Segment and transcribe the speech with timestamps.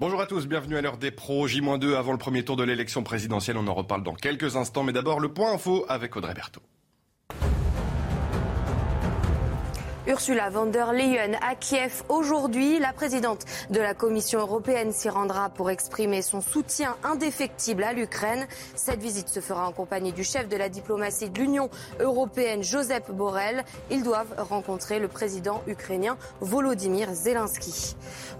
[0.00, 3.02] Bonjour à tous, bienvenue à l'heure des pros, J-2 avant le premier tour de l'élection
[3.02, 3.56] présidentielle.
[3.56, 6.62] On en reparle dans quelques instants, mais d'abord le point info avec Audrey Berthaud.
[10.08, 12.78] Ursula von der Leyen à Kiev aujourd'hui.
[12.78, 18.46] La présidente de la Commission européenne s'y rendra pour exprimer son soutien indéfectible à l'Ukraine.
[18.74, 21.68] Cette visite se fera en compagnie du chef de la diplomatie de l'Union
[22.00, 23.64] européenne, Joseph Borrell.
[23.90, 27.94] Ils doivent rencontrer le président ukrainien Volodymyr Zelensky.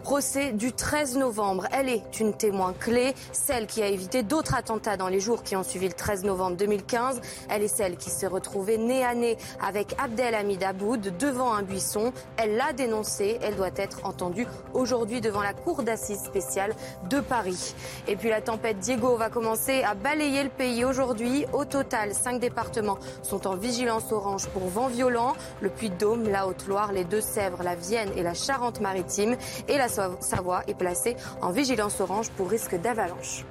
[0.08, 1.66] Procès du 13 novembre.
[1.70, 5.54] Elle est une témoin clé, celle qui a évité d'autres attentats dans les jours qui
[5.54, 7.20] ont suivi le 13 novembre 2015.
[7.50, 12.14] Elle est celle qui s'est retrouvée nez à nez avec Abdelhamid Aboud devant un buisson.
[12.38, 13.38] Elle l'a dénoncé.
[13.42, 16.74] Elle doit être entendue aujourd'hui devant la cour d'assises spéciale
[17.10, 17.74] de Paris.
[18.06, 21.44] Et puis la tempête Diego va commencer à balayer le pays aujourd'hui.
[21.52, 25.34] Au total, cinq départements sont en vigilance orange pour vent violent.
[25.60, 29.36] Le Puy-de-Dôme, la Haute-Loire, les Deux-Sèvres, la Vienne et la Charente-Maritime.
[29.68, 33.44] Et la Savoie est placée en vigilance orange pour risque d'avalanche.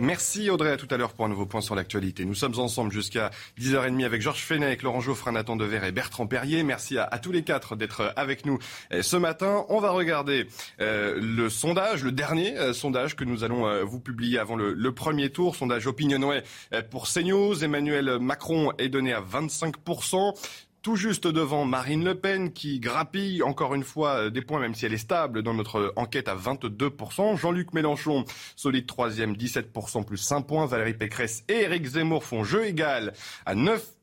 [0.00, 2.24] Merci Audrey, à tout à l'heure pour un nouveau point sur l'actualité.
[2.24, 6.62] Nous sommes ensemble jusqu'à 10h30 avec Georges Fenech, Laurent Geoffrin, Nathan Dever et Bertrand Perrier.
[6.62, 8.60] Merci à, tous les quatre d'être avec nous
[8.92, 9.66] euh, ce matin.
[9.68, 10.46] On va regarder
[10.80, 15.30] euh, le sondage, le dernier euh, sondage que nous allons vous publier avant le, premier
[15.30, 16.44] tour, sondage Opinionway
[16.90, 17.64] pour CNews.
[17.64, 20.34] Emmanuel Macron est donné à 25%
[20.82, 24.74] tout juste devant Marine Le Pen qui grappille encore une fois euh, des points, même
[24.74, 27.36] si elle est stable dans notre enquête à 22%.
[27.36, 28.24] Jean-Luc Mélenchon,
[28.56, 30.66] solide troisième, 17% plus 5 points.
[30.66, 33.12] Valérie Pécresse et Éric Zemmour font jeu égal
[33.46, 33.98] à 9%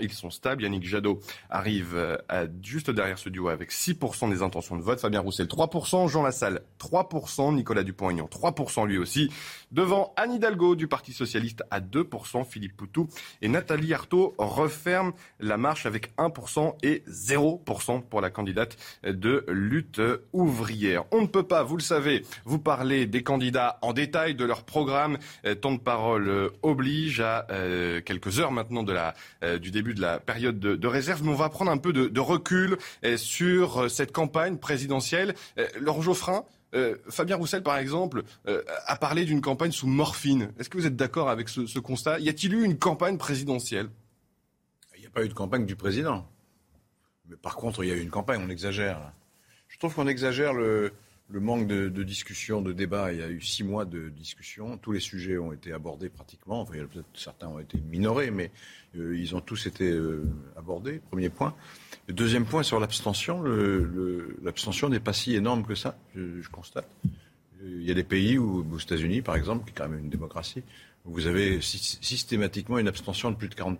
[0.00, 0.62] ils sont stables.
[0.62, 1.20] Yannick Jadot
[1.50, 5.00] arrive euh, juste derrière ce duo avec 6% des intentions de vote.
[5.00, 6.08] Fabien Roussel, 3%.
[6.08, 7.54] Jean Lassalle, 3%.
[7.54, 9.30] Nicolas Dupont-Aignan, 3% lui aussi.
[9.74, 12.44] Devant Anne Hidalgo du Parti Socialiste à 2%.
[12.44, 13.08] Philippe Poutou
[13.42, 20.00] et Nathalie Arthaud referment la marche avec 1% et 0% pour la candidate de lutte
[20.32, 21.04] ouvrière.
[21.10, 24.62] On ne peut pas, vous le savez, vous parler des candidats en détail, de leur
[24.62, 25.18] programme.
[25.44, 27.46] Euh, temps de parole euh, oblige à
[28.04, 31.22] quelques heures maintenant de la euh, du début de la période de, réserve.
[31.24, 35.34] Mais on va prendre un peu de, recul euh, sur euh, cette campagne présidentielle.
[35.80, 36.44] Laurent Geoffrin,
[37.08, 40.52] Fabien Roussel, par exemple, a parlé d'une campagne sous morphine.
[40.58, 42.18] Est-ce que vous êtes d'accord avec ce, constat?
[42.20, 43.88] Y a-t-il eu une campagne présidentielle?
[44.96, 46.26] Il n'y a pas eu de campagne du président.
[47.28, 49.12] Mais par contre, il y a eu une campagne, on exagère.
[49.68, 50.92] Je trouve qu'on exagère le,
[51.30, 53.12] manque de, discussion, de débat.
[53.12, 54.78] Il y a eu six mois de discussion.
[54.78, 56.66] Tous les sujets ont été abordés pratiquement.
[57.14, 60.24] Certains ont été minorés, mais euh, ils ont tous été euh,
[60.56, 61.00] abordés.
[61.10, 61.54] Premier point.
[62.06, 63.42] Le deuxième point sur l'abstention.
[64.42, 66.88] L'abstention n'est pas si énorme que ça, je, constate.
[67.64, 70.10] Il y a des pays où, aux États-Unis, par exemple, qui est quand même une
[70.10, 70.62] démocratie,
[71.04, 73.78] où vous avez systématiquement une abstention de plus de 40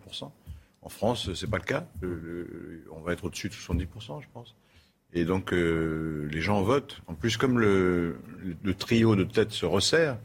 [0.83, 1.87] En France, c'est pas le cas.
[2.91, 4.55] on va être au-dessus de 70% je pense.
[5.15, 7.01] Et donc, euh, les gens votent.
[7.07, 8.19] En plus, comme le,
[8.63, 10.19] le trio de tête se resserre,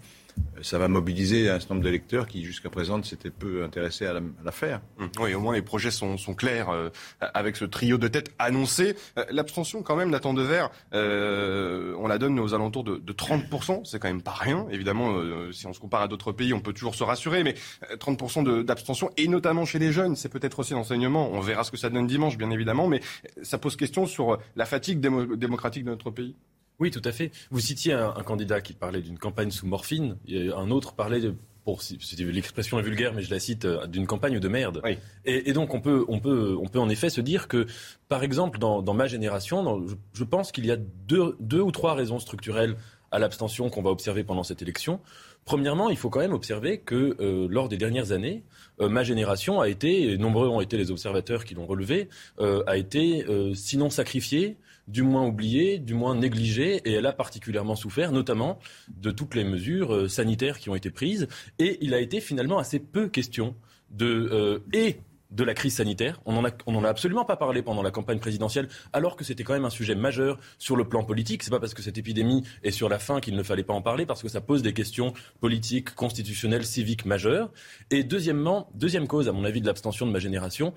[0.61, 4.81] ça va mobiliser un certain nombre d'électeurs qui, jusqu'à présent, s'étaient peu intéressés à l'affaire.
[4.97, 5.05] Mmh.
[5.21, 6.89] Oui, au moins les projets sont, clairs euh,
[7.21, 8.95] avec ce trio de tête annoncé.
[9.17, 13.85] Euh, l'abstention, quand même, Nathan Devers, euh, on la donne aux alentours de, 30%.
[13.85, 14.67] C'est quand même pas rien.
[14.71, 15.13] Évidemment,
[15.51, 17.55] si on se compare à d'autres pays, on peut toujours se rassurer, mais
[17.97, 21.29] 30% d'abstention, et notamment chez les jeunes, c'est peut-être aussi l'enseignement.
[21.31, 23.01] On verra ce que ça donne dimanche, bien évidemment, mais
[23.41, 26.35] ça pose question sur la fatigue démocratique de notre pays.
[26.79, 27.31] Oui, tout à fait.
[27.51, 31.35] Vous citiez un, candidat qui parlait d'une campagne sous morphine, et un autre parlait de
[32.19, 34.81] l'expression est vulgaire, mais je la cite, euh, d'une campagne de merde.
[35.25, 37.67] Et, donc on peut, on, peut, on peut en effet se dire que,
[38.07, 42.19] par exemple, dans, ma génération, je, pense qu'il y a deux, deux ou trois raisons
[42.19, 42.75] structurelles
[43.11, 44.99] à l'abstention qu'on va observer pendant cette élection.
[45.43, 48.43] Premièrement, il faut quand même observer que euh, lors des dernières années,
[48.81, 52.07] euh, ma génération a été, et nombreux ont été les observateurs qui l'ont relevé,
[52.39, 54.57] a été sinon sacrifiée,
[54.89, 58.59] du moins oubliée, du moins négligée, et elle a particulièrement souffert, notamment
[58.89, 61.27] de toutes les mesures euh, sanitaires qui ont été prises.
[61.59, 63.55] Et il a été finalement assez peu question
[63.91, 64.97] de euh, et
[65.31, 66.19] de la crise sanitaire.
[66.25, 69.53] On n'en a, a absolument pas parlé pendant la campagne présidentielle, alors que c'était quand
[69.53, 71.43] même un sujet majeur sur le plan politique.
[71.43, 73.81] C'est pas parce que cette épidémie est sur la fin qu'il ne fallait pas en
[73.81, 77.51] parler, parce que ça pose des questions politiques, constitutionnelles, civiques majeures.
[77.91, 80.73] Et deuxièmement, deuxième cause, à mon avis, de l'abstention de ma génération,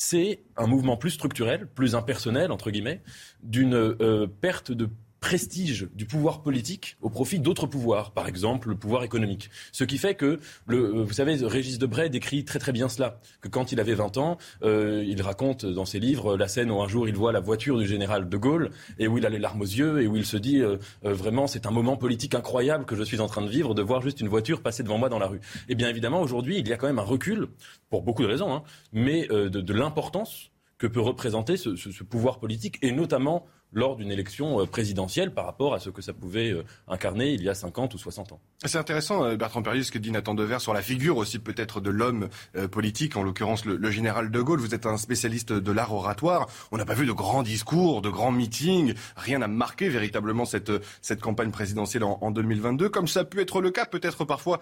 [0.00, 3.02] c'est un mouvement plus structurel, plus impersonnel, entre guillemets,
[3.42, 4.88] d'une euh, perte de
[5.20, 9.50] prestige du pouvoir politique au profit d'autres pouvoirs, par exemple le pouvoir économique.
[9.72, 13.20] Ce qui fait que, le, euh, vous savez, Régis Debray décrit très très bien cela,
[13.40, 16.80] que quand il avait 20 ans, euh, il raconte dans ses livres la scène où
[16.80, 19.38] un jour il voit la voiture du général de Gaulle et où il a les
[19.38, 22.84] larmes aux yeux et où il se dit euh, vraiment c'est un moment politique incroyable
[22.84, 25.08] que je suis en train de vivre, de voir juste une voiture passer devant moi
[25.08, 25.40] dans la rue.
[25.68, 27.48] Et bien évidemment aujourd'hui il y a quand même un recul,
[27.90, 28.62] pour beaucoup de raisons, hein,
[28.92, 34.66] mais de, l'importance que peut représenter ce pouvoir politique et notamment lors d'une élection euh,
[34.66, 37.98] présidentielle par rapport à ce que ça pouvait euh, incarner il y a 50 ou
[37.98, 38.40] 60 ans.
[38.64, 41.80] C'est intéressant, euh, Bertrand Perrier, ce que dit Nathan Dever sur la figure aussi peut-être
[41.80, 42.28] de l'homme
[42.70, 44.60] politique, en l'occurrence le, général de Gaulle.
[44.60, 46.48] Vous êtes un spécialiste de l'art oratoire.
[46.72, 48.94] On n'a pas vu de grands discours, de grands meetings.
[49.16, 50.72] Rien n'a marqué véritablement cette,
[51.02, 54.60] cette campagne présidentielle en, en 2022, comme ça a pu être le cas peut-être parfois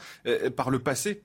[0.57, 1.23] par le passé.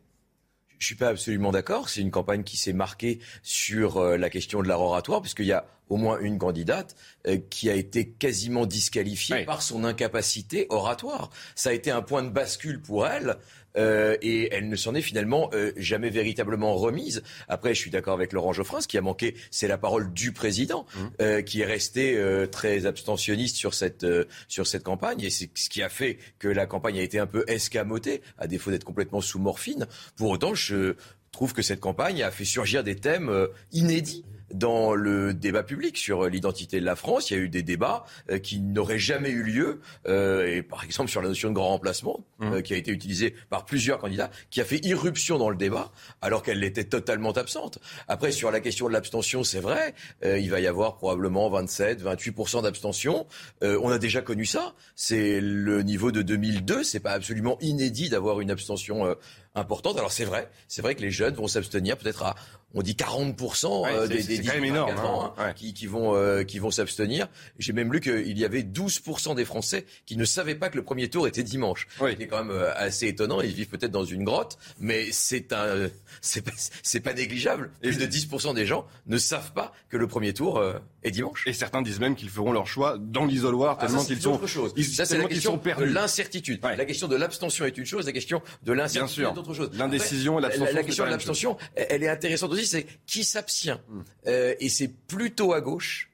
[0.80, 1.90] Je suis pas absolument d'accord.
[1.90, 5.66] C'est une campagne qui s'est marquée sur la question de l'art oratoire, puisqu'il y a
[5.92, 6.96] au moins une candidate
[7.28, 11.30] euh, qui a été quasiment disqualifiée par son incapacité oratoire.
[11.54, 13.38] Ça a été un point de bascule pour elle.
[13.78, 17.24] Euh, et elle ne s'en est finalement euh, jamais véritablement remise.
[17.48, 20.34] Après, je suis d'accord avec Laurent Geoffrin, ce qui a manqué, c'est la parole du
[20.34, 21.44] président, mmh.
[21.44, 22.22] qui est resté
[22.52, 24.06] très abstentionniste sur cette,
[24.50, 27.28] sur cette campagne, et c'est ce qui a fait que la campagne a été un
[27.28, 29.88] peu escamotée, à défaut d'être complètement sous morphine.
[30.18, 30.96] Pour autant, je
[31.32, 36.28] trouve que cette campagne a fait surgir des thèmes inédits dans le débat public sur
[36.28, 37.30] l'identité de la France.
[37.30, 40.84] Il y a eu des débats euh, qui n'auraient jamais eu lieu, euh, et par
[40.84, 42.54] exemple sur la notion de grand remplacement, mmh.
[42.54, 45.92] euh, qui a été utilisée par plusieurs candidats, qui a fait irruption dans le débat,
[46.22, 47.80] alors qu'elle était totalement absente.
[48.08, 49.94] Après, sur la question de l'abstention, c'est vrai,
[50.24, 53.26] il va y avoir probablement 27, 28% d'abstention.
[53.62, 54.74] on a déjà connu ça.
[54.96, 56.84] C'est le niveau de 2002.
[56.84, 59.16] C'est pas absolument inédit d'avoir une abstention
[59.56, 59.98] importante.
[59.98, 62.36] Alors c'est vrai, c'est vrai que les jeunes vont s'abstenir peut-être à
[62.74, 66.44] on dit 40% euh, des, des 18 énorme, ans hein, hein, qui, qui, vont euh,
[66.44, 67.28] qui vont s'abstenir.
[67.60, 70.84] J'ai même lu qu'il y avait 12% des Français qui ne savaient pas que le
[70.84, 71.88] premier tour était dimanche.
[72.00, 72.16] Oui.
[72.18, 73.42] C'est quand même euh, assez étonnant.
[73.42, 75.90] Ils vivent peut-être dans une grotte, mais c'est un
[76.22, 76.52] c'est pas,
[76.84, 77.72] c'est pas négligeable.
[77.82, 80.64] Plus de 10% des gens ne savent pas que le premier tour
[81.04, 81.44] est dimanche.
[81.48, 84.48] Et certains disent même qu'ils feront leur choix dans l'isoloir ah, tellement qu'ils sont autre
[84.48, 84.74] chose.
[84.76, 86.62] Ils, ça c'est la question de l'incertitude.
[86.64, 89.72] La question de l'abstention est une chose, la question de l'incertitude est autre chose.
[89.74, 90.76] L'indécision et l'abstention.
[90.76, 93.80] La, question de l'abstention, elle est intéressante aussi c'est qui s'abstient.
[94.28, 96.10] Euh, et c'est plutôt à gauche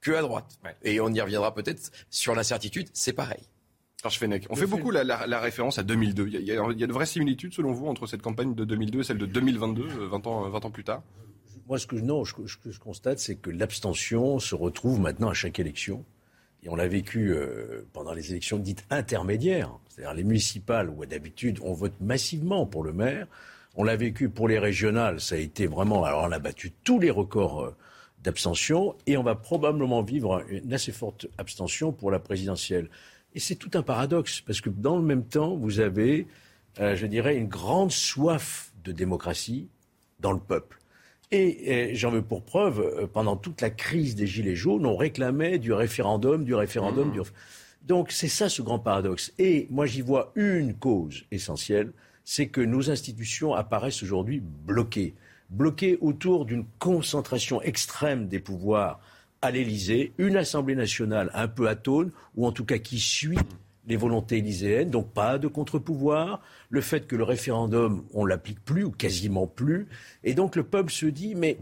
[0.00, 0.58] que à droite.
[0.82, 3.42] Et on y reviendra peut-être sur l'incertitude, c'est pareil.
[4.02, 6.28] Alors, Fenech, on fait beaucoup la, référence à 2002.
[6.28, 9.18] Il y, a, de vraies similitudes, selon vous, entre cette campagne de 2002 et celle
[9.18, 11.02] de 2022, 20 euh, ans, 20 ans plus tard?
[11.68, 15.34] Moi, ce que, non, ce que je constate, c'est que l'abstention se retrouve maintenant à
[15.34, 16.04] chaque élection.
[16.62, 21.58] Et on l'a vécu euh, pendant les élections dites intermédiaires, c'est-à-dire les municipales, où d'habitude
[21.62, 23.26] on vote massivement pour le maire.
[23.76, 26.04] On l'a vécu pour les régionales, ça a été vraiment.
[26.04, 27.76] Alors on a battu tous les records euh,
[28.22, 32.88] d'abstention et on va probablement vivre une assez forte abstention pour la présidentielle.
[33.34, 36.26] Et c'est tout un paradoxe parce que dans le même temps, vous avez,
[36.80, 39.68] euh, je dirais, une grande soif de démocratie
[40.18, 40.78] dans le peuple.
[41.32, 45.58] Et, j'en veux pour preuve, euh, pendant toute la crise des Gilets jaunes, on réclamait
[45.58, 47.12] du référendum, du référendum, mmh.
[47.12, 47.20] du
[47.86, 49.32] Donc c'est ça ce grand paradoxe.
[49.38, 51.92] Et moi j'y vois une cause essentielle,
[52.24, 55.14] c'est que nos institutions apparaissent aujourd'hui bloquées.
[55.50, 59.00] Bloquées autour d'une concentration extrême des pouvoirs
[59.42, 63.38] à l'Élysée, une Assemblée nationale un peu atone, ou en tout cas qui suit
[63.86, 68.84] les volontés élyséennes, donc pas de contre-pouvoir, le fait que le référendum, on l'applique plus
[68.84, 69.88] ou quasiment plus,
[70.22, 71.58] et donc le peuple se dit, mais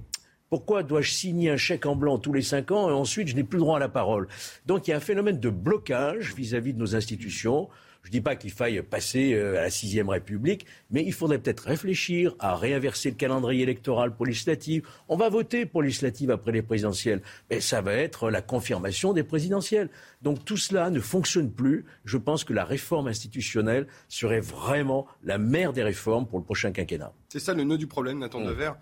[0.50, 3.44] pourquoi dois-je signer un chèque en blanc tous les cinq ans et ensuite je n'ai
[3.44, 4.28] plus le droit à la parole?
[4.66, 7.68] Donc il y a un phénomène de blocage vis à -vis de nos institutions.
[8.09, 11.38] Je ne dis pas qu'il faille passer euh, à la sixième République, mais il faudrait
[11.38, 14.88] peut-être réfléchir à réinverser le calendrier électoral pour législative.
[15.11, 19.25] On va voter pour législative après les présidentielles, mais ça va être la confirmation des
[19.25, 19.91] présidentielles.
[20.23, 21.85] Donc tout cela ne fonctionne plus.
[22.07, 26.73] Je pense que la réforme institutionnelle serait vraiment la mère des réformes pour le prochain
[26.73, 27.12] quinquennat.
[27.29, 28.47] C'est ça le nœud du problème, Nathan mmh.
[28.47, 28.77] Devers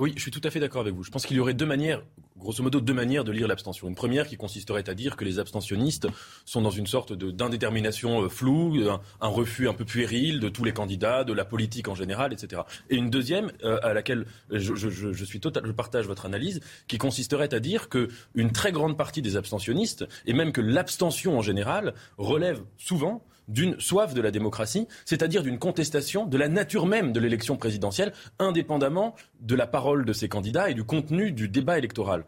[0.00, 1.04] oui, je suis tout à fait d'accord avec vous.
[1.04, 2.02] Je pense qu'il y aurait deux manières,
[2.38, 3.86] grosso modo, deux manières de lire l'abstention.
[3.86, 6.08] Une première qui consisterait à dire que les abstentionnistes
[6.46, 8.78] sont dans une sorte d'indétermination euh, floue,
[9.20, 12.62] un, refus un peu puéril de tous les candidats, de la politique en général, etc.
[12.88, 16.96] Et une deuxième, euh, à laquelle je, je, suis total, je partage votre analyse, qui
[16.96, 21.42] consisterait à dire que une très grande partie des abstentionnistes, et même que l'abstention en
[21.42, 27.12] général, relève souvent d'une soif de la démocratie, c'est-à-dire d'une contestation de la nature même
[27.12, 31.76] de l'élection présidentielle, indépendamment de la parole de ces candidats et du contenu du débat
[31.76, 32.24] électoral.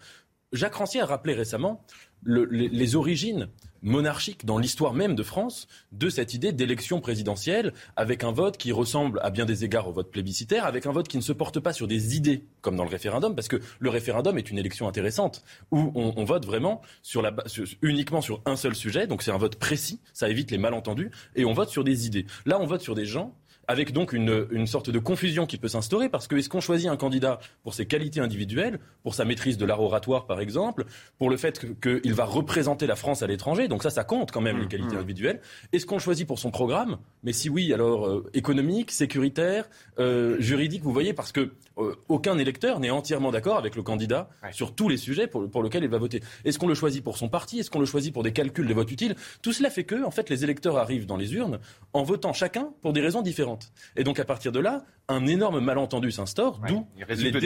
[0.52, 1.82] Jacques Rancière a rappelé récemment
[2.24, 3.48] les, origines
[3.82, 8.70] monarchiques dans l'histoire même de France de cette idée d'élection présidentielle avec un vote qui
[8.70, 11.58] ressemble à bien des égards au vote plébiscitaire, avec un vote qui ne se porte
[11.58, 14.86] pas sur des idées comme dans le référendum, parce que le référendum est une élection
[14.86, 17.34] intéressante où on, vote vraiment sur la,
[17.82, 21.44] uniquement sur un seul sujet, donc c'est un vote précis, ça évite les malentendus, et
[21.44, 22.26] on vote sur des idées.
[22.46, 23.34] Là, on vote sur des gens
[23.72, 26.88] avec donc une, une sorte de confusion qui peut s'instaurer, parce que est-ce qu'on choisit
[26.88, 30.84] un candidat pour ses qualités individuelles, pour sa maîtrise de l'art oratoire par exemple,
[31.18, 34.40] pour le fait qu'il va représenter la France à l'étranger, donc ça, ça compte quand
[34.40, 34.98] même les mmh, qualités mmh.
[34.98, 35.40] individuelles.
[35.72, 36.98] Est-ce qu'on choisit pour son programme?
[37.24, 42.36] Mais si oui, alors euh, économique, sécuritaire, euh, juridique, vous voyez, parce que euh, aucun
[42.38, 45.90] électeur n'est entièrement d'accord avec le candidat sur tous les sujets pour, pour lesquels il
[45.90, 46.20] va voter.
[46.44, 47.58] Est-ce qu'on le choisit pour son parti?
[47.58, 49.16] Est-ce qu'on le choisit pour des calculs de vote utiles?
[49.40, 51.58] Tout cela fait que, en fait, les électeurs arrivent dans les urnes
[51.94, 53.61] en votant chacun pour des raisons différentes.
[53.96, 56.86] Et donc, à partir de là, un énorme malentendu s'instaure, d'où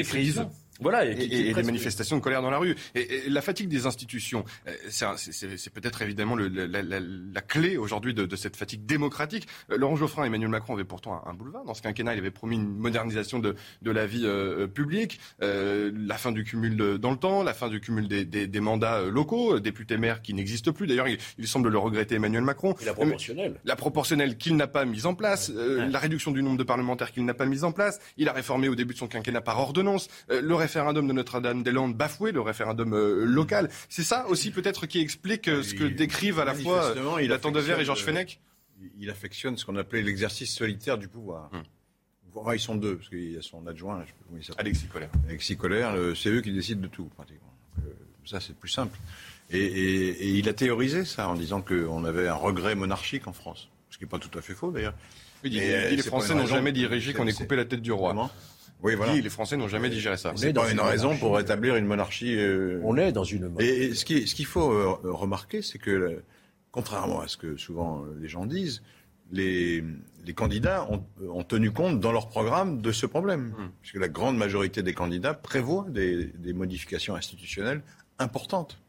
[0.04, 0.44] les.
[0.80, 2.76] Voilà, et, et, des manifestations de colère dans la rue.
[2.94, 4.72] Et, la fatigue des institutions, euh,
[5.16, 9.46] c'est peut-être évidemment le, la, la, la, clé aujourd'hui de, de, cette fatigue démocratique.
[9.70, 11.64] Euh, Laurent Geoffrin et Emmanuel Macron avaient pourtant un, boulevard.
[11.64, 15.90] Dans ce quinquennat, il avait promis une modernisation de, de la vie euh, publique, euh,
[15.94, 19.02] la fin du cumul dans le temps, la fin du cumul des, des, des mandats
[19.02, 20.86] locaux, députés-maires qui n'existent plus.
[20.86, 22.74] D'ailleurs, il, il, semble le regretter Emmanuel Macron.
[22.80, 23.60] Et la proportionnelle.
[23.64, 27.24] La proportionnelle qu'il n'a pas mise en place, la réduction du nombre de parlementaires qu'il
[27.24, 28.00] n'a pas mise en place.
[28.16, 30.08] Il a réformé au début de son quinquennat par ordonnance.
[30.28, 33.70] le référendum de Notre-Dame-des-Landes bafoué, le référendum euh, local.
[33.88, 37.52] C'est ça aussi peut-être qui explique euh, ce que décrivent à la fois euh, Nathan
[37.52, 38.40] Dever et Georges Fenech
[38.98, 41.50] Il affectionne ce qu'on appelait l'exercice solitaire du pouvoir.
[41.52, 42.52] Hum.
[42.52, 44.04] ils sont deux, parce qu'il y a son adjoint,
[44.58, 45.10] Alexis Colère.
[45.28, 47.54] Alexis Colère, c'est eux qui décident de tout, pratiquement.
[48.24, 48.98] ça, c'est plus simple.
[49.50, 53.68] Et, il a théorisé ça en disant qu'on avait un regret monarchique en France.
[53.90, 54.94] Ce qui n'est pas tout à fait faux, d'ailleurs.
[55.44, 58.30] Il dit, les Français n'ont jamais dirigé qu'on ait coupé la tête du roi.
[58.82, 59.14] Oui, voilà.
[59.14, 60.32] les Français n'ont jamais digéré ça.
[60.36, 62.36] C'est pas une, raison pour établir une monarchie.
[62.36, 63.68] Euh, On est dans une monarchie.
[63.68, 66.22] Et, ce qu'il ce faut euh, remarquer, c'est que,
[66.70, 68.82] contrairement à ce que souvent euh, les gens disent,
[69.32, 69.82] les,
[70.24, 73.54] les candidats ont, ont, tenu compte dans leur programme de ce problème.
[73.58, 73.70] Hmm.
[73.80, 77.82] Puisque la grande majorité des candidats prévoient des, des, modifications institutionnelles
[78.18, 78.80] importantes.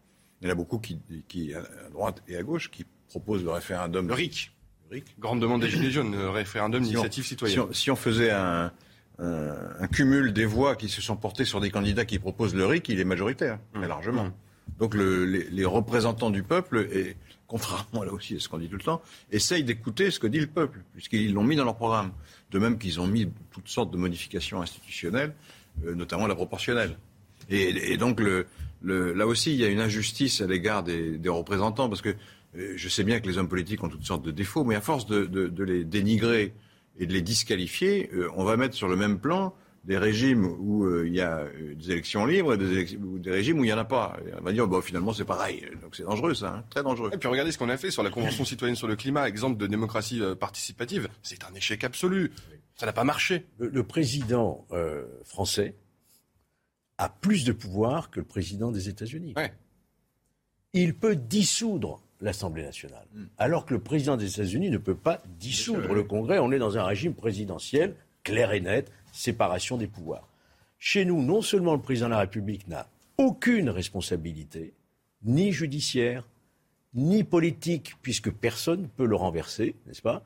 [0.41, 3.51] Il y en a beaucoup qui, qui, à droite et à gauche, qui proposent le
[3.51, 4.07] référendum.
[4.07, 4.51] Le RIC.
[4.89, 5.19] Le RIC.
[5.19, 7.73] Grande demande des Gilets jaunes, le référendum d'initiative citoyenne.
[7.73, 8.71] si on faisait un,
[9.19, 12.89] un, cumul des voix qui se sont portées sur des candidats qui proposent le RIC,
[12.89, 13.89] il est majoritaire, très mmh.
[13.89, 14.25] largement.
[14.25, 14.33] Mmh.
[14.79, 17.15] Donc le, les, les, représentants du peuple, et
[17.47, 20.39] contrairement là aussi à ce qu'on dit tout le temps, essayent d'écouter ce que dit
[20.39, 22.11] le peuple, puisqu'ils l'ont mis dans leur programme.
[22.51, 25.33] De même qu'ils ont mis toutes sortes de modifications institutionnelles,
[25.85, 26.97] euh, notamment la proportionnelle.
[27.49, 28.45] Et, et donc le,
[28.81, 32.15] le, là aussi, il y a une injustice à l'égard des, des, représentants, parce que
[32.57, 34.81] euh, je sais bien que les hommes politiques ont toutes sortes de défauts, mais à
[34.81, 36.53] force de, de, de les dénigrer
[36.99, 40.83] et de les disqualifier, euh, on va mettre sur le même plan des régimes où
[40.83, 43.67] euh, il y a euh, des élections libres et des, ou des régimes où il
[43.67, 44.17] n'y en a pas.
[44.37, 45.65] on va dire, bon, finalement, c'est pareil.
[45.81, 47.09] Donc c'est dangereux, ça, hein, très dangereux.
[47.13, 49.57] Et puis regardez ce qu'on a fait sur la Convention citoyenne sur le climat, exemple
[49.57, 51.07] de démocratie participative.
[51.21, 52.31] C'est un échec absolu.
[52.75, 53.45] Ça n'a pas marché.
[53.57, 54.67] Le, président
[55.23, 55.75] français
[56.97, 59.33] a plus de pouvoir que le président des États-Unis.
[59.37, 59.53] Ouais.
[60.73, 63.05] Il peut dissoudre l'Assemblée nationale.
[63.13, 63.25] Hmm.
[63.37, 66.39] Alors que le président des États-Unis ne peut pas dissoudre le Congrès.
[66.39, 70.27] On est dans un régime présidentiel clair et net, séparation des pouvoirs.
[70.79, 74.73] Chez nous, non seulement le président de la République n'a aucune responsabilité,
[75.23, 76.27] ni judiciaire,
[76.93, 80.23] ni politique, puisque personne ne peut le renverser, n'est-ce pas?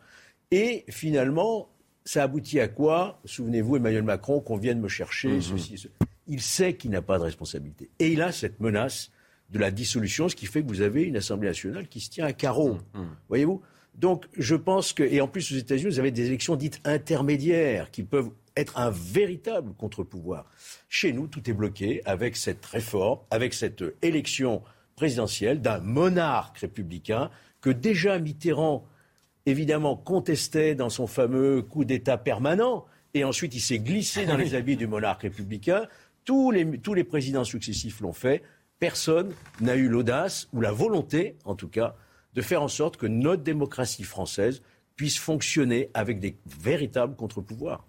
[0.50, 1.70] Et finalement,
[2.04, 3.20] ça aboutit à quoi?
[3.26, 5.42] Souvenez-vous, Emmanuel Macron, qu'on vienne me chercher, hmm.
[5.42, 5.88] ceci,
[6.28, 7.90] Il sait qu'il n'a pas de responsabilité.
[8.00, 9.12] Et il a cette menace
[9.51, 12.25] de la dissolution, ce qui fait que vous avez une Assemblée nationale qui se tient
[12.25, 12.75] à carreau.
[12.93, 13.15] Mmh, mmh.
[13.29, 13.62] Voyez-vous?
[13.96, 17.91] Donc, je pense que, et en plus, aux États-Unis, vous avez des élections dites intermédiaires
[17.91, 20.46] qui peuvent être un véritable contre-pouvoir.
[20.89, 24.62] Chez nous, tout est bloqué avec cette réforme, avec cette élection
[24.96, 27.29] présidentielle d'un monarque républicain
[27.62, 28.86] que déjà Mitterrand,
[29.46, 32.86] évidemment, contestait dans son fameux coup d'État permanent.
[33.13, 35.88] Et ensuite, il s'est glissé dans les habits du monarque républicain.
[36.24, 38.41] Tous les, tous les présidents successifs l'ont fait
[38.82, 41.96] personne n'a eu l'audace, ou la volonté en tout cas,
[42.34, 44.62] de faire en sorte que notre démocratie française
[44.96, 47.86] puisse fonctionner avec des véritables contre-pouvoirs.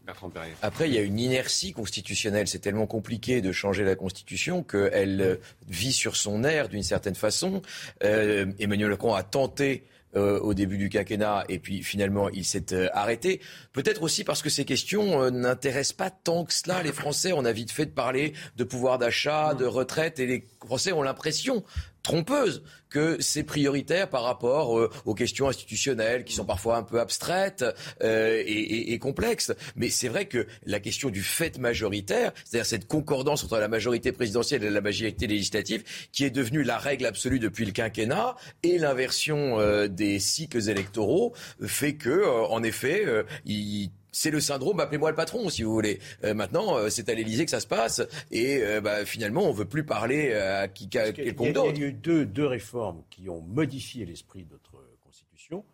[0.62, 2.46] Après, il y a une inertie constitutionnelle.
[2.46, 5.36] C'est tellement compliqué de changer la Constitution qu'elle euh,
[5.68, 7.62] vit sur son air d'une certaine façon.
[8.04, 12.74] Euh, Emmanuel Macron a tenté euh, au début du quinquennat et puis finalement il s'est
[12.74, 13.40] euh, arrêté.
[13.72, 17.32] Peut-être aussi parce que ces questions euh, n'intéressent pas tant que cela les Français.
[17.32, 21.02] On a vite fait de parler de pouvoir d'achat, de retraite et les Français ont
[21.02, 21.64] l'impression
[22.02, 22.62] trompeuse
[22.92, 27.64] que c'est prioritaire par rapport euh, aux questions institutionnelles qui sont parfois un peu abstraites
[28.02, 29.52] euh, et, et, complexes.
[29.76, 34.12] Mais c'est vrai que la question du fait majoritaire, c'est-à-dire cette concordance entre la majorité
[34.12, 35.82] présidentielle et la majorité législative,
[36.12, 41.32] qui est devenue la règle absolue depuis le quinquennat, et l'inversion euh, des cycles électoraux,
[41.64, 43.06] fait que, en effet,
[43.46, 45.98] il c'est le syndrome appelez-moi le patron si vous voulez.
[46.22, 49.52] Euh, maintenant, euh, c'est à l'Élysée que ça se passe et euh, bah, finalement, on
[49.52, 51.72] veut plus parler à qui quelconque d'autre.
[51.74, 55.64] Il y a eu deux, deux réformes qui ont modifié l'esprit de notre constitution.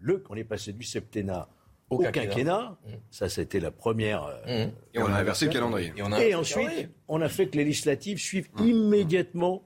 [0.00, 1.48] Le, on est passé du septennat
[1.90, 2.76] au, quinquennat.
[2.86, 2.90] Mmh.
[3.10, 4.26] Ça, c'était la première.
[4.46, 4.50] Mmh.
[4.94, 5.92] et on a inversé le calendrier.
[6.20, 8.68] Et, ensuite, on a fait que les législatives suivent mmh.
[8.68, 9.64] immédiatement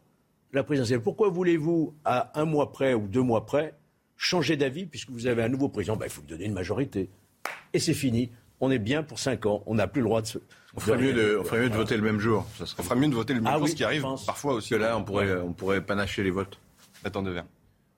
[0.53, 1.01] la présidentielle.
[1.01, 3.75] Pourquoi voulez-vous, à un mois près ou deux mois près,
[4.17, 5.97] changer d'avis puisque vous avez un nouveau président?
[5.97, 7.11] Ben, Il faut lui donner une majorité
[7.73, 8.31] et c'est fini.
[8.61, 9.63] On est bien pour 5 ans.
[9.67, 10.39] On n'a plus le droit de se.
[10.75, 12.47] On ferait mieux de, mieux de voter le même jour.
[12.59, 12.81] Ça serait...
[12.81, 14.71] On ferait mieux de voter le même ah jour, ce qui arrive parfois aussi.
[14.71, 16.59] que là, on pourrait, on pourrait panacher les votes.
[17.05, 17.45] Attends de verre.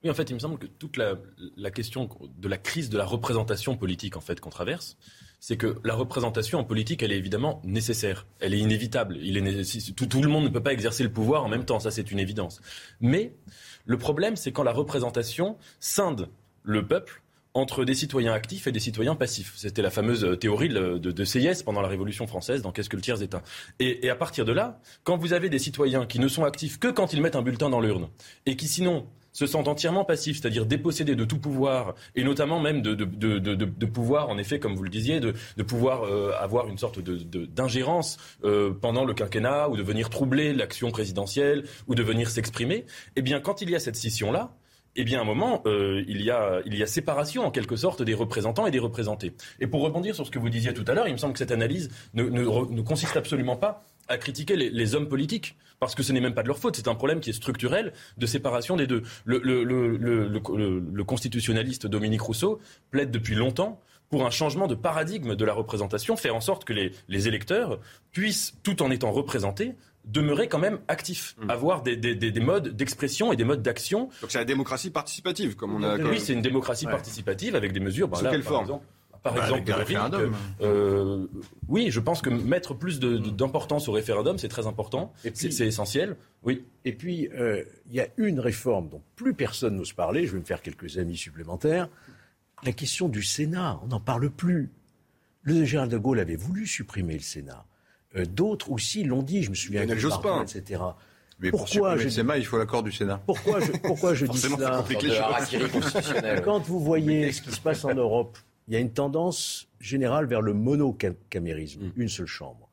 [0.03, 1.15] Oui, en fait, il me semble que toute la,
[1.55, 4.97] la, question de la crise de la représentation politique en fait qu'on traverse,
[5.39, 9.17] c'est que la représentation en politique, elle est évidemment nécessaire, elle est inévitable.
[9.21, 11.79] Il est tout, tout, le monde ne peut pas exercer le pouvoir en même temps,
[11.79, 12.61] ça c'est une évidence.
[12.99, 13.33] Mais
[13.85, 16.29] le problème, c'est quand la représentation scinde
[16.63, 17.21] le peuple
[17.55, 19.53] entre des citoyens actifs et des citoyens passifs.
[19.55, 22.97] C'était la fameuse euh, théorie de, de, de pendant la Révolution française dans Qu'est-ce que
[22.97, 23.41] le tiers état
[23.79, 26.89] et, à partir de là, quand vous avez des citoyens qui ne sont actifs que
[26.89, 28.09] quand ils mettent un bulletin dans l'urne
[28.45, 32.81] et qui sinon se sentent entièrement passifs, c'est-à-dire dépossédés de tout pouvoir, et notamment même
[32.81, 35.33] de pouvoir, en effet, comme vous le disiez, de,
[35.63, 40.89] pouvoir euh, avoir une sorte d'ingérence euh, pendant le quinquennat, ou de venir troubler l'action
[40.89, 42.85] présidentielle, ou de venir s'exprimer,
[43.17, 44.55] eh bien, quand il y a cette scission-là,
[44.95, 48.65] eh bien, à un moment, euh, il, y a, séparation en quelque sorte des représentants
[48.65, 49.33] et des représentés.
[49.59, 51.39] Et pour rebondir sur ce que vous disiez tout à l'heure, il me semble que
[51.39, 56.21] cette analyse ne, consiste absolument pas à critiquer les, hommes politiques, parce que ce n'est
[56.21, 59.01] même pas de leur faute, c'est un problème qui est structurel de séparation des deux.
[59.25, 62.59] Le constitutionnaliste Dominique Rousseau
[62.91, 66.73] plaide depuis longtemps pour un changement de paradigme de la représentation, faire en sorte que
[66.73, 67.79] les, les électeurs
[68.11, 69.75] puissent, tout en étant représentés,
[70.05, 71.49] demeurer quand même actif, hmm.
[71.49, 74.09] avoir des, des, des, modes d'expression et des modes d'action.
[74.21, 75.97] Donc c'est la démocratie participative, comme on a.
[75.97, 78.07] Oui, c'est une démocratie participative avec des mesures.
[78.07, 78.79] Bah, Sous quelle forme
[79.25, 80.35] par bah, exemple, référendum.
[80.61, 81.25] Euh,
[81.67, 86.15] oui, je pense que mettre plus d'importance au référendum, c'est très important, c'est essentiel.
[86.43, 86.63] Oui.
[86.85, 90.39] Et puis, euh, il y a une réforme dont plus personne n'ose parler, je vais
[90.39, 91.89] me faire quelques amis supplémentaires,
[92.63, 94.69] la question du Sénat, on n'en parle plus.
[95.41, 97.65] Le général de Gaulle avait voulu supprimer le Sénat.
[98.15, 100.81] Euh, d'autres aussi l'ont dit, je me souviens, etc.
[101.39, 103.21] Mais pourquoi pour je Sénat, il faut l'accord du Sénat.
[103.25, 104.83] Pourquoi je, pourquoi je dis cela
[106.41, 110.25] Quand vous voyez ce qui se passe en Europe, il y a une tendance générale
[110.25, 111.91] vers le monocamérisme, mm.
[111.97, 112.69] une seule chambre.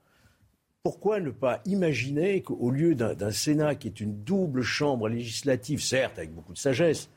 [0.85, 6.19] Pourquoi ne pas imaginer qu'au lieu d'un Sénat qui est une double chambre législative, certes
[6.19, 7.09] avec beaucoup de sagesse,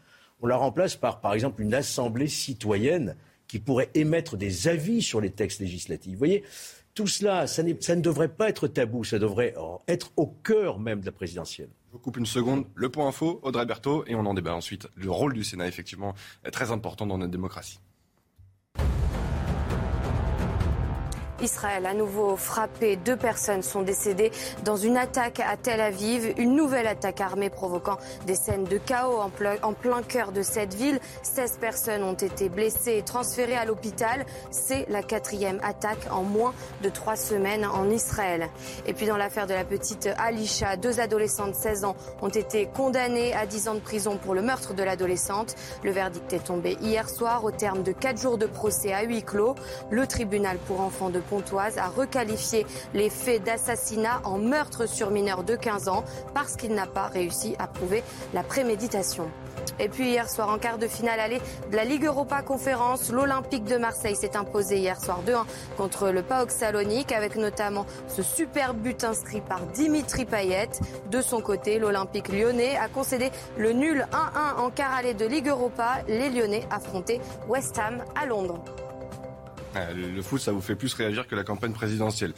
[0.42, 3.16] on la remplace par, par exemple, une assemblée citoyenne
[3.48, 6.14] qui pourrait émettre des avis sur les textes législatifs?
[6.14, 6.44] Vous voyez,
[6.96, 9.54] tout cela, ça, ne devrait pas être tabou, ça devrait
[9.88, 11.70] être au cœur même de la présidentielle.
[11.88, 12.66] Je vous coupe une seconde.
[12.74, 14.88] Le point info, Audrey Berthaud, et on en débat ensuite.
[14.96, 17.80] Le rôle du Sénat, effectivement, est très important dans notre démocratie.
[21.42, 22.96] Israël a nouveau frappé.
[22.96, 24.32] Deux personnes sont décédées
[24.64, 26.34] dans une attaque à Tel Aviv.
[26.38, 30.42] Une nouvelle attaque armée provoquant des scènes de chaos en plein, en plein cœur de
[30.42, 31.00] cette ville.
[31.24, 34.26] 16 personnes ont été blessées et transférées à l'hôpital.
[34.52, 38.50] C'est la quatrième attaque en moins de trois semaines en Israël.
[38.86, 42.68] Et puis dans l'affaire de la petite Alisha, deux adolescents de 16 ans ont été
[42.68, 45.56] condamnés à 10 ans de prison pour le meurtre de l'adolescente.
[45.84, 49.24] Le verdict est tombé hier soir au terme de quatre jours de procès à huis
[49.24, 49.56] clos.
[49.90, 55.44] Le tribunal pour enfants de Pontoise a requalifié les faits d'assassinat en meurtre sur mineur
[55.44, 59.30] de 15 ans parce qu'il n'a pas réussi à prouver la préméditation.
[59.80, 63.66] Et puis hier soir, en quart de finale aller de la Ligue Europa Conférence, l'Olympique
[63.66, 65.44] de Marseille s'est imposé hier soir 2-1
[65.78, 70.70] contre le PAOK Salonique avec notamment ce super but inscrit par Dimitri Payet.
[71.12, 75.50] De son côté, l'Olympique lyonnais a concédé le nul 1-1 en quart aller de Ligue
[75.50, 75.98] Europa.
[76.08, 78.64] Les Lyonnais affrontaient West Ham à Londres.
[79.76, 82.34] Ah, le foot, ça vous fait plus réagir que la campagne présidentielle.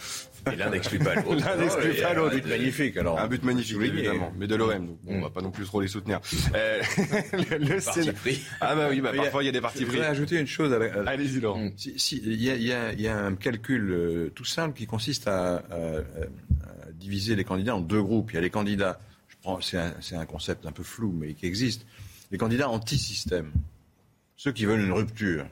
[0.52, 1.36] Et l'un n'exclut pas l'autre.
[1.46, 2.34] l'un n'exclut pas l'autre.
[2.34, 3.20] Un but magnifique, alors.
[3.20, 4.34] Un but magnifique, évidemment.
[4.38, 6.20] Mais de l'OM, donc on va pas non plus trop les soutenir.
[6.56, 6.82] Euh,
[7.60, 8.14] le, Sénat.
[8.60, 9.86] Ah bah oui, bah, parfois il y a des partis pris.
[9.86, 10.74] Je voudrais ajouter une chose.
[11.06, 11.60] Allez-y, Laurent.
[11.60, 11.72] Mm.
[11.76, 14.88] Si, si, il, y a, y a, y a, un calcul euh, tout simple qui
[14.88, 18.32] consiste à, à, à, diviser les candidats en deux groupes.
[18.32, 21.34] Il y a les candidats, je prends, c'est un, un concept un peu flou, mais
[21.34, 21.86] qui existe.
[22.32, 23.52] Les candidats anti-système.
[24.36, 25.46] Ceux qui veulent une rupture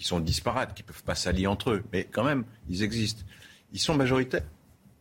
[0.00, 3.22] qui sont disparates, qui ne peuvent pas s'allier entre eux, mais quand même, ils existent.
[3.74, 4.46] Ils sont majoritaires,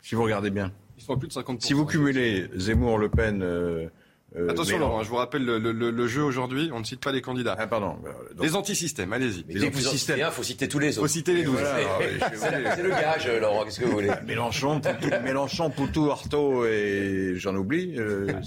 [0.02, 0.74] si vous regardez bien.
[0.98, 1.62] Ils sont à plus de 50%.
[1.62, 3.88] Si vous cumulez Zemmour, Le Pen, euh,
[4.36, 7.56] Euh, Attention Laurent, je vous rappelle le, jeu aujourd'hui, on ne cite pas les candidats.
[7.58, 7.98] Ah pardon.
[8.40, 9.46] Les anti-systèmes, allez-y.
[9.48, 11.08] Les anti-systèmes, il faut citer tous les autres.
[11.08, 11.58] faut citer les 12.
[12.36, 14.12] c'est le gage, Laurent, qu'est-ce que vous voulez?
[14.28, 17.96] Mélenchon, Poutou, Mélenchon, Poutou, Artaud et j'en oublie.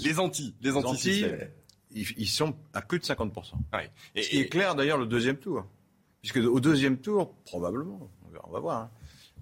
[0.05, 1.49] les anti, les anti-systèmes.
[1.95, 3.33] Ils, sont à plus de 50%.
[3.73, 3.91] Ouais.
[4.15, 5.65] Et, Ce qui est clair d'ailleurs le deuxième tour.
[6.23, 8.09] Puisque au deuxième tour, probablement,
[8.45, 8.91] on va voir, hein,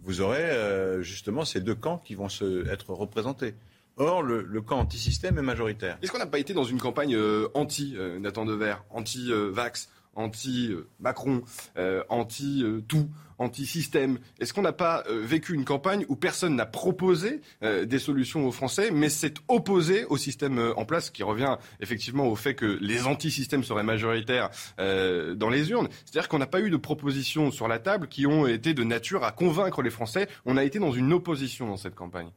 [0.02, 3.54] vous aurez justement ces deux camps qui vont se, être représentés.
[4.00, 5.98] Or, le, camp anti-système est majoritaire.
[6.00, 11.42] Est-ce qu'on n'a pas été dans une campagne euh, anti euh, Nathan Dever, anti-vax, anti-Macron,
[11.76, 17.98] euh, anti-tout, anti-système Est-ce qu'on n'a pas vécu une campagne où personne n'a proposé des
[17.98, 22.54] solutions aux Français, mais s'est opposé au système en place, qui revient effectivement au fait
[22.54, 25.88] que les anti-systèmes seraient majoritaires dans les urnes?
[26.04, 29.24] C'est-à-dire qu'on n'a pas eu de propositions sur la table qui ont été de nature
[29.24, 30.28] à convaincre les Français.
[30.44, 32.30] On a été dans une opposition dans cette campagne.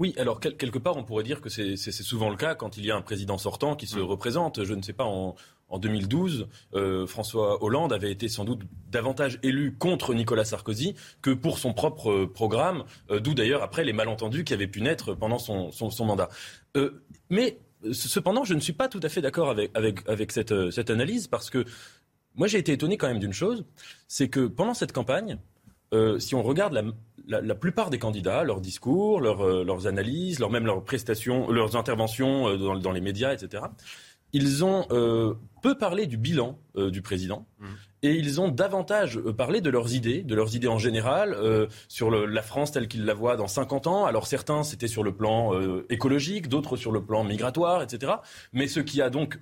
[0.00, 2.90] Oui, alors quelque part, on pourrait dire que c'est souvent le cas quand il y
[2.90, 4.02] a un président sortant qui se mm.
[4.02, 4.64] représente.
[4.64, 5.34] Je ne sais pas, en,
[5.78, 11.58] 2012, euh, François Hollande avait été sans doute davantage élu contre Nicolas Sarkozy que pour
[11.58, 15.38] son propre euh, programme, euh, d'où d'ailleurs après les malentendus qui avaient pu naître pendant
[15.38, 15.70] son,
[16.04, 16.28] mandat.
[17.28, 17.58] mais
[17.92, 21.64] cependant, je ne suis pas tout à fait d'accord avec, cette, analyse parce que
[22.34, 23.64] moi j'ai été étonné quand même d'une chose,
[24.08, 25.38] c'est que pendant cette campagne,
[26.18, 26.94] si on regarde
[27.26, 33.00] la, plupart des candidats, leurs discours, leurs analyses, même leurs prestations, leurs interventions dans, les
[33.00, 33.64] médias, etc.,
[34.32, 37.46] ils ont euh, peu parlé du bilan du président.
[37.58, 37.66] Mmh.
[38.02, 41.36] Et ils ont davantage parlé de leurs idées, de leurs idées en général,
[41.88, 44.06] sur la France telle qu'ils la voient dans 50 ans.
[44.06, 45.52] Alors certains, c'était sur le plan
[45.90, 48.12] écologique, d'autres sur le plan migratoire, etc.
[48.54, 49.38] Mais ce qui a donc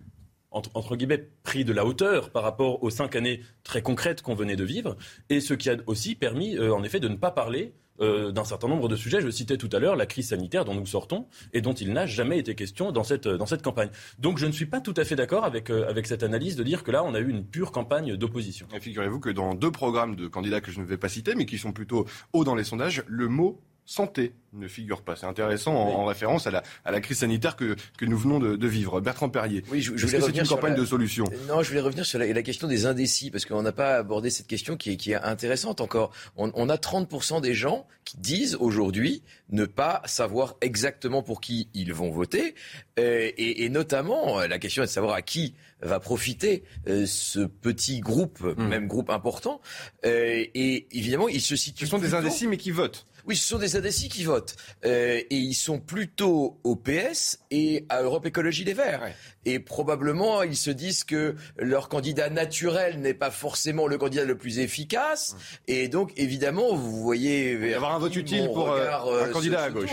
[0.51, 4.57] entre, guillemets, pris de la hauteur par rapport aux cinq années très concrètes qu'on venait
[4.57, 4.97] de vivre,
[5.29, 8.45] et ce qui a aussi permis, euh, en effet, de ne pas parler euh, d'un
[8.45, 9.21] certain nombre de sujets.
[9.21, 12.07] Je citais tout à l'heure la crise sanitaire dont nous sortons et dont il n'a
[12.07, 13.91] jamais été question dans cette, dans cette campagne.
[14.19, 16.63] Donc je ne suis pas tout à fait d'accord avec, euh, avec cette analyse de
[16.63, 18.67] dire que là, on a eu une pure campagne d'opposition.
[18.81, 21.59] Figurez-vous que dans deux programmes de candidats que je ne vais pas citer, mais qui
[21.59, 25.17] sont plutôt hauts dans les sondages, le mot santé ne figure pas.
[25.17, 28.55] C'est intéressant en, référence à la, à la, crise sanitaire que, que nous venons de,
[28.55, 29.01] de, vivre.
[29.01, 31.25] Bertrand Perrier, oui, je, je voulais c'est une campagne de solution?
[31.49, 34.29] Non, je voulais revenir sur la, la question des indécis, parce qu'on n'a pas abordé
[34.29, 36.13] cette question qui est, qui est intéressante encore.
[36.37, 41.69] On, on a 30% des gens qui disent aujourd'hui ne pas savoir exactement pour qui
[41.73, 42.55] ils vont voter,
[42.99, 47.41] euh, et, et, notamment la question est de savoir à qui va profiter euh, ce
[47.41, 48.67] petit groupe, hmm.
[48.67, 49.61] même groupe important.
[50.05, 51.87] Euh, et évidemment, ils se situent.
[51.87, 53.07] Ce sont des indécis, mais qui votent.
[53.29, 54.57] Oui, ce sont des indécis qui votent.
[54.87, 59.13] Euh, et ils sont plutôt au PS et à Europe Écologie Les Verts.
[59.49, 64.37] Et probablement, ils se disent que leur candidat naturel n'est pas forcément le candidat le
[64.37, 65.37] plus efficace.
[65.67, 67.75] Et donc, évidemment, vous voyez...
[67.75, 69.91] Avoir un vote utile pour euh, un euh, candidat à gauche.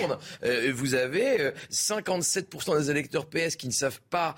[0.73, 4.35] vous avez 57% des électeurs PS qui ne savent pas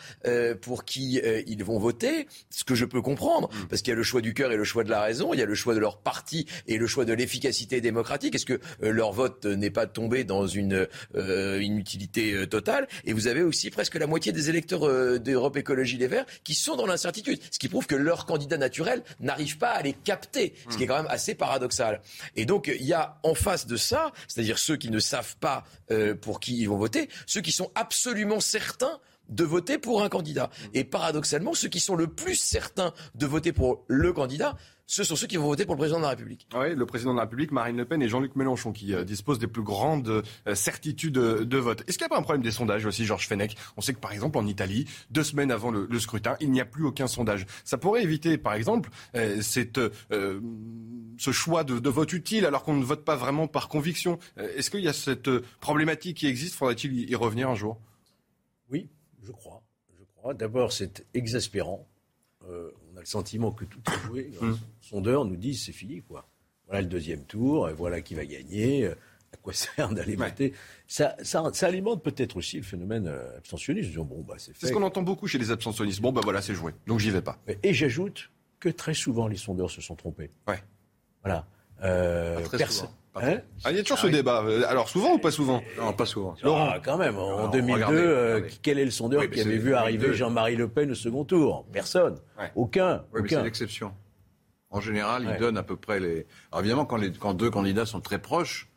[0.61, 3.67] pour qui ils vont voter, ce que je peux comprendre, mm.
[3.69, 5.39] parce qu'il y a le choix du cœur et le choix de la raison, il
[5.39, 8.35] y a le choix de leur parti et le choix de l'efficacité démocratique.
[8.35, 12.87] Est-ce que leur vote n'est pas tombé dans une euh, inutilité euh, totale?
[13.05, 16.53] Et vous avez aussi presque la moitié des électeurs euh, d'Europe Écologie Les Verts qui
[16.53, 20.53] sont dans l'incertitude, ce qui prouve que leur candidat naturel n'arrive pas à les capter,
[20.69, 22.01] ce qui est quand même assez paradoxal.
[22.35, 25.65] Et donc il y a en face de ça, c'est-à-dire ceux qui ne savent pas
[26.21, 30.49] pour qui ils vont voter, ceux qui sont absolument certains de voter pour un candidat.
[30.73, 34.55] Et paradoxalement, ceux qui sont le plus certains de voter pour le candidat,
[34.87, 36.47] ce sont ceux qui vont voter pour le président de la République.
[36.55, 39.37] Oui, le président de la République, Marine Le Pen et Jean-Luc Mélenchon, qui euh, disposent
[39.37, 41.83] des plus grandes euh, certitudes de vote.
[41.87, 43.57] Est-ce qu'il n'y a pas un problème des sondages aussi, Georges Fenech?
[43.75, 46.65] On sait que, par exemple, en Italie, deux semaines avant le, scrutin, il n'y a
[46.65, 47.45] plus aucun sondage.
[47.65, 52.75] Ça pourrait éviter, par exemple, euh, cette, ce choix de, de, vote utile alors qu'on
[52.75, 54.19] ne vote pas vraiment par conviction.
[54.37, 56.55] Est-ce qu'il y a cette problématique qui existe?
[56.55, 57.81] Faudrait-il y revenir un jour?
[58.71, 58.89] Oui,
[59.21, 59.63] je crois.
[59.99, 60.33] Je crois.
[60.33, 61.85] D'abord, c'est exaspérant
[62.97, 64.31] on a le sentiment que tout est joué.
[64.31, 64.57] Les hum.
[64.81, 66.27] sondeurs nous disent c'est fini, quoi.
[66.65, 68.85] Voilà le deuxième tour, voilà qui va gagner.
[68.85, 68.95] Euh,
[69.33, 70.53] à quoi sert d'aller voter
[70.87, 73.93] ça, ça, alimente peut-être aussi le phénomène euh, abstentionniste.
[73.93, 76.01] Bon, bah, c'est ce qu'on entend beaucoup chez les abstentionnistes.
[76.01, 76.73] Bon, bah voilà, c'est joué.
[76.87, 77.37] Donc j'y vais pas.
[77.61, 80.31] Et j'ajoute que très souvent, les sondeurs se sont trompés.
[80.47, 80.63] Ouais.
[81.23, 81.45] Voilà.
[81.83, 82.41] Euh,
[83.21, 84.43] Hein ah, il y a toujours ce débat.
[84.43, 85.61] Euh, alors souvent ou pas souvent?
[85.77, 86.35] Non, pas souvent.
[86.43, 87.17] Ah, quand même.
[87.17, 90.95] En 2002, euh, quel est le sondeur qui avait vu arriver Jean-Marie Le Pen au
[90.95, 91.65] second tour?
[91.71, 92.15] Personne.
[92.55, 93.03] Aucun.
[93.13, 93.93] Oui, mais c'est l'exception.
[94.69, 96.25] En général, il donne à peu près les.
[96.51, 98.67] Alors évidemment, quand, les, quand deux candidats sont très proches,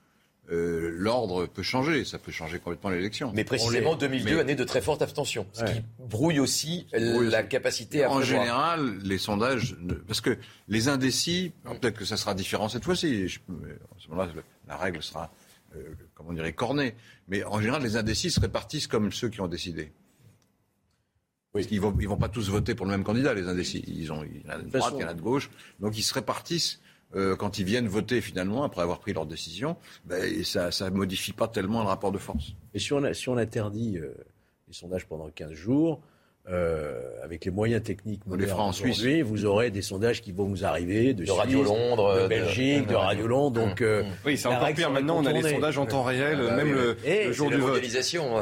[0.51, 3.33] euh, l'ordre peut changer, ça peut changer complètement l'élection.
[3.35, 8.11] Mais précisément 2002, année de très forte abstention, ce qui brouille aussi la capacité à
[8.11, 9.77] En général, les sondages,
[10.09, 10.37] parce que
[10.69, 14.33] les indécis, peut-être que ça sera différent cette fois-ci, à ce moment-là,
[14.67, 15.33] la règle sera,
[15.77, 15.83] euh,
[16.15, 16.95] comment on dirait, cornée,
[17.29, 19.93] mais en général, les indécis se répartissent comme ceux qui ont décidé.
[21.53, 23.85] Parce qu'ils vont, ils vont pas tous voter pour le même candidat, les indécis.
[23.87, 25.51] Ils ont, il y en a de droite, il y en a de gauche.
[25.81, 26.81] Donc ils se répartissent
[27.15, 29.77] euh, quand ils viennent voter finalement, après avoir pris leur décision.
[30.05, 32.55] Ben, ça ne modifie pas tellement le rapport de force.
[32.75, 34.15] Et si on, a, si on interdit euh,
[34.69, 36.01] les sondages pendant 15 jours,
[36.49, 39.05] euh, avec les moyens techniques on les fera en Suisse.
[39.25, 42.95] vous aurez des sondages qui vont vous arriver de, de Radio Londres, de Belgique, de,
[42.95, 43.61] Radio Londres.
[43.61, 44.91] Donc, euh, oui, c'est encore pire.
[44.91, 47.59] Maintenant, on a les sondages en temps réel, ah bah même le, le, jour du
[47.59, 47.85] vote.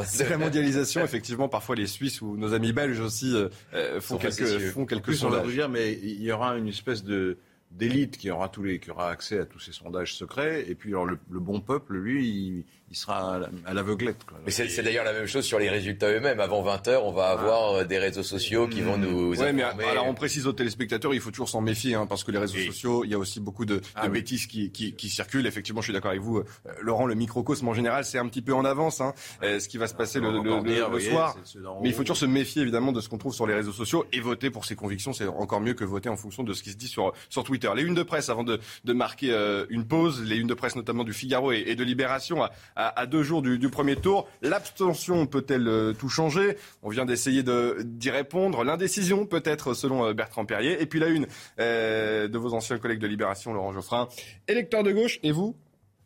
[0.05, 1.05] C'est la mondialisation.
[1.05, 5.17] Effectivement, parfois les Suisses ou nos amis belges aussi euh, font, quelques, font quelques plus,
[5.17, 5.41] sondages.
[5.41, 7.37] On va vous dire, mais il y aura une espèce de
[7.71, 10.69] d'élite qui aura tous les qui aura accès à tous ces sondages secrets.
[10.69, 14.17] Et puis alors le, le bon peuple lui il, il sera à l'aveuglette.
[14.47, 16.41] Mais c'est d'ailleurs la même chose sur les résultats eux-mêmes.
[16.41, 17.33] Avant 20h, on va ah.
[17.33, 21.13] avoir euh, des réseaux sociaux qui vont nous ouais, Mais alors on précise aux téléspectateurs,
[21.13, 23.41] il faut toujours s'en méfier, hein, parce que les réseaux sociaux, il y a aussi
[23.41, 25.47] beaucoup de, ah bêtises qui, qui, qui, circulent.
[25.47, 26.45] Effectivement, je suis d'accord avec vous, euh,
[26.81, 29.77] Laurent, le microcosme en général, c'est un petit peu en avance, hein, euh, ce qui
[29.77, 31.37] va se passer le, le, soir.
[31.83, 34.07] Mais il faut toujours se méfier évidemment de ce qu'on trouve sur les réseaux sociaux
[34.13, 36.71] et voter pour ses convictions, c'est encore mieux que voter en fonction de ce qui
[36.71, 37.71] se dit sur, sur Twitter.
[37.77, 39.29] Les unes de presse, avant de, de marquer
[39.69, 43.07] une pause, les unes de presse notamment du Figaro et, et de Libération, à, à,
[43.07, 44.29] deux jours du du, premier tour.
[44.41, 46.57] L'abstention peut-elle euh, tout changer?
[46.83, 48.63] On vient d'essayer d'y répondre.
[48.65, 50.81] L'indécision peut-être selon euh, Bertrand Perrier.
[50.81, 51.27] Et puis la une
[51.59, 54.09] euh, de vos anciens collègues de Libération, Laurent Geoffrin.
[54.47, 55.57] Électeur de gauche, et vous?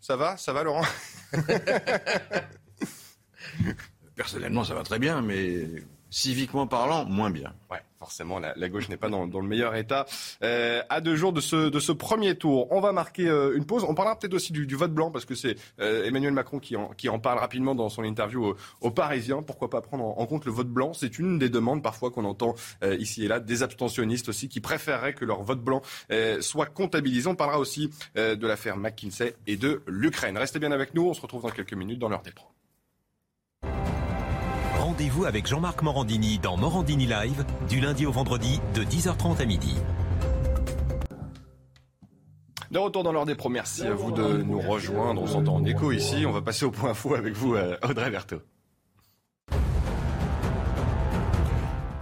[0.01, 0.37] Ça va?
[0.39, 0.87] Ça va Laurent?
[4.17, 5.67] Personnellement, ça va très bien, mais
[6.13, 7.55] civiquement parlant, moins bien.
[7.71, 10.05] Ouais, forcément, la, gauche n'est pas dans, le meilleur état.
[10.45, 13.85] Euh, à deux jours de ce, premier tour, on va marquer euh, une pause.
[13.89, 17.19] On parlera peut-être aussi du, vote blanc, parce que c'est euh, Emmanuel Macron qui en,
[17.19, 19.43] parle rapidement dans son interview aux, Parisiens.
[19.43, 20.93] Pourquoi pas prendre en, compte le vote blanc?
[20.93, 22.55] C'est une des demandes parfois qu'on entend
[22.99, 25.81] ici et là, des abstentionnistes aussi, qui préféreraient que leur vote blanc
[26.41, 27.27] soit comptabilisé.
[27.29, 30.37] On parlera aussi de l'affaire McKinsey et de l'Ukraine.
[30.37, 32.49] Restez bien avec nous, on se retrouve dans quelques minutes dans l'heure des pros.
[34.93, 39.75] Rendez-vous avec Jean-Marc Morandini dans Morandini Live du lundi au vendredi de 10h30 à midi.
[42.71, 45.23] De retour dans l'heure des pros, merci à vous de nous rejoindre.
[45.23, 46.27] On s'entend en écho ici.
[46.27, 48.43] On va passer au point fou avec vous, euh, Audrey Berthaud.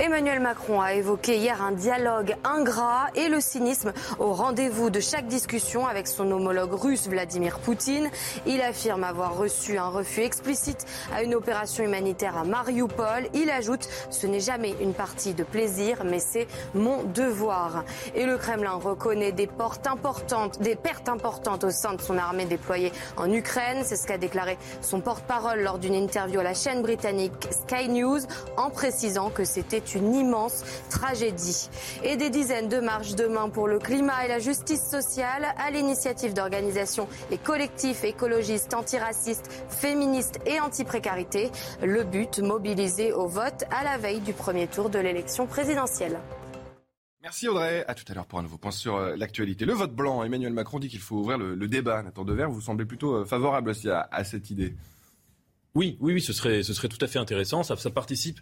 [0.00, 5.26] Emmanuel Macron a évoqué hier un dialogue ingrat et le cynisme au rendez-vous de chaque
[5.26, 8.08] discussion avec son homologue russe Vladimir Poutine.
[8.46, 13.28] Il affirme avoir reçu un refus explicite à une opération humanitaire à Mariupol.
[13.34, 17.84] Il ajoute ce n'est jamais une partie de plaisir, mais c'est mon devoir.
[18.14, 22.46] Et le Kremlin reconnaît des portes importantes, des pertes importantes au sein de son armée
[22.46, 23.82] déployée en Ukraine.
[23.84, 28.20] C'est ce qu'a déclaré son porte-parole lors d'une interview à la chaîne britannique Sky News
[28.56, 31.68] en précisant que c'était une immense tragédie.
[32.04, 36.34] Et des dizaines de marches demain pour le climat et la justice sociale à l'initiative
[36.34, 41.50] d'organisations et collectifs écologistes, antiracistes, féministes et anti-précarité.
[41.82, 46.18] Le but, mobiliser au vote à la veille du premier tour de l'élection présidentielle.
[47.22, 47.84] Merci Audrey.
[47.86, 49.66] À tout à l'heure pour un nouveau point sur euh, l'actualité.
[49.66, 50.24] Le vote blanc.
[50.24, 52.02] Emmanuel Macron dit qu'il faut ouvrir le, débat.
[52.02, 53.72] Nathan Dever, vous semblez plutôt euh, favorable
[54.10, 54.74] à cette idée.
[55.74, 57.62] Oui, oui, oui, ce serait, ce serait tout à fait intéressant.
[57.62, 58.40] Ça, participe.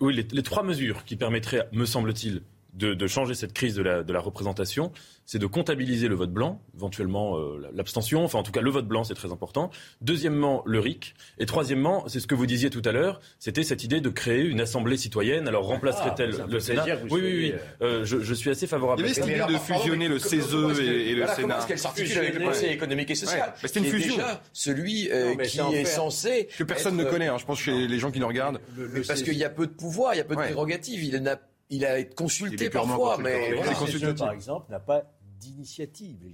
[0.00, 4.02] oui, les, trois mesures qui permettraient, me semble-t-il, de, de, changer cette crise de la,
[4.02, 4.92] de la représentation,
[5.26, 8.86] c'est de comptabiliser le vote blanc, éventuellement euh, l'abstention, enfin en tout cas le vote
[8.86, 9.70] blanc, c'est très important.
[10.00, 11.14] Deuxièmement, le RIC.
[11.38, 14.42] Et troisièmement, c'est ce que vous disiez tout à l'heure, c'était cette idée de créer
[14.42, 15.48] une assemblée citoyenne.
[15.48, 17.54] Alors remplacerait-elle ah, le Sénat Oui, oui, oui.
[17.82, 19.02] Euh, je, je, suis assez favorable.
[19.02, 21.54] Il y avait cette idée de fusionner le CESE et, le Sénat.
[21.54, 23.52] Parce qu'elle s'articule avec le Conseil économique et social.
[23.56, 24.16] C'est une fusion.
[24.16, 26.48] Déjà celui euh, qui est censé...
[26.58, 28.60] Que personne ne connaît, hein, je pense, chez les gens qui nous regardent.
[29.06, 31.04] Parce qu'il y a peu de pouvoir, il y a peu de prérogatives.
[31.04, 31.36] Il n'a
[31.72, 34.14] il a été consulté parfois, mais voilà.
[34.14, 35.04] par exemple, n'a pas
[35.40, 36.30] d'initiative.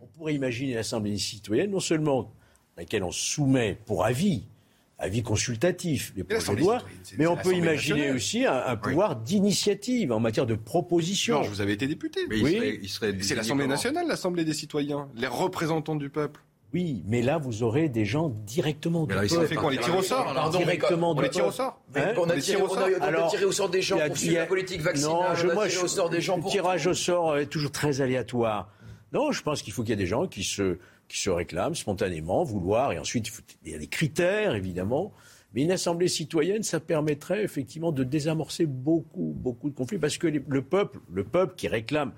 [0.00, 2.32] On pourrait imaginer l'Assemblée citoyenne, non seulement
[2.76, 4.44] laquelle on soumet pour avis,
[4.98, 6.82] avis consultatif, les projets de loi,
[7.16, 11.42] mais on peut imaginer aussi un, pouvoir d'initiative en matière de proposition.
[11.42, 12.20] vous avez été député.
[12.28, 12.90] oui.
[12.90, 16.42] C'est l'Assemblée nationale, l'Assemblée des citoyens, les représentants du peuple.
[16.76, 19.28] Oui, mais là, vous aurez des gens directement du peuple.
[19.30, 22.12] Ça fait quoi On les tire au sort Directement On les tire au sort hein
[22.18, 25.14] On a tiré au sort des gens pour suivre la politique vaccinale.
[25.14, 26.50] Non, je, tiré au sort des gens pour...
[26.50, 28.70] Le tirage au sort est toujours très aléatoire.
[29.14, 30.76] Non, je pense qu'il faut qu'il y ait des gens qui se,
[31.08, 35.14] qui se réclament spontanément, vouloir, et ensuite, il, faut, il y a des critères, évidemment.
[35.54, 40.26] Mais une assemblée citoyenne, ça permettrait effectivement de désamorcer beaucoup, beaucoup de conflits, parce que
[40.26, 42.12] le peuple, le peuple qui réclame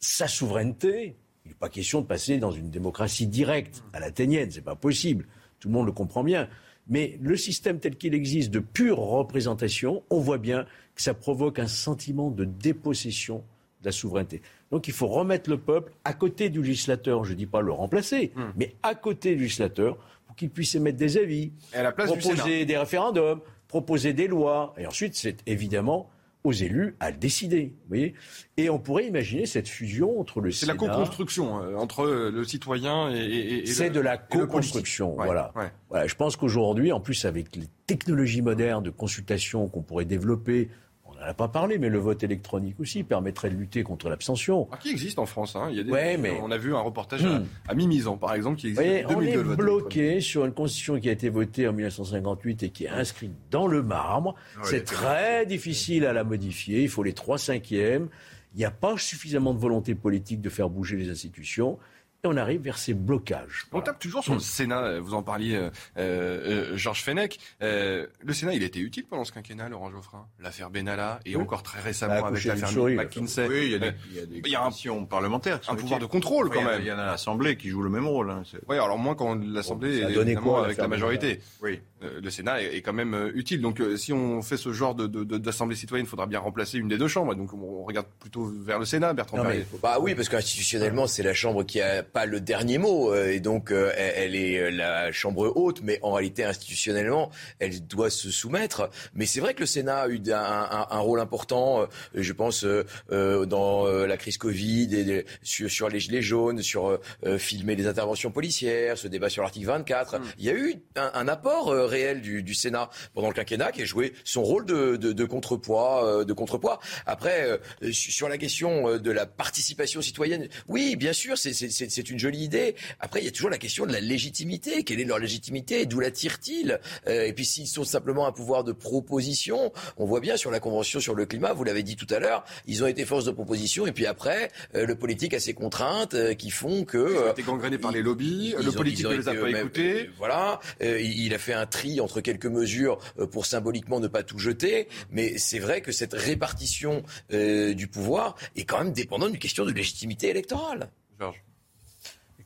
[0.00, 4.60] sa souveraineté, il n'est pas question de passer dans une démocratie directe à l'athénienne, c'est
[4.60, 5.26] pas possible.
[5.60, 6.46] Tout le monde le comprend bien.
[6.88, 11.58] Mais le système tel qu'il existe de pure représentation, on voit bien que ça provoque
[11.58, 13.44] un sentiment de dépossession
[13.80, 14.42] de la souveraineté.
[14.70, 17.72] Donc il faut remettre le peuple à côté du législateur, je ne dis pas le
[17.72, 18.42] remplacer, hmm.
[18.56, 21.52] mais à côté du législateur pour qu'il puisse émettre des avis,
[21.96, 24.74] proposer des référendums, proposer des lois.
[24.76, 26.10] Et ensuite, c'est évidemment
[26.48, 27.74] aux élus à décider.
[27.82, 28.14] Vous voyez
[28.56, 30.72] et on pourrait imaginer cette fusion entre le Sénat...
[30.72, 35.52] C'est la co-construction euh, entre le citoyen et, et, et C'est de la co-construction, voilà.
[35.88, 36.06] voilà.
[36.06, 40.70] Je pense qu'aujourd'hui, en plus avec les technologies modernes de consultation qu'on pourrait développer,
[41.18, 44.68] on n'en a pas parlé, mais le vote électronique aussi permettrait de lutter contre l'abstention.
[44.70, 45.56] Ah, qui existe en France.
[45.56, 45.68] Hein.
[45.70, 46.38] Il y a des mais...
[46.42, 47.46] On a vu un reportage à, hmm.
[47.68, 51.12] à Mimizan, par exemple, qui existe oui, On est bloqué sur une constitution qui a
[51.12, 54.34] été votée en 1958 et qui est inscrite dans le marbre.
[54.62, 56.82] C'est très difficile à la modifier.
[56.82, 58.08] Il faut les trois cinquièmes.
[58.54, 61.78] Il n'y a pas suffisamment de volonté politique de faire bouger les institutions
[62.24, 63.66] et on arrive vers ces blocages.
[63.72, 67.38] On tape toujours sur le Sénat, vous en parliez, euh, euh, Georges Fenech.
[67.62, 71.62] Euh, le Sénat, il était utile pendant ce quinquennat, Laurent Geoffrin L'affaire Benalla, et encore
[71.62, 73.46] très récemment avec l'affaire McKinsey.
[73.46, 75.60] Oui, il y a des, il y a des il y a un, parlementaires.
[75.68, 76.80] Un pouvoir de contrôle, quand même.
[76.80, 78.30] Il y en a l'Assemblée qui joue le même rôle.
[78.30, 81.40] Hein, oui, alors moins quand l'Assemblée est donné quoi, avec la majorité.
[81.62, 81.80] Oui.
[82.00, 83.60] le Sénat est, quand même utile.
[83.60, 86.98] Donc si on fait ce genre d'Assemblée de, citoyenne, il faudra bien remplacer une des
[86.98, 87.36] deux chambres.
[87.36, 89.50] Donc on regarde plutôt vers le Sénat, Bertrand non,
[89.82, 93.12] Bah oui, parce qu'institutionnellement, c'est la chambre qui a pas le dernier mot.
[93.12, 97.86] Euh, et donc, euh, elle est euh, la chambre haute, mais en réalité, institutionnellement, elle
[97.86, 98.90] doit se soumettre.
[99.14, 102.64] Mais c'est vrai que le Sénat a eu un, rôle important, je pense,
[103.10, 106.98] dans la crise Covid, et sur, les gilets jaunes, sur
[107.38, 110.18] filmer les interventions policières, ce débat sur l'article 24.
[110.18, 110.22] Mm.
[110.38, 114.12] Il y a eu un, apport réel du, Sénat pendant le quinquennat qui a joué
[114.24, 116.24] son rôle de, de contrepoids.
[116.24, 116.80] de contrepoids.
[117.06, 117.60] Après,
[117.92, 121.52] sur la question de la participation citoyenne, oui, bien sûr, c'est
[122.02, 122.74] une jolie idée.
[123.00, 124.84] Après, il y a toujours la question de la légitimité.
[124.84, 125.86] Quelle est leur légitimité?
[125.86, 130.20] D'où la tirent-ils euh, Et puis s'ils sont simplement un pouvoir de proposition, on voit
[130.20, 132.86] bien sur la Convention sur le climat, vous l'avez dit tout à l'heure, ils ont
[132.86, 136.50] été force de proposition et puis après, euh, le politique a ses contraintes euh, qui
[136.50, 136.98] font que...
[136.98, 140.10] Ils ont été gangrénés par les lobbies, le politique ne les a pas écoutés.
[140.18, 142.98] voilà, il a fait un tri entre quelques mesures
[143.30, 148.64] pour symboliquement ne pas tout jeter, mais c'est vrai que cette répartition du pouvoir est
[148.64, 150.90] quand même dépendante d'une question de légitimité électorale.
[151.18, 151.42] Georges.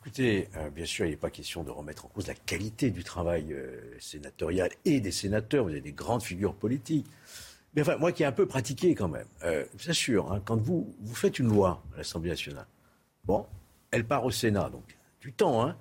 [0.05, 3.05] Écoutez, euh, bien sûr, il n'est pas question de remettre en cause la qualité du
[3.05, 5.63] travail euh, sénatorial et des sénateurs.
[5.63, 7.07] Vous avez des grandes figures politiques.
[7.77, 10.43] Mais enfin, moi qui ai un peu pratiqué quand même, euh, je vous assure, hein,
[10.45, 12.67] quand vous, vous faites une loi à l'Assemblée nationale,
[13.25, 13.47] bon,
[13.93, 14.83] elle part au Sénat, donc
[15.21, 15.77] du temps, hein.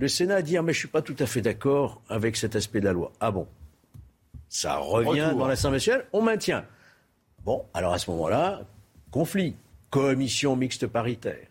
[0.00, 2.56] Le Sénat dit, ah, mais je ne suis pas tout à fait d'accord avec cet
[2.56, 3.12] aspect de la loi.
[3.20, 3.46] Ah bon?
[4.48, 6.64] Ça revient dans l'Assemblée nationale, on maintient.
[7.44, 8.62] Bon, alors à ce moment-là,
[9.10, 9.56] conflit,
[9.90, 11.47] commission mixte paritaire.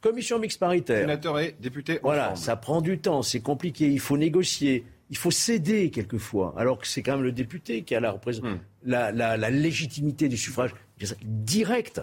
[0.00, 1.00] Commission mixte paritaire.
[1.00, 2.00] Sénateur et député.
[2.02, 6.78] Voilà, ça prend du temps, c'est compliqué, il faut négocier, il faut céder quelquefois, alors
[6.78, 8.58] que c'est quand même le député qui a la, hmm.
[8.84, 10.74] la, la, légitimité du suffrage
[11.22, 12.00] direct.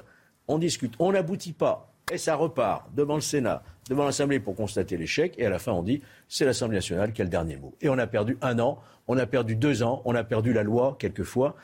[0.47, 4.95] On discute, on n'aboutit pas, et ça repart devant le Sénat, devant l'Assemblée pour constater
[4.95, 7.75] l'échec, et à la fin on dit c'est l'Assemblée nationale qui a le dernier mot.
[7.81, 10.63] Et on a perdu un an, on a perdu deux ans, on a perdu la
[10.63, 11.55] loi quelquefois.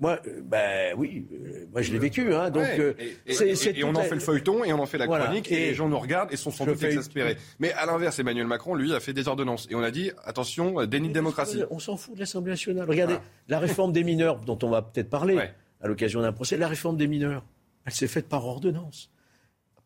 [0.00, 2.32] Moi, euh, ben oui, euh, moi je l'ai vécu.
[2.32, 2.94] Hein, donc, euh,
[3.26, 5.88] et, on en fait le feuilleton et on en fait la chronique et, les gens
[5.88, 7.36] nous regardent et sont sans doute exaspérés.
[7.58, 10.86] Mais à l'inverse, Emmanuel Macron, lui, a fait des ordonnances et on a dit attention,
[10.86, 11.62] déni de démocratie.
[11.70, 12.88] On s'en fout de l'Assemblée nationale.
[12.88, 13.16] Regardez,
[13.48, 15.36] la réforme des mineurs dont on va peut-être parler
[15.80, 17.44] à l'occasion d'un procès, la réforme des mineurs,
[17.84, 19.10] elle s'est faite par ordonnance.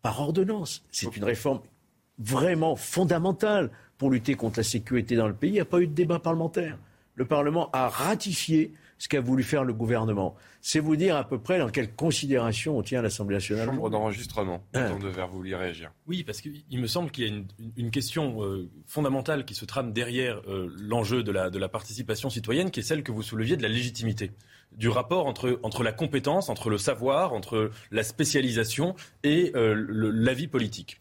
[0.02, 0.84] Par ordonnance.
[0.90, 1.60] C'est une réforme
[2.18, 5.50] vraiment fondamentale pour lutter contre la sécurité dans le pays.
[5.50, 6.76] Il n'y a pas eu de débat parlementaire.
[7.14, 8.72] Le Parlement a ratifié
[9.02, 10.36] ce qu'a voulu faire le gouvernement.
[10.60, 13.66] C'est vous dire à peu près dans quelle considération on tient l'Assemblée nationale.
[13.66, 14.62] Chambre d'enregistrement.
[14.74, 14.96] Hein.
[14.96, 15.90] de vous vouliez réagir.
[16.06, 17.42] Oui, parce qu'il me semble qu'il y a
[17.76, 22.30] une, question euh, fondamentale qui se trame derrière euh, l'enjeu de la, de la participation
[22.30, 24.30] citoyenne, qui est celle que vous souleviez de la légitimité
[24.70, 29.74] du rapport entre, entre la compétence, entre le savoir, entre la spécialisation et euh,
[30.14, 31.00] l'avis politique.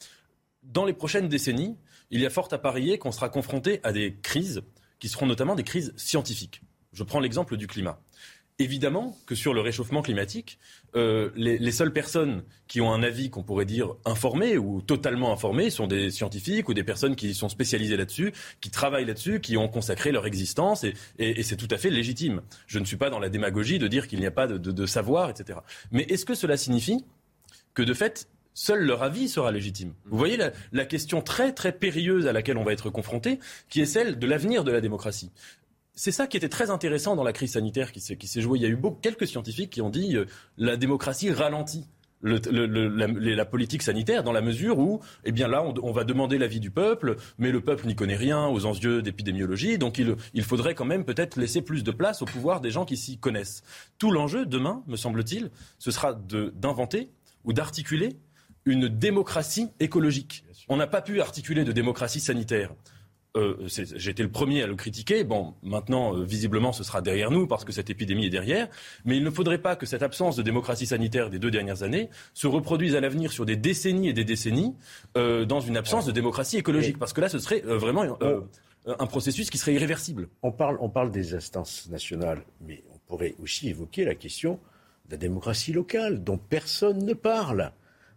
[0.63, 1.77] Dans les prochaines décennies,
[2.09, 4.63] il y a fort à parier qu'on sera confronté à des crises
[4.97, 6.63] qui seront notamment des crises scientifiques.
[6.93, 7.99] Je prends l'exemple du climat.
[8.59, 10.59] Évidemment que sur le réchauffement climatique,
[10.95, 15.71] euh, les, seules personnes qui ont un avis qu'on pourrait dire informé ou totalement informé
[15.71, 19.67] sont des scientifiques ou des personnes qui sont spécialisées là-dessus, qui travaillent là-dessus, qui ont
[19.67, 20.83] consacré leur existence,
[21.17, 22.41] et, c'est tout à fait légitime.
[22.67, 25.31] Je ne suis pas dans la démagogie de dire qu'il n'y a pas de, savoir,
[25.31, 25.59] etc.
[25.91, 27.03] Mais est-ce que cela signifie
[27.73, 29.93] que de fait, seul leur avis sera légitime?
[30.05, 33.81] Vous voyez la, la, question très très périlleuse à laquelle on va être confronté, qui
[33.81, 35.31] est celle de l'avenir de la démocratie
[35.93, 38.59] c'est ça qui était très intéressant dans la crise sanitaire qui s'est jouée.
[38.59, 40.25] Il y a eu beaucoup, quelques scientifiques qui ont dit euh,
[40.57, 41.87] la démocratie ralentit.
[42.23, 46.69] la, politique sanitaire dans la mesure où, eh bien là, on, va demander l'avis du
[46.71, 50.85] peuple, mais le peuple n'y connaît rien aux enjeux d'épidémiologie, donc il, il, faudrait quand
[50.85, 53.63] même peut-être laisser plus de place au pouvoir des gens qui s'y connaissent.
[53.97, 55.49] Tout l'enjeu demain, me semble-t-il,
[55.79, 57.09] ce sera d'inventer
[57.43, 58.17] ou d'articuler
[58.65, 60.45] une démocratie écologique.
[60.67, 62.71] On n'a pas pu articuler de démocratie sanitaire
[63.37, 63.67] euh,
[64.07, 65.23] été le premier à le critiquer.
[65.23, 68.67] Bon, maintenant, euh, visiblement, ce sera derrière nous parce que cette épidémie est derrière.
[69.05, 72.09] Mais il ne faudrait pas que cette absence de démocratie sanitaire des deux dernières années
[72.33, 74.75] se reproduise à l'avenir sur des décennies et des décennies
[75.15, 76.99] euh, dans une absence de démocratie écologique.
[76.99, 78.17] Parce que là, ce serait vraiment
[78.85, 80.27] un processus qui serait irréversible.
[80.41, 84.59] On parle, on parle des instances nationales, mais on pourrait aussi évoquer la question
[85.05, 87.71] de la démocratie locale, dont personne ne parle.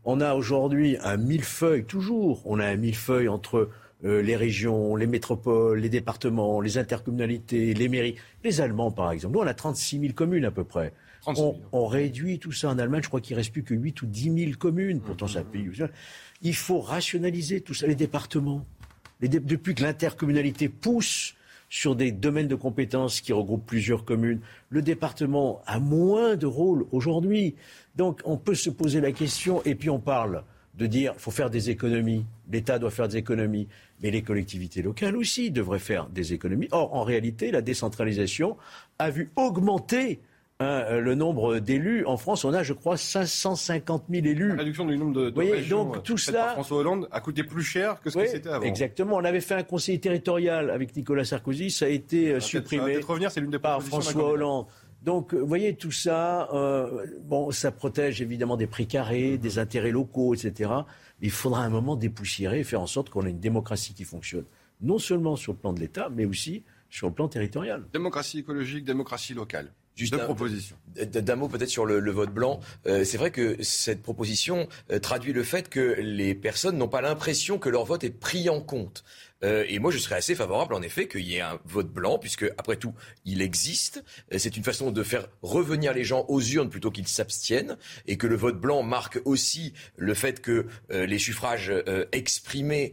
[0.05, 3.71] On a aujourd'hui un millefeuille, toujours, on a un millefeuille entre
[4.05, 8.17] euh, les régions, les métropoles, les départements, les intercommunalités, les mairies.
[8.43, 9.35] Les Allemands, par exemple.
[9.35, 10.93] Nous, on a 36 000 communes à peu près.
[11.27, 13.03] On, réduit tout ça en Allemagne.
[13.03, 15.01] Je crois qu'il ne reste plus que 8 ou 10 000 communes.
[15.01, 15.71] Pourtant, c'est un pays.
[16.43, 17.87] Il faut rationaliser tout ça.
[17.87, 18.67] Les départements.
[19.23, 21.35] depuis que l'intercommunalité pousse
[21.71, 26.87] sur des domaines de compétences qui regroupent plusieurs communes, le département a moins de rôle
[26.93, 27.55] aujourd'hui.
[27.97, 30.45] Donc, on peut se poser la question, et puis on parle
[30.77, 33.69] de dire qu'il faut faire des économies, l'État doit faire des économies,
[34.05, 36.69] mais les collectivités locales aussi devraient faire des économies.
[36.73, 38.59] Or, en réalité, la décentralisation
[38.99, 40.21] a vu augmenter
[40.61, 42.05] hein, le nombre d'élus.
[42.05, 44.49] En France, on a, je crois, 550 000 élus.
[44.49, 47.45] La réduction du nombre de, de voyez, donc, euh, tout cela, François Hollande a coûté
[47.45, 48.67] plus cher que ce que c'était avant.
[48.67, 49.17] Exactement.
[49.17, 51.71] On avait fait un conseil territorial avec Nicolas Sarkozy.
[51.71, 54.67] Ça a été euh, supprimé revenir, l'une des par François Hollande.
[55.03, 59.91] Donc, vous voyez, tout ça, euh, bon, ça protège évidemment des prix carrés, des intérêts
[59.91, 60.71] locaux, etc.
[61.21, 64.45] Il faudra un moment dépoussiérer et faire en sorte qu'on ait une démocratie qui fonctionne,
[64.81, 67.85] non seulement sur le plan de l'État, mais aussi sur le plan territorial.
[67.93, 69.73] Démocratie écologique, démocratie locale.
[69.97, 70.77] Juste Deux propositions.
[70.97, 72.59] D'un mot peut-être sur le, vote blanc.
[72.87, 77.01] Euh, c'est vrai que cette proposition euh, traduit le fait que les personnes n'ont pas
[77.01, 79.05] l'impression que leur vote est pris en compte.
[79.45, 82.19] Euh, et moi, je serais assez favorable, en effet, qu'il y ait un vote blanc,
[82.19, 84.03] puisque, après tout, il existe.
[84.33, 87.77] Euh, c'est une façon de faire revenir les gens aux urnes plutôt qu'ils s'abstiennent,
[88.07, 91.73] et que le vote blanc marque aussi le fait que euh, les suffrages
[92.13, 92.93] exprimés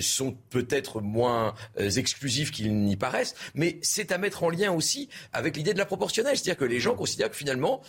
[0.00, 5.56] sont peut-être moins exclusifs qu'ils n'y paraissent, mais c'est à mettre en lien aussi avec
[5.56, 7.82] l'idée de la proportionnelle, c'est-à-dire que les gens considèrent que finalement,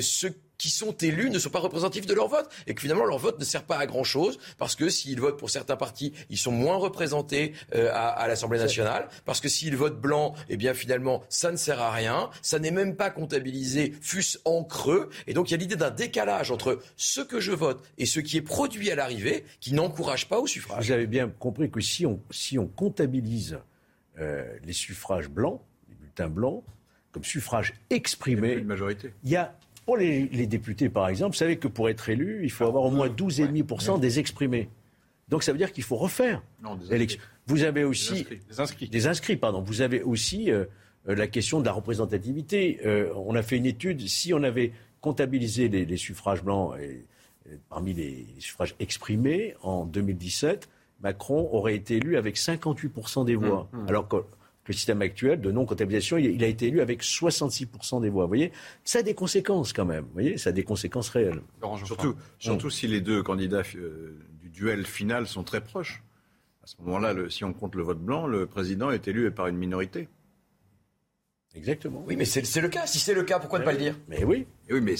[0.00, 3.18] ceux qui sont élus ne sont pas représentatifs de leur vote et que finalement leur
[3.18, 6.38] vote ne sert pas à grand chose parce que s'ils votent pour certains partis, ils
[6.38, 11.22] sont moins représentés euh, à, l'Assemblée nationale parce que s'ils votent blanc, eh bien finalement
[11.28, 15.50] ça ne sert à rien, ça n'est même pas comptabilisé, fût-ce en creux et donc
[15.50, 18.42] il y a l'idée d'un décalage entre ce que je vote et ce qui est
[18.42, 20.86] produit à l'arrivée qui n'encourage pas au suffrage.
[20.86, 23.58] Vous avez bien compris que si on, si on comptabilise
[24.18, 26.64] euh, les suffrages blancs, les bulletins blancs,
[27.12, 29.12] comme suffrage exprimé, une majorité.
[29.24, 29.56] il y a
[29.86, 32.90] pour les, députés, par exemple, vous savez que pour être élu, il faut avoir au
[32.90, 34.68] moins 12,5% des exprimés.
[35.28, 36.42] Donc ça veut dire qu'il faut refaire
[36.90, 37.20] l'élection.
[37.46, 38.88] Vous avez aussi des inscrits.
[38.88, 39.62] Des inscrits, pardon.
[39.62, 40.64] Vous avez aussi euh,
[41.08, 42.80] euh, la question de la représentativité.
[42.84, 44.06] Euh, on a fait une étude.
[44.08, 47.04] Si on avait comptabilisé les, suffrages blancs et,
[47.68, 50.68] parmi les, suffrages exprimés en 2017,
[51.00, 53.68] Macron aurait été élu avec 58% des voix.
[53.72, 53.88] Mmh, mmh.
[53.88, 54.16] Alors que
[54.68, 58.24] le système actuel de non-comptabilisation, il a été élu avec 66% des voix.
[58.24, 58.52] Vous voyez,
[58.84, 60.04] ça a des conséquences quand même.
[60.04, 61.40] Vous voyez, ça a des conséquences réelles.
[61.84, 66.02] Surtout, surtout si les deux candidats euh, du duel final sont très proches.
[66.62, 69.56] À ce moment-là, si on compte le vote blanc, le président est élu par une
[69.56, 70.08] minorité.
[71.54, 72.04] Exactement.
[72.06, 72.86] Oui, mais c'est le cas.
[72.86, 73.96] Si c'est le cas, pourquoi ne pas le dire?
[74.08, 74.46] Mais oui.
[74.70, 74.94] oui, mais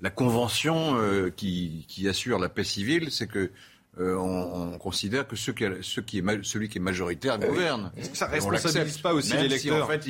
[0.00, 3.52] la convention euh, qui, qui, assure la paix civile, c'est que
[4.00, 7.92] euh, on, considère que qui, qui est, celui qui est majoritaire gouverne.
[7.96, 10.02] Est-ce que ça responsabilise pas aussi les électeurs si, en fait,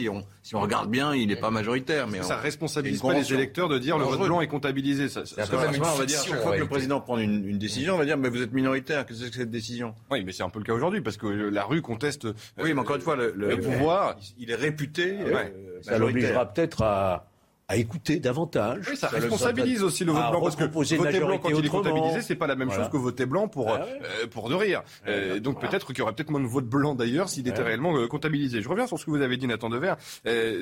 [0.42, 2.08] si on, regarde bien, il n'est pas majoritaire.
[2.08, 5.08] Mais ça responsabilise pas les électeurs de dire le vote blanc est comptabilisé?
[5.08, 5.56] Ça, ça, on
[5.96, 8.42] va dire chaque fois que le président prend une, décision, on va dire mais vous
[8.42, 9.06] êtes minoritaire.
[9.06, 9.94] Qu'est-ce que c'est que cette décision?
[10.10, 12.26] Oui, mais c'est un peu le cas aujourd'hui parce que la rue conteste.
[12.62, 15.18] Oui, mais encore une fois, le, pouvoir, il est réputé.
[15.20, 15.44] Euh,
[15.82, 17.26] ça l'obligera peut-être à
[17.74, 18.86] à écouter davantage.
[18.88, 22.22] Oui, ça, responsabilise aussi le vote blanc parce que voter blanc quand il est comptabilisé,
[22.22, 24.82] c'est pas la même chose que voter blanc pour ah euh, pour de rire.
[25.06, 27.96] Euh, donc peut-être qu'il y aurait peut-être moins de vote blanc d'ailleurs s'il était réellement
[27.98, 28.62] euh, comptabilisé.
[28.62, 29.94] Je reviens sur ce que vous avez dit Nathan Dever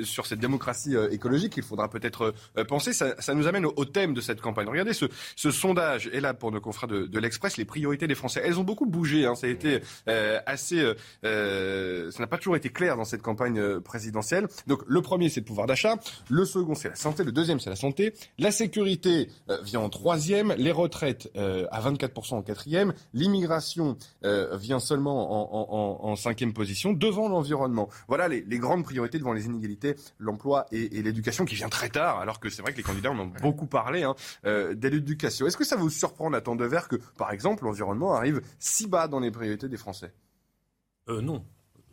[0.04, 1.54] sur cette démocratie écologique.
[1.56, 2.34] Il faudra peut-être
[2.68, 2.92] penser.
[2.92, 4.68] Ça, ça, nous amène au, thème de cette campagne.
[4.68, 5.06] Regardez ce,
[5.36, 7.56] ce sondage est là pour nos confrères de, de l'Express.
[7.56, 9.26] Les priorités des Français, elles ont beaucoup bougé.
[9.26, 9.34] Hein.
[9.34, 9.80] Ça a été
[10.46, 10.82] assez.
[11.22, 14.48] ça n'a pas toujours été clair dans cette campagne présidentielle.
[14.66, 15.96] Donc le premier c'est le pouvoir d'achat.
[16.30, 19.90] Le second c'est la santé, le deuxième c'est la santé, la sécurité euh, vient en
[19.90, 26.92] troisième, les retraites euh, à 24% en quatrième, l'immigration euh, vient seulement en, cinquième position,
[26.92, 27.88] devant l'environnement.
[28.06, 32.38] Voilà les, grandes priorités devant les inégalités, l'emploi et, l'éducation qui vient très tard, alors
[32.38, 35.46] que c'est vrai que les candidats en ont beaucoup parlé hein, de l'éducation.
[35.46, 39.20] Est-ce que ça vous surprend, Nathan Devers, que par exemple l'environnement arrive si bas dans
[39.20, 40.12] les priorités des Français?
[41.08, 41.44] Non.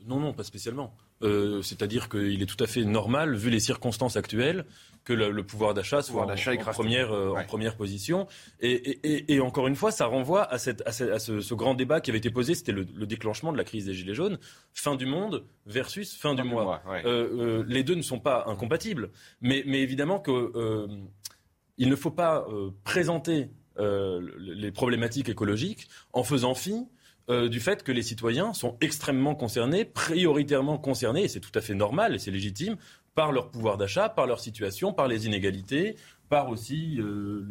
[0.06, 0.95] Non, non, pas spécialement.
[1.22, 4.66] Euh, c'est-à-dire qu'il est tout à fait normal, vu les circonstances actuelles,
[5.04, 6.28] que le, pouvoir d'achat soit en,
[6.72, 8.28] première, euh, en, première, position.
[8.62, 12.30] Et, encore une fois, ça renvoie à, cette, à, ce, grand débat qui avait été
[12.30, 14.38] posé, c'était le, déclenchement de la crise des Gilets jaunes,
[14.74, 16.82] fin du monde versus fin, du, mois.
[17.06, 19.10] Euh, les deux ne sont pas incompatibles.
[19.41, 22.45] Mais, mais évidemment qu'il ne faut pas
[22.84, 26.86] présenter les problématiques écologiques en faisant fi
[27.30, 31.61] euh, du fait que les citoyens sont extrêmement concernés, prioritairement concernés, et c'est tout à
[31.61, 32.77] fait normal et c'est légitime,
[33.15, 35.95] par leur pouvoir d'achat, par leur situation, par les inégalités,
[36.30, 37.43] par aussi euh,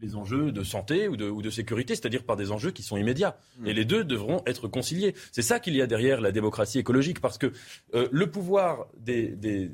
[0.00, 3.36] les enjeux de santé ou de, sécurité, c'est-à-dire par des enjeux qui sont immédiats.
[3.58, 3.66] Mmh.
[3.66, 5.14] Et les deux devront être conciliés.
[5.32, 7.52] C'est ça qu'il y a derrière la démocratie écologique, parce que
[7.94, 9.70] euh, le pouvoir des,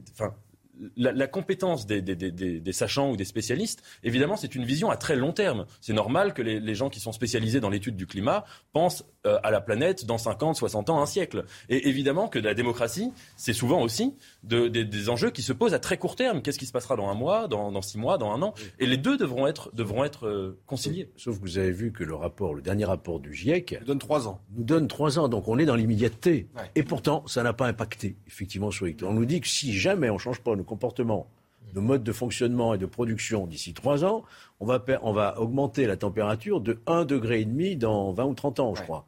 [0.96, 5.66] la, compétence des, sachants ou des spécialistes, évidemment, c'est une vision à très long terme.
[5.80, 9.50] C'est normal que les, gens qui sont spécialisés dans l'étude du climat pensent euh, à
[9.50, 11.44] la planète dans 50, 60 ans, un siècle.
[11.68, 14.14] Et évidemment que la démocratie, c'est souvent aussi
[14.44, 16.42] des enjeux qui se posent à très court terme.
[16.42, 18.96] Qu'est-ce qui se passera dans un mois, dans, six mois, dans un an Et les
[18.96, 21.10] deux devront être, devront être euh, conciliés.
[21.16, 23.98] Sauf que vous avez vu que le rapport, le dernier rapport du GIEC, nous donne
[23.98, 24.40] trois ans.
[24.54, 26.48] Nous donne trois ans, donc on est dans l'immédiateté.
[26.74, 30.14] Et pourtant, ça n'a pas impacté effectivement sur On nous dit que si jamais on
[30.14, 31.28] ne change pas nos comportements,
[31.74, 34.24] nos modes de fonctionnement et de production d'ici trois ans,
[34.60, 37.44] on va, on va augmenter la température de 1,5 degré
[37.76, 39.06] dans 20 ou 30 ans, je crois.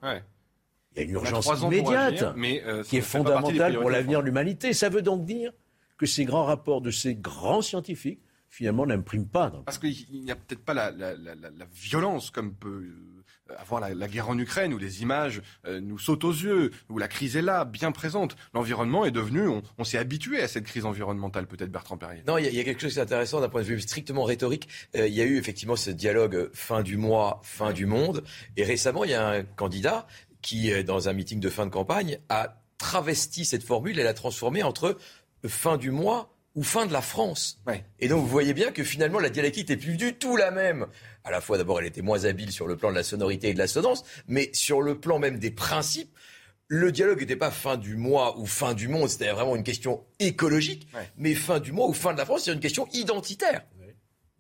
[0.96, 4.72] Il y a une urgence immédiate euh, qui est fondamentale pour l'avenir de l'humanité.
[4.72, 5.52] Ça veut donc dire
[5.98, 9.52] que ces grands rapports de ces grands scientifiques, finalement, n'impriment pas.
[9.64, 10.90] Parce qu'il n'y a peut-être pas la,
[11.74, 12.86] violence comme peut
[13.50, 16.98] euh, avoir la, guerre en Ukraine, où les images euh, nous sautent aux yeux, où
[16.98, 18.36] la crise est là, bien présente.
[18.54, 22.22] L'environnement est devenu, on, s'est habitué à cette crise environnementale, peut-être Bertrand Perrier.
[22.26, 24.68] Non, il y, a quelque chose d'intéressant d'un point de vue strictement rhétorique.
[24.94, 28.24] il y a eu effectivement ce dialogue fin du mois, fin du monde.
[28.56, 30.06] Et récemment, il y a un candidat
[30.46, 34.14] qui, euh, dans un meeting de fin de campagne, a travesti cette formule et l'a
[34.14, 34.96] transformée entre
[35.44, 37.60] fin du mois ou fin de la France.
[37.98, 40.86] Et donc vous voyez bien que finalement la dialectique n'est plus du tout la même.
[41.24, 43.54] À la fois d'abord elle était moins habile sur le plan de la sonorité et
[43.54, 46.16] de l'assonance, mais sur le plan même des principes,
[46.68, 50.04] le dialogue n'était pas fin du mois ou fin du monde, c'était vraiment une question
[50.20, 50.86] écologique,
[51.16, 53.62] mais fin du mois ou fin de la France, c'est une question identitaire.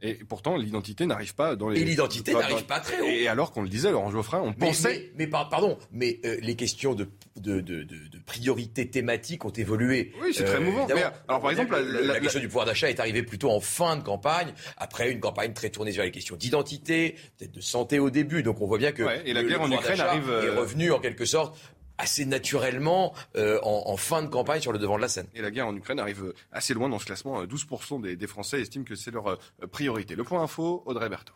[0.02, 1.80] Et pourtant, l'identité n'arrive pas dans les.
[1.80, 3.06] Et l'identité n'arrive pas très haut.
[3.06, 5.10] Et alors qu'on le disait, Laurent Geoffrin, on pensait.
[5.16, 10.12] Mais, pardon, mais euh, les questions de, de, de, de, priorité thématique ont évolué.
[10.22, 10.86] Oui, c'est très euh, mouvant.
[11.28, 14.52] alors, par exemple, la, question du pouvoir d'achat est arrivée plutôt en fin de campagne,
[14.76, 18.42] après une campagne très tournée sur les questions d'identité, peut-être de santé au début.
[18.42, 20.98] Donc on voit bien que et la guerre en Ukraine arrive est euh, revenu en
[20.98, 21.56] quelque sorte
[21.98, 25.28] assez naturellement euh, en, fin de campagne sur le devant de la scène.
[25.34, 27.44] Et la guerre en Ukraine arrive assez loin dans ce classement.
[27.44, 29.36] 12% des, des Français estiment que c'est leur euh,
[29.70, 30.14] priorité.
[30.14, 31.34] Le point info, Audrey Berthaud.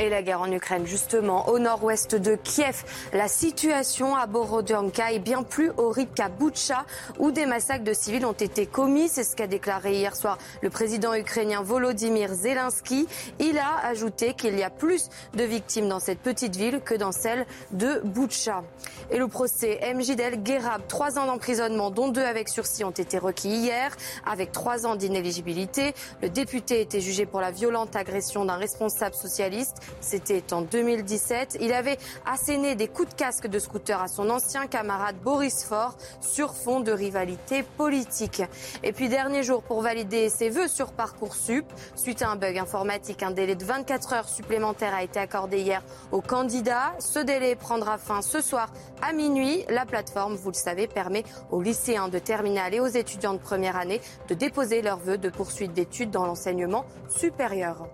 [0.00, 5.18] Et la guerre en Ukraine, justement, au nord-ouest de Kiev, la situation à Borodyanka est
[5.18, 6.86] bien plus horrible qu'à Boutcha,
[7.18, 9.10] où des massacres de civils ont été commis.
[9.10, 13.06] C'est ce qu'a déclaré hier soir le président ukrainien Volodymyr Zelensky.
[13.40, 17.12] Il a ajouté qu'il y a plus de victimes dans cette petite ville que dans
[17.12, 18.64] celle de Boutcha.
[19.10, 23.50] Et le procès Mjdel Gerab, trois ans d'emprisonnement, dont deux avec sursis, ont été requis
[23.50, 23.94] hier,
[24.24, 25.92] avec trois ans d'inéligibilité.
[26.22, 29.76] Le député était jugé pour la violente agression d'un responsable socialiste.
[30.00, 31.58] C'était en 2017.
[31.60, 35.96] Il avait asséné des coups de casque de scooter à son ancien camarade Boris Faure
[36.20, 38.42] sur fond de rivalité politique.
[38.82, 41.66] Et puis dernier jour pour valider ses vœux sur Parcoursup.
[41.96, 45.82] Suite à un bug informatique, un délai de 24 heures supplémentaires a été accordé hier
[46.12, 46.92] aux candidats.
[46.98, 48.72] Ce délai prendra fin ce soir
[49.02, 49.64] à minuit.
[49.68, 53.76] La plateforme, vous le savez, permet aux lycéens de terminale et aux étudiants de première
[53.76, 57.88] année de déposer leurs vœux de poursuite d'études dans l'enseignement supérieur.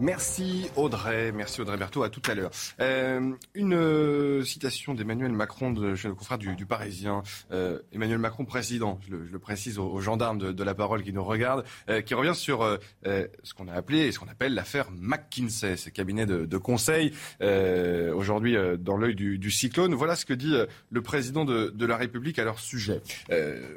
[0.00, 2.50] Merci Audrey, merci Audrey Berthaud, à tout à l'heure.
[2.80, 7.22] Euh, une euh, citation d'Emmanuel Macron, de, le confrère du, du Parisien.
[7.52, 11.64] Euh, Emmanuel Macron, président, je le, précise aux, gendarmes de, la parole qui nous regardent,
[11.90, 15.90] euh, qui revient sur ce qu'on a appelé et ce qu'on appelle l'affaire McKinsey, ce
[15.90, 19.94] cabinet de, conseil, aujourd'hui dans l'œil du, du, cyclone.
[19.94, 20.54] Voilà ce que dit
[20.90, 23.02] le président de, de la République à leur sujet.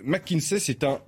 [0.05, 1.01] McKinsey, c'est un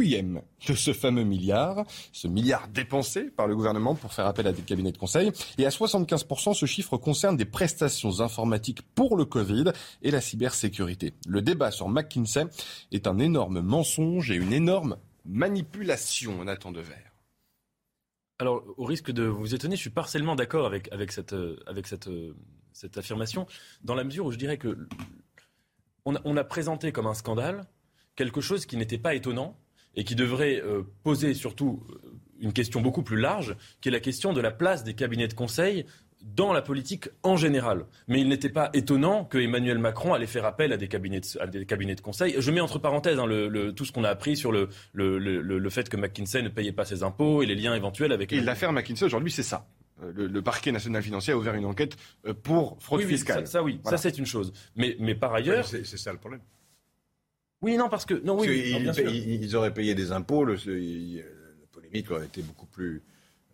[0.00, 4.62] de ce fameux milliard, ce milliard dépensé par le gouvernement pour faire appel à des
[4.62, 5.30] cabinets de conseil.
[5.56, 9.72] Et à 75%, ce chiffre concerne des prestations informatiques pour le Covid
[10.02, 11.14] et la cybersécurité.
[11.28, 12.44] Le débat sur McKinsey
[12.90, 17.12] est un énorme mensonge et une énorme manipulation, Nathan Devers.
[18.40, 21.36] Alors, au risque de vous étonner, je suis partiellement d'accord avec, avec, cette,
[21.66, 22.10] avec cette,
[22.72, 23.46] cette affirmation,
[23.84, 24.88] dans la mesure où je dirais que
[26.04, 27.64] on a, on a présenté comme un scandale
[28.16, 29.56] quelque chose qui n'était pas étonnant,
[29.96, 34.00] et qui devrait euh, poser surtout euh, une question beaucoup plus large, qui est la
[34.00, 35.86] question de la place des cabinets de conseil
[36.24, 37.84] dans la politique en général.
[38.08, 41.40] Mais il n'était pas étonnant que Emmanuel Macron allait faire appel à des cabinets de,
[41.40, 42.34] à des cabinets de conseil.
[42.38, 45.88] Je mets entre parenthèses hein, le, tout ce qu'on a appris sur le, le, fait
[45.88, 48.32] que McKinsey ne payait pas ses impôts et les liens éventuels avec...
[48.32, 49.66] Et l'affaire McKinsey aujourd'hui, c'est ça.
[50.02, 51.96] Euh, le, parquet national financier a ouvert une enquête
[52.42, 53.46] pour fraude fiscale.
[53.46, 54.52] ça, oui, ça c'est une chose.
[54.76, 55.66] Mais, mais par ailleurs...
[55.66, 56.40] c'est ça le problème.
[57.64, 58.12] Oui, non, parce que...
[58.12, 58.76] Non, oui,
[59.40, 63.02] ils, auraient payé des impôts, le, la polémique aurait été beaucoup plus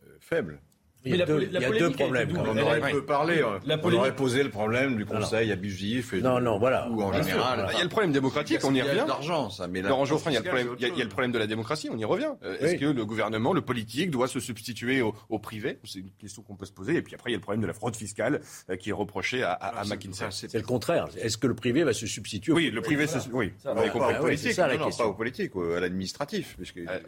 [0.04, 0.60] euh, faible.
[1.04, 2.36] Il y a, deux, il y a deux problèmes.
[2.36, 6.12] On aurait pu parler, on aurait posé le problème du conseil abusif.
[6.12, 6.88] Et non, non, voilà.
[6.90, 7.68] Ou en général.
[7.72, 9.04] Il y a le problème démocratique, on y revient.
[9.06, 9.66] d'argent, ça.
[9.66, 11.46] Mais Laurent Geoffrin, il y, a le problème, il, y a, le problème de la
[11.46, 12.32] démocratie, on y revient.
[12.42, 16.42] Euh, est-ce que le gouvernement, le politique, doit se substituer au, privé C'est une question
[16.42, 16.96] qu'on peut se poser.
[16.96, 18.94] Et puis après, il y a le problème de la fraude fiscale euh, qui est
[18.94, 20.26] reproché à, à, McKinsey.
[20.30, 21.08] C'est le contraire.
[21.16, 23.52] Est-ce que le privé va se substituer Oui, le privé, oui.
[23.58, 26.56] Ça, pas au politique, pas au politique, à l'administratif.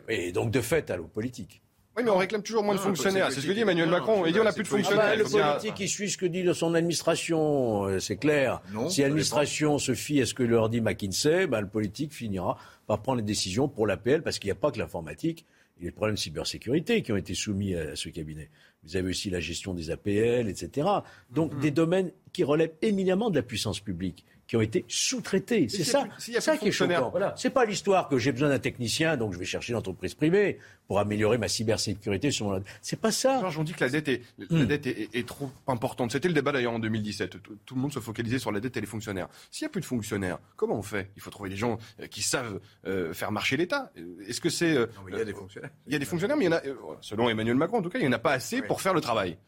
[0.09, 1.63] Et donc, de fait, à l'eau politique.
[1.97, 3.31] Oui, mais on réclame toujours moins de fonctionnaires.
[3.31, 4.25] C'est ce que dit Emmanuel Macron.
[4.25, 5.05] Il dit on n'a plus de fonctionnaires.
[5.13, 8.63] Ah bah, le politique, il suit ce que dit son administration, euh, c'est clair.
[8.89, 13.03] si l'administration se fie à ce que leur dit McKinsey, bah, le politique finira par
[13.03, 15.45] prendre les décisions pour l'APL, parce qu'il n'y a pas que l'informatique.
[15.79, 18.51] Il y a le problème de cybersécurité qui ont été soumis à ce cabinet.
[18.85, 20.89] Vous avez aussi la gestion des APL, etc.
[21.31, 21.61] Donc mm-hmm.
[21.61, 25.67] des domaines qui relèvent éminemment de la puissance publique qui ont été sous-traités.
[25.71, 27.09] C'est ça, ça qui est choquant.
[27.09, 27.33] Voilà.
[27.39, 30.99] C'est pas l'histoire que j'ai besoin d'un technicien, donc je vais chercher l'entreprise privée pour
[30.99, 32.63] améliorer ma cybersécurité sur mon.
[32.83, 33.41] C'est pas ça.
[33.41, 34.67] Georges, on dit que la dette est, la hmm.
[34.67, 36.13] dette est, trop importante.
[36.13, 37.43] C'était le débat d'ailleurs en 2017.
[37.65, 39.29] Tout, le monde se focalisait sur la dette et les fonctionnaires.
[39.51, 41.11] S'il n'y a plus de fonctionnaires, comment on fait?
[41.17, 43.91] Il faut trouver des gens euh, qui savent euh, faire marcher l'État.
[44.29, 45.71] Est-ce que c'est euh, Il y a des fonctionnaires.
[45.87, 46.63] Il y a des fonctionnaires, mais il y en a,
[47.01, 49.01] selon Emmanuel Macron en tout cas, il n'y en a pas assez pour faire le
[49.01, 49.39] travail.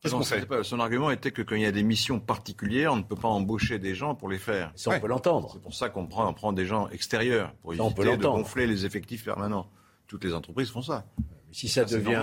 [0.00, 2.96] Qu'est-ce qu'on fait Son argument était que quand il y a des missions particulières, on
[2.96, 4.70] ne peut pas embaucher des gens pour les faire.
[4.76, 5.50] Ça, on peut l'entendre.
[5.52, 8.86] C'est pour ça qu'on prend, on prend des gens extérieurs pour éviter de gonfler les
[8.86, 9.68] effectifs permanents.
[10.06, 11.04] Toutes les entreprises font ça.
[11.50, 12.22] Si ça devient,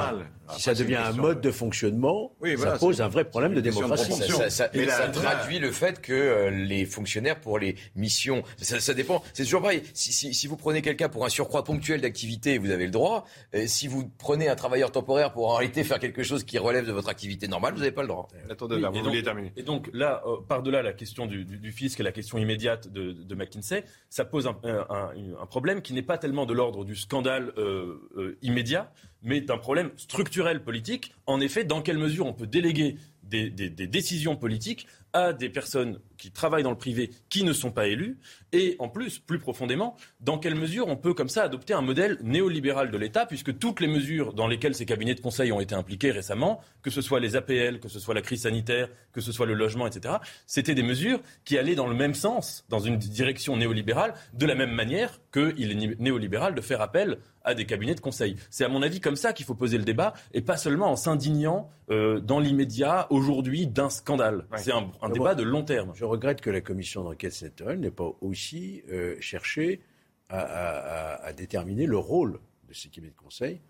[0.56, 4.12] si ça devient un mode de fonctionnement, ça pose un vrai problème de démocratie.
[4.14, 9.24] ça, ça, ça traduit le fait que euh, les fonctionnaires pour les missions, ça, dépend.
[9.34, 9.82] C'est toujours pareil.
[9.94, 13.26] Si, si, si vous prenez quelqu'un pour un surcroît ponctuel d'activité, vous avez le droit.
[13.66, 16.92] si vous prenez un travailleur temporaire pour en réalité faire quelque chose qui relève de
[16.92, 18.28] votre activité normale, vous n'avez pas le droit.
[18.50, 22.00] Attendez, là, vous et, donc, et donc là, euh, par-delà la question du, du, fisc
[22.00, 25.12] et la question immédiate de, de McKinsey, ça pose un, un,
[25.42, 28.92] un problème qui n'est pas tellement de l'ordre du scandale euh, immédiat,
[29.26, 31.14] mais d'un problème structurel politique.
[31.26, 36.30] En effet, dans quelle mesure on peut déléguer des, décisions politiques à des personnes qui
[36.32, 38.18] travaillent dans le privé qui ne sont pas élues
[38.52, 42.18] Et en plus, plus profondément, dans quelle mesure on peut comme ça adopter un modèle
[42.22, 45.74] néolibéral de l'État, puisque toutes les mesures dans lesquelles ces cabinets de conseil ont été
[45.74, 49.32] impliqués récemment, que ce soit les APL, que ce soit la crise sanitaire, que ce
[49.32, 50.16] soit le logement, etc.,
[50.48, 54.56] c'était des mesures qui allaient dans le même sens, dans une direction néolibérale, de la
[54.56, 58.36] même manière qu'il est néolibéral de faire appel à des cabinets de conseil.
[58.50, 60.96] C'est à mon avis comme ça qu'il faut poser le débat, et pas seulement en
[60.96, 64.46] s'indignant euh, dans l'immédiat, aujourd'hui, d'un scandale.
[64.58, 65.92] C'est un, débat de long terme.
[65.96, 69.82] Je regrette que la commission d'enquête sénatoriale n'ait pas aussi euh, cherché
[70.30, 73.62] à, déterminer le rôle de ces cabinets de conseil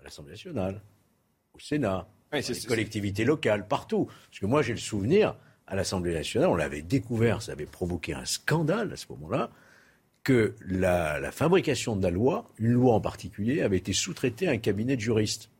[0.00, 0.80] à l'Assemblée nationale,
[1.54, 4.06] au Sénat, dans les collectivités locales, partout.
[4.06, 8.14] Parce que moi, j'ai le souvenir, à l'Assemblée nationale, on l'avait découvert, ça avait provoqué
[8.14, 9.50] un scandale à ce moment-là
[10.22, 14.58] que la, fabrication de la loi, une loi en particulier, avait été sous-traitée à un
[14.58, 15.50] cabinet de juristes.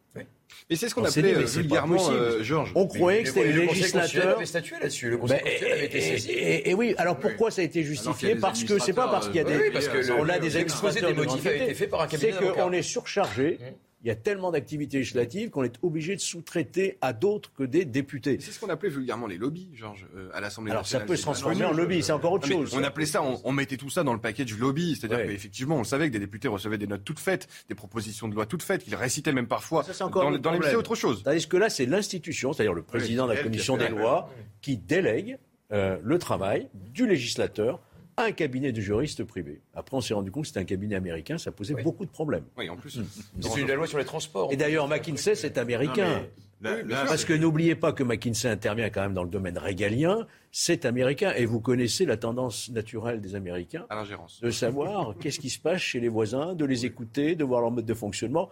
[0.69, 2.73] Mais c'est ce qu'on appelait euh, vulgairement, euh, Georges.
[2.75, 4.37] On croyait que c'était le législateur.
[4.37, 5.11] avait statué là-dessus.
[5.11, 6.31] Le Conseil ben, avait été saisi.
[6.33, 9.41] Et, oui, alors pourquoi ça a été justifié Parce que c'est pas parce qu'il y
[9.41, 9.57] a des.
[9.57, 12.53] Oui, parce que on a des exposés des motifs été fait par un cabinet C'est
[12.55, 13.59] qu'on est surchargé.
[14.03, 17.85] Il y a tellement d'activités législatives qu'on est obligé de sous-traiter à d'autres que des
[17.85, 18.39] députés.
[18.41, 20.73] C'est ce qu'on appelait vulgairement les lobbies, Georges, euh, à l'Assemblée nationale.
[20.73, 22.75] Alors ça peut se transformer en lobby, c'est encore autre chose.
[22.75, 25.85] On appelait ça, on, mettait tout ça dans le paquet du lobby, c'est-à-dire qu'effectivement, on
[25.85, 28.85] savait que des députés recevaient des notes toutes faites, des propositions de loi toutes faites,
[28.85, 31.23] qu'ils récitaient même parfois ça, dans, dans l'hémicycle autre chose.
[31.23, 34.31] Tandis que là, c'est l'institution, c'est-à-dire le président de la commission des lois,
[34.63, 35.39] qui délègue
[35.73, 37.81] euh, le travail du législateur
[38.17, 39.61] un cabinet de juristes privés.
[39.75, 42.45] Après, on s'est rendu compte que c'était un cabinet américain, ça posait beaucoup de problèmes.
[42.57, 43.01] Oui, en plus.
[43.41, 44.53] C'est une loi sur les transports.
[44.53, 46.23] Et d'ailleurs, McKinsey, c'est américain.
[46.63, 51.33] parce que n'oubliez pas que McKinsey intervient quand même dans le domaine régalien, c'est américain.
[51.37, 53.87] Et vous connaissez la tendance naturelle des Américains
[54.43, 57.71] de savoir qu'est-ce qui se passe chez les voisins, de les écouter, de voir leur
[57.71, 58.51] mode de fonctionnement.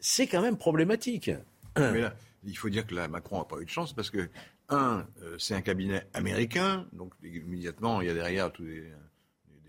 [0.00, 1.30] C'est quand même problématique.
[1.76, 2.14] Mais là,
[2.46, 4.28] il faut dire que là, Macron n'a pas eu de chance parce que,
[4.68, 8.92] un, euh, c'est un cabinet américain, donc immédiatement, il y a derrière tous les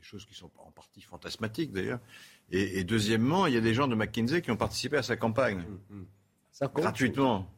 [0.02, 2.00] choses qui sont en partie fantasmatiques d'ailleurs.
[2.52, 5.66] Et, deuxièmement, il y a des gens de McKinsey qui ont participé à sa campagne.
[5.90, 6.68] Mm, mm.
[6.76, 7.52] gratuitement.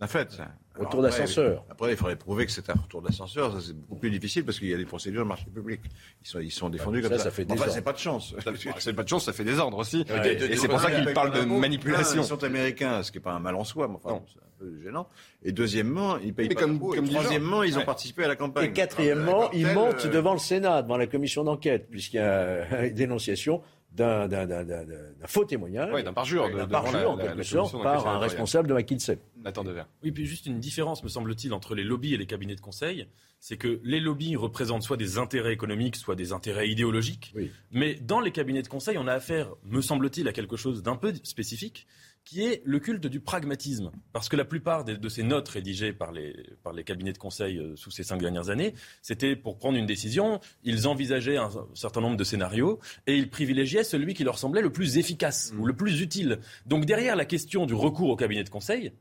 [0.00, 0.38] En fait,
[0.78, 1.64] Retour d'ascenseur.
[1.68, 3.52] Après, il faudrait prouver que c'est un retour d'ascenseur.
[3.52, 5.80] Ça, c'est beaucoup plus difficile parce qu'il y a des procédures de marché public.
[6.22, 7.18] Ils sont, ils sont défendus comme ça.
[7.18, 7.72] Ça fait des enfin, ordres.
[7.74, 8.34] c'est pas de chance.
[8.78, 10.04] C'est pas de chance, ça fait des ordres aussi.
[10.08, 12.22] Ouais, Et, c'est pour ça qu'il parle de manipulation.
[12.22, 14.24] Ils sont américains, ce qui n'est pas un mal en soi, mais enfin, Non.
[14.32, 15.08] c'est un peu gênant.
[15.42, 17.84] Et deuxièmement, ils payent Mais pas comme- comme troisièmement, ils ont Ouais.
[17.84, 18.66] participé à la campagne.
[18.70, 22.16] Et quatrièmement, Alors, il tel, monte euh, devant le Sénat, devant la commission d'enquête, puisqu'il
[22.16, 23.62] y a une dénonciation
[23.92, 26.48] d'un, d'un, d'un, d'un- d'un faux témoignage, d'un parjure.
[26.54, 29.18] d'un parjure, en quelque la sorte, par un responsable de McKinsey.
[29.42, 29.86] Nathan Devers.
[30.02, 33.06] Oui, puis juste une différence, me semble-t-il, entre les lobbies et les cabinets de conseil,
[33.40, 37.32] c'est que les lobbies représentent soit des intérêts économiques, soit des intérêts idéologiques.
[37.34, 37.50] Oui.
[37.72, 40.96] Mais dans les cabinets de conseil, on a affaire, me semble-t-il, à quelque chose d'un
[40.96, 41.86] peu spécifique,
[42.24, 43.90] qui est le culte du pragmatisme.
[44.12, 47.58] Parce que la plupart de ces notes rédigées par les, par les cabinets de conseil
[47.58, 52.00] euh, sous ces cinq dernières années, c'était pour prendre une décision, ils envisageaient un certain
[52.00, 55.74] nombre de scénarios et ils privilégiaient celui qui leur semblait le plus efficace ou le
[55.74, 56.38] plus utile.
[56.66, 58.92] Donc derrière la question du recours au cabinet de conseil,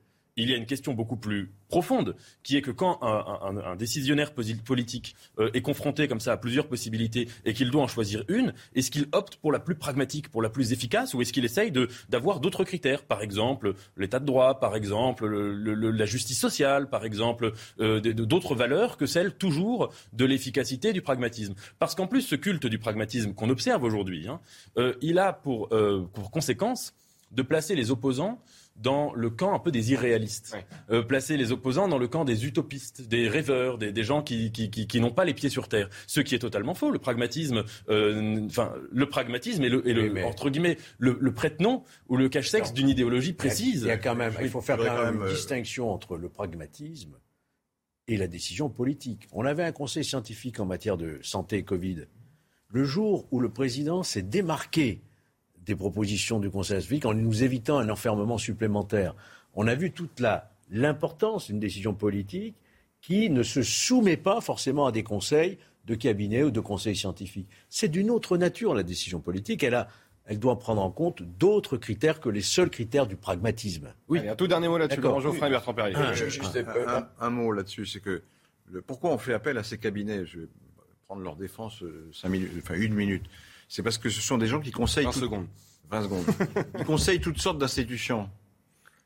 [0.44, 5.16] il y a une question beaucoup plus profonde, qui est que quand un, décisionnaire politique
[5.38, 8.90] euh, est confronté comme ça à plusieurs possibilités et qu'il doit en choisir une, est-ce
[8.92, 11.72] qu'il opte pour la plus pragmatique, pour la plus efficace, ou est-ce qu'il essaye
[12.10, 16.40] d'avoir d'autres critères, par exemple l'état de droit, par exemple le- le- le- la justice
[16.40, 21.54] sociale, par exemple euh, d'autres valeurs que celles toujours de l'efficacité du pragmatisme.
[21.78, 24.40] Parce qu'en plus, ce culte du pragmatisme qu'on observe aujourd'hui, hein,
[24.78, 25.70] euh, il a pour
[26.32, 26.94] conséquence
[27.32, 28.42] de placer les opposants
[28.82, 30.66] dans le camp un peu des irréalistes, Ouais.
[30.90, 34.52] Euh, placer les opposants dans le camp des utopistes, des rêveurs, des, des gens qui,
[34.52, 35.90] qui, qui, qui n'ont pas les pieds sur terre.
[36.08, 36.90] Ce qui est totalement faux.
[36.90, 41.34] Le pragmatisme, euh, enfin, le pragmatisme est le, est le mais- entre guillemets le, le
[41.34, 43.82] prête-nom ou le cache-sexe d'une idéologie précise.
[43.82, 45.92] Il y a quand même, il faut faire quand même quand même, une euh, distinction
[45.92, 47.16] entre le pragmatisme
[48.08, 49.28] et la décision politique.
[49.34, 52.06] On avait un conseil scientifique en matière de santé et Covid.
[52.70, 55.02] Le jour où le président s'est démarqué
[55.70, 59.16] des propositions du conseil scientifique en nous évitant un enfermement supplémentaire,
[59.54, 62.56] on a vu toute la l'importance d'une décision politique
[63.02, 67.48] qui ne se soumet pas forcément à des conseils de cabinet ou de conseils scientifiques.
[67.70, 69.64] C'est d'une autre nature la décision politique.
[69.64, 69.88] Elle, a,
[70.26, 73.94] elle doit prendre en compte d'autres critères que les seuls critères du pragmatisme.
[74.10, 74.28] Oui.
[74.28, 75.02] un tout dernier mot là-dessus.
[75.02, 75.96] Laurent Geoffrin Bertrand Perrier.
[76.14, 78.22] Juste, un, euh, un- un mot là-dessus, c'est que
[78.72, 80.26] le, pourquoi on fait appel à ces cabinets?
[80.28, 80.48] Je vais
[81.08, 83.24] prendre leur défense euh, cinq minutes, enfin une minute.
[83.70, 85.06] C'est parce que ce sont des gens qui conseillent.
[85.06, 85.48] 20 tout- secondes.
[85.92, 86.26] 20 secondes.
[86.80, 88.30] Ils conseillent toutes sortes d'institutions.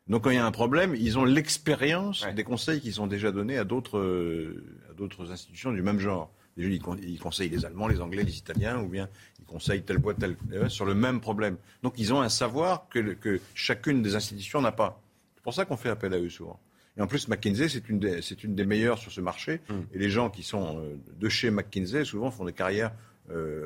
[0.07, 2.34] Donc quand il y a un problème, ils ont l'expérience Ouais.
[2.34, 6.32] des conseils qu'ils ont déjà donnés à d'autres euh, à d'autres institutions du même genre.
[6.57, 9.07] Ils, con- ils conseillent les Allemands, les Anglais, les Italiens, ou bien
[9.39, 11.57] ils conseillent telle boîte, telle euh, sur le même problème.
[11.84, 15.01] Donc ils ont un savoir que, le- que chacune des institutions n'a pas.
[15.36, 16.59] C'est pour ça qu'on fait appel à eux souvent.
[16.97, 19.61] Et en plus, McKinsey, c'est une, des- une des meilleures sur ce marché.
[19.93, 22.91] Et les gens qui sont euh, de chez McKinsey, souvent, font des carrières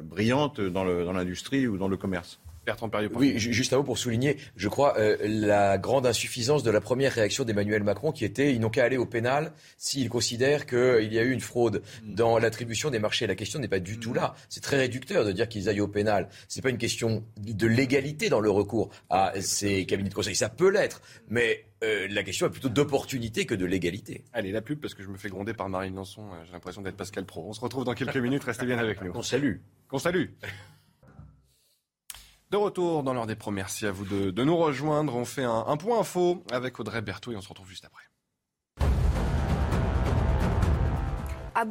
[0.03, 2.39] brillantes dans le- dans l'industrie ou dans le commerce.
[2.67, 6.81] Bertrand Oui, juste un mot pour souligner, je crois, euh, la grande insuffisance de la
[6.81, 11.13] première réaction d'Emmanuel Macron qui était ils n'ont qu'à aller au pénal s'ils considèrent qu'il
[11.13, 13.25] y a eu une fraude dans l'attribution des marchés.
[13.25, 14.35] La question n'est pas du tout là.
[14.49, 16.27] C'est très réducteur de dire qu'ils aillent au pénal.
[16.49, 20.35] C'est pas une question de légalité dans le recours à ces cabinets de conseil.
[20.35, 24.25] Ça peut l'être, mais euh, la question est plutôt d'opportunité que de légalité.
[24.33, 26.23] Allez, la pub, parce que je me fais gronder par Marine Lançon.
[26.33, 27.45] euh, J'ai l'impression d'être Pascal Pro.
[27.47, 28.43] On se retrouve dans quelques minutes.
[28.43, 29.11] Restez bien avec nous.
[29.15, 29.57] On salue.
[29.87, 30.25] Qu'on salue.
[32.49, 35.15] De retour dans l'heure des pros, merci à vous de, de nous rejoindre.
[35.15, 38.06] On fait un, un point info avec Audrey Berthaud et on se retrouve juste après.
[41.57, 41.65] À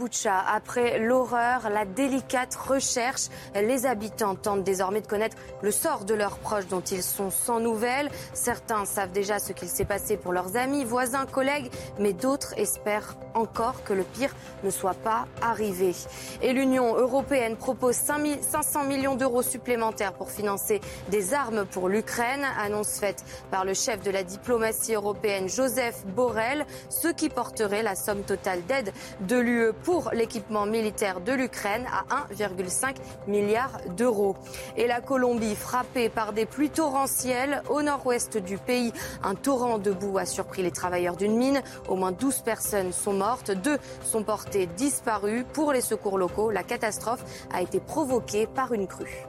[0.53, 6.39] après l'horreur, la délicate recherche, les habitants tentent désormais de connaître le sort de leurs
[6.39, 8.11] proches dont ils sont sans nouvelles.
[8.35, 11.71] Certains savent déjà ce qu'il s'est passé pour leurs amis, voisins, collègues,
[12.01, 14.35] mais d'autres espèrent encore que le pire
[14.65, 15.95] ne soit pas arrivé.
[16.43, 20.81] Et l'Union européenne propose 5 000 500 millions d'euros supplémentaires pour financer
[21.11, 26.67] des armes pour l'Ukraine, annonce faite par le chef de la diplomatie européenne Joseph Borrell,
[26.89, 32.27] ce qui porterait la somme totale d'aide de l'UE pour l'équipement militaire de l'Ukraine à
[32.33, 32.97] 1,5
[33.27, 34.37] milliard d'euros.
[34.77, 38.93] Et la Colombie frappée par des pluies torrentielles au nord-ouest du pays.
[39.23, 41.63] Un torrent de boue a surpris les travailleurs d'une mine.
[41.89, 45.45] Au moins 12 personnes sont mortes, deux sont portées disparues.
[45.53, 49.27] Pour les secours locaux, la catastrophe a été provoquée par une crue.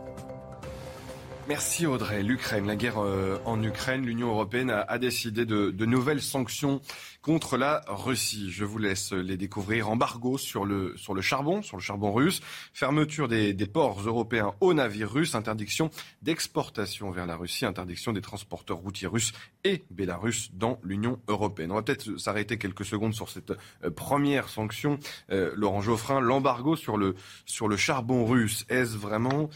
[1.48, 2.24] Merci Audrey.
[2.24, 6.82] L'Ukraine, la guerre euh, en Ukraine, l'Union européenne a, décidé de, nouvelles sanctions
[7.22, 8.52] contre la Russie.
[8.52, 9.90] Je vous laisse les découvrir.
[9.90, 12.42] Embargo sur le, sur le charbon, sur le charbon russe,
[12.74, 15.90] fermeture des, ports européens aux navires russes, interdiction
[16.22, 19.32] d'exportation vers la Russie, interdiction des transporteurs routiers russes
[19.64, 21.72] et bélarusses dans l'Union européenne.
[21.72, 23.52] On va peut-être s'arrêter quelques secondes sur cette
[23.86, 25.00] euh, première sanction.
[25.32, 29.50] Euh, Laurent Geoffrin, l'embargo sur le, sur le charbon russe, est-ce vraiment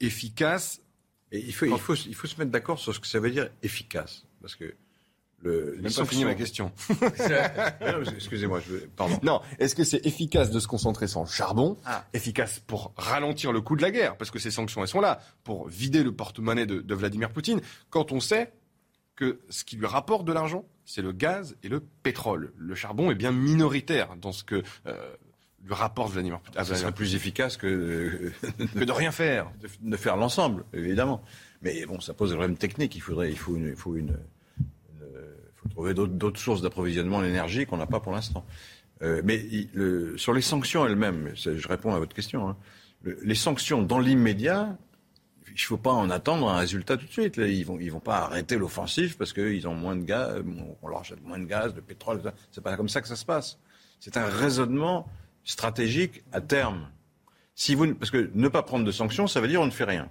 [0.00, 0.83] efficace?
[1.34, 3.30] Et il faut, il faut, il faut se mettre d'accord sur ce que ça veut
[3.30, 4.24] dire efficace.
[4.40, 4.72] Parce que
[5.42, 6.70] Le, pas fini ma question.
[8.14, 8.76] Excusez-moi, je...
[8.86, 9.18] pardon.
[9.24, 12.04] Non, est-ce que c'est efficace de se concentrer sur le charbon ah.
[12.12, 14.16] Efficace pour ralentir le coût de la guerre?
[14.16, 17.60] Parce que ces sanctions, elles sont là pour vider le porte-monnaie de, de Vladimir Poutine.
[17.90, 18.52] Quand on sait
[19.16, 22.52] que ce qui lui rapporte de l'argent, c'est le gaz et le pétrole.
[22.56, 25.16] Le charbon est bien minoritaire dans ce que euh,
[25.64, 26.64] lui rapporte Vladimir Poutine.
[26.64, 28.32] Ça serait plus efficace que,
[28.74, 29.50] que de rien faire.
[29.80, 31.22] De, faire l'ensemble, évidemment.
[31.62, 32.94] Mais bon, ça pose un problème technique.
[32.96, 34.16] Il faudrait, il faut une, il faut une,
[35.64, 38.44] faut trouver d'autres sources d'approvisionnement en énergie qu'on n'a pas pour l'instant.
[39.02, 39.42] Euh, mais
[39.74, 42.48] le, sur les sanctions elles-mêmes, je réponds à votre question.
[42.48, 42.56] Hein,
[43.22, 44.76] les sanctions dans l'immédiat,
[45.48, 47.36] il ne faut pas en attendre un résultat tout de suite.
[47.36, 50.42] Ils ne vont, ils vont pas arrêter l'offensive parce qu'ils ont moins de gaz,
[50.82, 52.20] on leur achète moins de gaz, de pétrole.
[52.50, 53.58] C'est pas comme ça que ça se passe.
[54.00, 55.06] C'est un raisonnement
[55.44, 56.88] stratégique à terme.
[57.54, 59.84] Si vous, parce que ne pas prendre de sanctions, ça veut dire on ne fait
[59.84, 60.08] rien.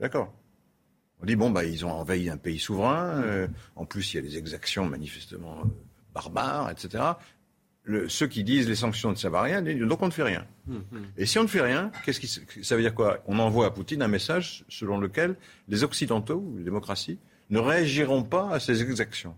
[0.00, 0.32] D'accord
[1.22, 3.22] On dit, bon, bah, ils ont envahi un pays souverain.
[3.22, 5.68] Euh, en plus, il y a des exactions manifestement euh,
[6.12, 7.14] barbares, etc
[8.08, 10.44] ceux qui disent les sanctions ne servent à rien, donc on ne fait rien.
[10.68, 10.82] Hum.
[11.16, 13.22] Et si on ne fait rien, qu'est-ce qui, ça veut dire quoi?
[13.26, 15.36] On envoie à Poutine un message selon lequel
[15.68, 17.18] les Occidentaux, les démocraties,
[17.50, 19.36] ne réagiront pas à ces exactions.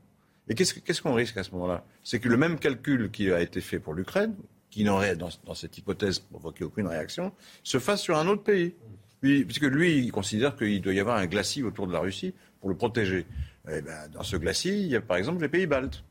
[0.49, 1.85] Et qu'est-ce qu'on risque à ce moment-là?
[2.03, 4.35] C'est que le même calcul qui a été fait pour l'Ukraine,
[4.71, 8.75] qui n'aurait, dans, cette hypothèse, provoqué aucune réaction, se fasse sur un autre pays.
[9.21, 12.69] puisque lui, il considère qu'il doit y avoir un glacis autour de la Russie pour
[12.69, 13.27] le protéger.
[13.71, 16.05] Eh ben, dans ce glacis, il y a par exemple les pays baltes.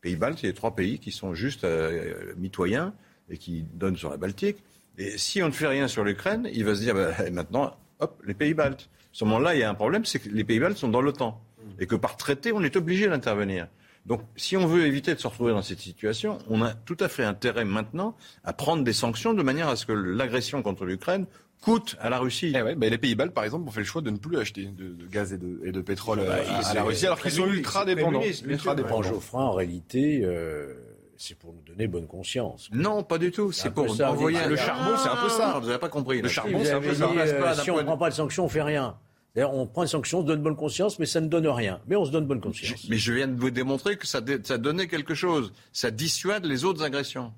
[0.00, 2.94] Pays baltes, il y a trois pays qui sont juste euh, mitoyens
[3.28, 4.58] et qui donnent sur la Baltique.
[4.98, 8.22] Et si on ne fait rien sur l'Ukraine, il va se dire bah, maintenant, hop,
[8.26, 8.82] les pays baltes.
[8.82, 11.00] À ce moment-là, il y a un problème, c'est que les pays baltes sont dans
[11.00, 11.40] l'OTAN
[11.78, 13.68] et que par traité, on est obligé d'intervenir.
[14.06, 17.08] Donc, si on veut éviter de se retrouver dans cette situation, on a tout à
[17.08, 21.26] fait intérêt maintenant à prendre des sanctions de manière à ce que l'agression contre l'Ukraine
[21.60, 22.54] coûte à la Russie.
[22.54, 25.06] Eh les pays baltes, par exemple, ont fait le choix de ne plus acheter de,
[25.06, 27.84] gaz et de, et de pétrole bah, euh, à, la Russie, alors qu'ils sont ultra
[27.84, 28.22] dépendants.
[28.46, 29.02] Ultra dépendants.
[29.02, 30.74] Geoffrin, en réalité, euh,
[31.16, 32.70] c'est pour nous donner bonne conscience.
[32.72, 33.52] Non, pas du tout.
[33.52, 34.96] C'est pour envoyer le charbon.
[34.96, 35.58] C'est un peu ça.
[35.60, 36.22] Vous n'avez pas compris.
[36.22, 37.10] Le charbon, c'est un peu ça.
[37.10, 38.96] Euh, si on ne prend pas de sanctions, on fait rien.
[39.36, 41.80] On prend une sanction, on se donne bonne conscience, mais ça ne donne rien.
[41.86, 42.88] Mais on se donne bonne conscience.
[42.88, 45.52] mais je viens de vous démontrer que ça, ça donnait quelque chose.
[45.72, 47.32] Ça dissuade les autres agressions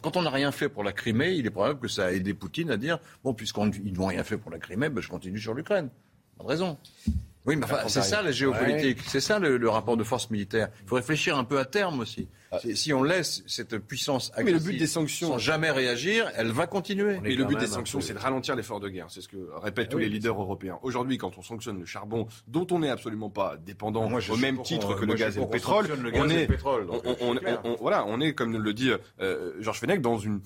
[0.00, 2.34] quand on n'a rien fait pour la Crimée, il est probable que ça a aidé
[2.34, 5.54] Poutine à dire bon, puisqu'ils n'ont rien fait pour la Crimée, ben, je continue sur
[5.54, 5.88] l'Ukraine.
[6.38, 6.78] Pas de raison.
[7.44, 10.68] Oui, mais c'est ça la géopolitique, c'est ça le, rapport de force militaire.
[10.82, 12.28] Il faut réfléchir un peu à terme aussi.
[12.52, 12.58] Ah.
[12.74, 16.52] Si on laisse cette puissance agressive mais le but des sanctions, sans jamais réagir, elle
[16.52, 17.18] va continuer.
[17.22, 19.06] Mais le but des sanctions, c'est de ralentir l'effort de guerre.
[19.08, 20.78] C'est ce que répètent tous les leaders européens.
[20.82, 24.94] Aujourd'hui, quand on sanctionne le charbon, dont on n'est absolument pas dépendant au même titre
[24.94, 26.48] que le gaz et le pétrole, on est,
[27.80, 28.90] voilà, on est, comme le dit
[29.20, 30.40] euh, Georges Fenech, dans une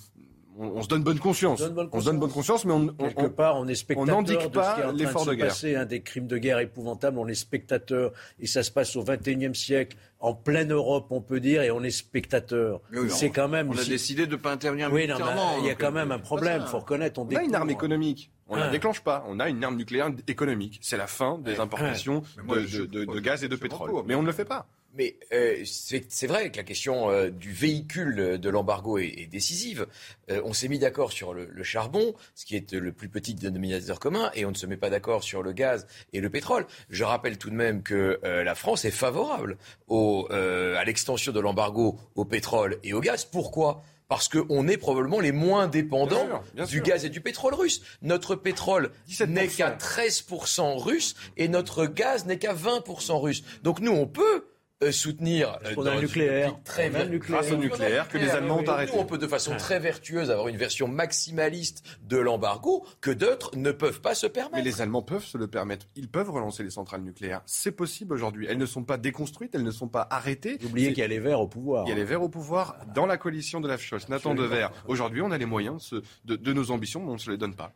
[0.58, 1.60] on, se donne bonne conscience.
[1.60, 5.26] On, se donne bonne conscience, mais on, quelque part, on est spectateur on pas l'effort
[5.26, 5.48] de, guerre.
[5.48, 9.04] Passer, hein, des crimes de guerre épouvantables, on est spectateur, et ça se passe au
[9.04, 12.80] XXIe siècle, en pleine Europe, on peut dire, et on est spectateur.
[13.08, 13.70] c'est quand même.
[13.70, 16.62] On a décidé de ne pas intervenir oui, il y a quand même un problème.
[16.64, 17.20] Il faut reconnaître.
[17.20, 18.30] On, a une arme économique.
[18.48, 19.24] On ne la déclenche pas.
[19.28, 20.78] On a une arme nucléaire économique.
[20.82, 23.90] C'est la fin des importations de, gaz et de pétrole.
[24.06, 24.66] Mais on ne le fait pas.
[24.96, 29.86] Mais euh, c'est vrai que la question euh, du véhicule de l'embargo est, décisive.
[30.30, 34.00] Euh, on s'est mis d'accord sur le, charbon, ce qui est le plus petit dénominateur
[34.00, 36.66] commun, et on ne se met pas d'accord sur le gaz et le pétrole.
[36.88, 41.98] Je rappelle tout de même que la France est favorable au, à l'extension de l'embargo
[42.14, 43.24] au pétrole et au gaz.
[43.24, 43.82] Pourquoi?
[44.08, 46.28] Parce qu'on est probablement les moins dépendants
[46.68, 47.82] du gaz et du pétrole russe.
[48.02, 48.92] Notre pétrole
[49.26, 53.42] n'est qu'à 13% russe et notre gaz n'est qu'à 20% russe.
[53.64, 54.55] Donc nous, on peut euh,
[54.90, 58.92] soutenir euh, le nucléaire, très grâce au nucléaire que les Allemands ont arrêté.
[58.94, 63.72] on peut de façon très vertueuse avoir une version maximaliste de l'embargo que d'autres ne
[63.72, 64.56] peuvent pas se permettre.
[64.56, 65.86] Mais les Allemands peuvent se le permettre.
[65.96, 67.40] Ils peuvent relancer les centrales nucléaires.
[67.46, 68.46] C'est possible aujourd'hui.
[68.48, 70.58] Elles ne sont pas déconstruites, elles ne sont pas arrêtées.
[70.62, 71.84] N'oubliez qu'il y a les Verts au pouvoir.
[71.86, 74.08] Il y a les Verts au pouvoir dans la coalition de la Scholz.
[74.08, 74.72] Nathan Verts.
[74.88, 77.54] Aujourd'hui, on a les moyens de, de nos ambitions, mais on ne se les donne
[77.54, 77.72] pas.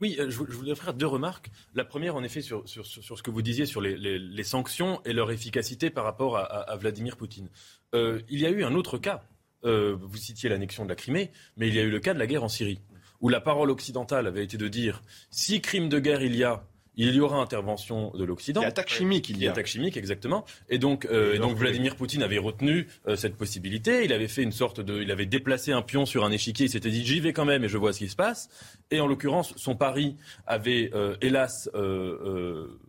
[0.00, 1.50] Oui, euh, je, voudrais faire deux remarques.
[1.74, 5.90] La première, en effet, sur, ce que vous disiez sur les, sanctions et leur efficacité
[5.90, 7.48] par rapport à, à, Vladimir Poutine.
[7.94, 9.24] Euh, il y a eu un autre cas.
[9.64, 12.18] Euh, vous citiez l'annexion de la Crimée, mais il y a eu le cas de
[12.18, 12.80] la guerre en Syrie,
[13.20, 16.62] où la parole occidentale avait été de dire si crime de guerre il y a,
[16.98, 18.60] il y aura intervention de l'Occident.
[18.60, 19.52] Attaque chimique, il y a.
[19.52, 20.44] Attaque chimique, exactement.
[20.68, 24.04] Et donc, euh, donc Vladimir Poutine avait retenu euh, cette possibilité.
[24.04, 26.66] Il avait fait une sorte de, il avait déplacé un pion sur un échiquier.
[26.66, 28.48] Il s'était dit, j'y vais quand même et je vois ce qui se passe.
[28.90, 31.70] Et en l'occurrence, son pari avait, euh, hélas,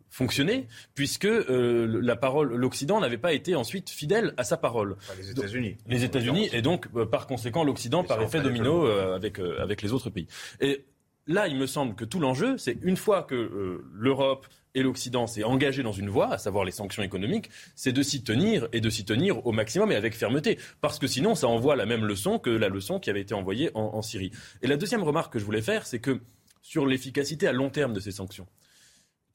[0.09, 4.95] fonctionné, puisque la parole, l'Occident n'avait pas été ensuite fidèle à sa parole.
[5.19, 5.77] les États-Unis.
[5.85, 10.25] Les États-Unis, et donc par conséquent l'Occident par effet domino avec avec les autres pays.
[10.61, 10.83] Et
[11.29, 15.27] là, il me semble que tout l'enjeu, c'est une fois que euh, l'Europe et l'Occident
[15.27, 18.81] s'est engagé dans une voie, à savoir les sanctions économiques, c'est de s'y tenir et
[18.81, 20.57] de s'y tenir au maximum et avec fermeté.
[20.81, 23.71] Parce que sinon, ça envoie la même leçon que la leçon qui avait été envoyée
[23.75, 24.31] en, en Syrie.
[24.61, 26.19] Et la deuxième remarque que je voulais faire, c'est que
[26.61, 28.47] sur l'efficacité à long terme de ces sanctions,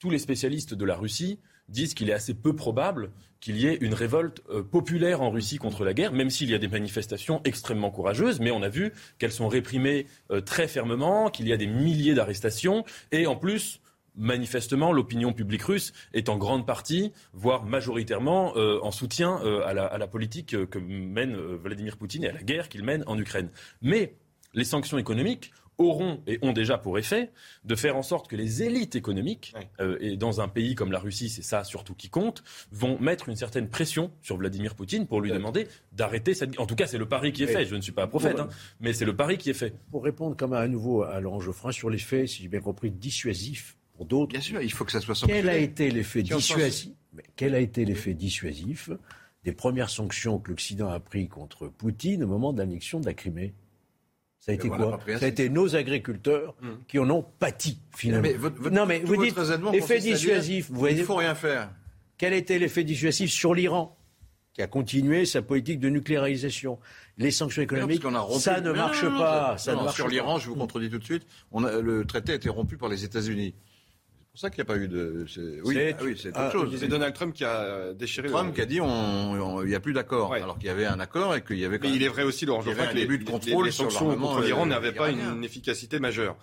[0.01, 1.39] tous les spécialistes de la Russie
[1.69, 3.11] disent qu'il est assez peu probable
[3.45, 6.55] qu'il y ait une révolte euh, populaire en Russie contre la guerre, même s'il y
[6.55, 11.29] a des manifestations extrêmement courageuses, mais on a vu qu'elles sont réprimées euh, très fermement,
[11.29, 13.83] qu'il y a des milliers d'arrestations, et en plus,
[14.17, 19.85] manifestement, l'opinion publique russe est en grande partie, voire majoritairement, euh, en soutien à la,
[19.85, 23.51] à, la, politique que mène Vladimir Poutine et à la guerre qu'il mène en Ukraine.
[23.83, 24.15] Mais
[24.55, 27.31] les sanctions économiques auront et ont déjà pour effet
[27.65, 30.99] de faire en sorte que les élites économiques, euh, et dans un pays comme la
[30.99, 35.21] Russie, c'est ça surtout qui compte, vont mettre une certaine pression sur Vladimir Poutine pour
[35.21, 36.59] lui demander d'arrêter cette...
[36.59, 37.65] En tout cas, c'est le pari qui est fait.
[37.65, 38.49] Je ne suis pas un prophète, hein,
[38.81, 39.75] mais c'est le pari qui est fait.
[39.91, 43.77] Pour répondre comme à nouveau à Laurent Geoffrin sur l'effet, si j'ai bien compris, dissuasif
[43.97, 44.33] pour d'autres.
[44.33, 46.93] Bien sûr, il faut que ça soit Quel a été l'effet dissuasif
[47.37, 48.91] Quel a été l'effet dissuasif
[49.45, 53.15] des premières sanctions que l'Occident a prises contre Poutine au moment de l'annexion de la
[53.15, 53.55] Crimée?
[54.45, 56.85] Ça a été quoi Ça a été nos agriculteurs hmm.
[56.87, 58.29] qui en ont pâti finalement.
[58.71, 59.39] non mais vous dites
[59.73, 60.71] effet dissuasif.
[60.71, 61.71] Vous voyez, il faut rien faire.
[62.19, 63.97] Quel était l'effet dissuasif sur l'Iran
[64.53, 66.79] qui a continué sa politique de nucléarisation?
[67.17, 68.03] Les sanctions économiques,
[68.39, 69.57] ça ne marche pas.
[69.57, 71.27] ça ne sur l'Iran, je vous contredis tout de suite.
[71.51, 73.55] On a, le traité a été rompu par les États-Unis
[74.35, 75.25] pour ça qu'il n'y a pas eu de.
[75.63, 76.77] Oui, ah oui c'est autre chose.
[76.77, 78.29] C'est Donald Trump qui a déchiré.
[78.29, 81.37] Trump qui a dit il n'y a plus d'accord, alors qu'il y avait un accord
[81.37, 81.79] et qu'il y avait.
[81.79, 84.67] Mais il est vrai aussi, Laurent que les, buts de contrôle les, sanctions contre l'Iran
[84.67, 86.37] n'avaient pas une, efficacité majeure.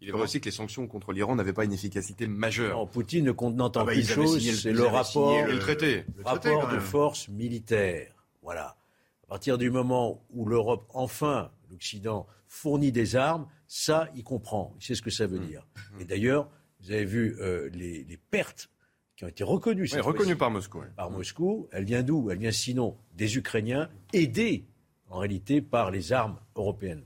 [0.00, 2.76] Il est vrai aussi que les sanctions contre l'Iran n'avaient pas une efficacité majeure.
[2.76, 6.78] Non, Poutine n'entend ah bah, qu'une chose, c'est le rapport, le, traité, le rapport de
[6.78, 8.12] force militaire.
[8.42, 8.76] Voilà.
[9.24, 14.74] À partir du moment où l'Europe, enfin, l'Occident, fournit des armes, ça, il comprend.
[14.78, 15.46] Il sait ce que ça veut mmh.
[15.46, 15.66] dire.
[16.00, 16.48] Et d'ailleurs,
[16.82, 18.68] vous avez vu euh, les, les, pertes
[19.16, 19.88] qui ont été reconnues.
[19.92, 20.82] Oui, reconnues par Moscou.
[20.96, 21.68] Par Moscou.
[21.72, 22.30] Elle vient d'où?
[22.30, 24.64] Elle vient sinon des Ukrainiens, aidés
[25.08, 27.04] en réalité par les armes européennes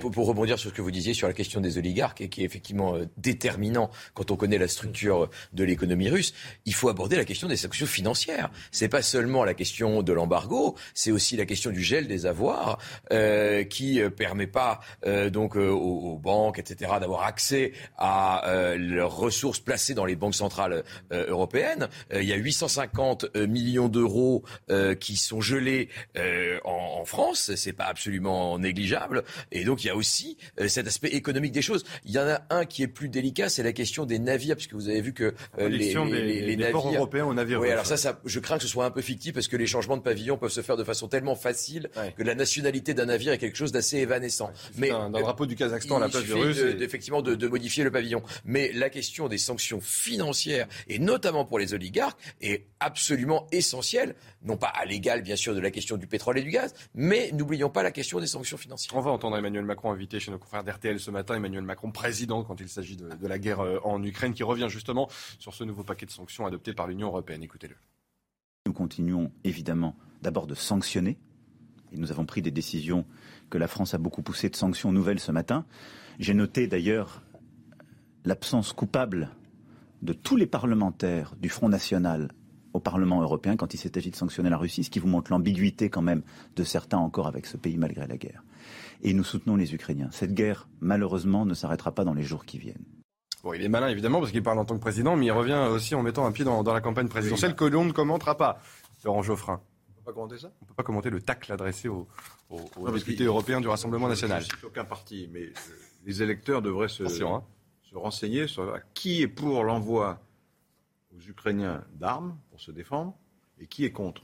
[0.00, 2.44] pour, rebondir sur ce que vous disiez sur la question des oligarques, et qui est
[2.44, 6.34] effectivement euh, déterminant quand on connaît la structure de l'économie russe,
[6.64, 8.50] il faut aborder la question des sanctions financières.
[8.70, 12.78] C'est pas seulement la question de l'embargo, c'est aussi la question du gel des avoirs,
[13.12, 18.42] euh, qui euh, permet pas euh, donc euh, aux, banques, etc., d'avoir accès à
[18.76, 21.88] leurs ressources placées dans les banques centrales européennes.
[22.14, 24.44] il y a 850 millions d'euros
[25.00, 25.88] qui sont gelés
[26.64, 29.24] en, en France, c'est pas absolument négligeable.
[29.52, 31.84] Et donc il y a aussi euh, cet aspect économique des choses.
[32.04, 34.74] Il y en a un qui est plus délicat, c'est la question des navires, puisque
[34.74, 35.94] vous avez vu que euh, les,
[36.42, 37.60] les, navires européens aux navires.
[37.60, 39.66] Oui, alors ça, ça, je crains que ce soit un peu fictif parce que les
[39.66, 43.32] changements de pavillon peuvent se faire de façon tellement facile que la nationalité d'un navire
[43.32, 44.50] est quelque chose d'assez évanescent.
[44.76, 47.90] Mais dans le drapeau du Kazakhstan, la place du Russe, effectivement de, de modifier le
[47.90, 48.22] pavillon.
[48.44, 54.14] Mais la question des sanctions financières et notamment pour les oligarques est absolument essentielle,
[54.44, 57.30] non pas à l'égal bien sûr de la question du pétrole et du gaz, mais
[57.32, 58.96] n'oublions pas la question des sanctions financières.
[58.96, 61.34] On va entendre Emmanuel Macron invité chez nos confrères d'RTL ce matin.
[61.34, 65.08] Emmanuel Macron, président quand il s'agit de, la guerre euh, en Ukraine, qui revient justement
[65.38, 67.42] sur ce nouveau paquet de sanctions adopté par l'Union européenne.
[67.42, 67.76] Écoutez-le.
[68.66, 71.18] Nous continuons évidemment d'abord de sanctionner.
[71.92, 73.04] Et nous avons pris des décisions
[73.50, 75.66] que la France a beaucoup poussées de sanctions nouvelles ce matin.
[76.18, 77.22] J'ai noté d'ailleurs
[78.24, 79.30] l'absence coupable
[80.00, 82.32] de tous les parlementaires du Front National
[82.72, 85.30] au Parlement européen quand il s'est agi de sanctionner la Russie, ce qui vous montre
[85.30, 86.22] l'ambiguïté quand même
[86.56, 88.42] de certains encore avec ce pays malgré la guerre
[89.02, 90.08] et nous soutenons les Ukrainiens.
[90.12, 92.84] Cette guerre, malheureusement, ne s'arrêtera pas dans les jours qui viennent.
[93.42, 95.68] Bon, il est malin évidemment parce qu'il parle en tant que président, mais il revient
[95.70, 98.60] aussi en mettant un pied dans, la campagne présidentielle que l'on ne commentera pas.
[99.04, 99.60] Laurent Geoffrin.
[99.90, 100.52] On peut pas commenter ça?
[100.60, 102.06] On ne peut pas commenter le tacle adressé aux,
[102.92, 104.44] députés européens du Rassemblement national.
[104.44, 105.52] Je aucun parti, mais euh,
[106.04, 107.42] les électeurs devraient se, hein.
[107.82, 110.20] se renseigner sur qui est pour l'envoi
[111.16, 113.14] aux Ukrainiens d'armes se défendre
[113.58, 114.22] et qui est contre?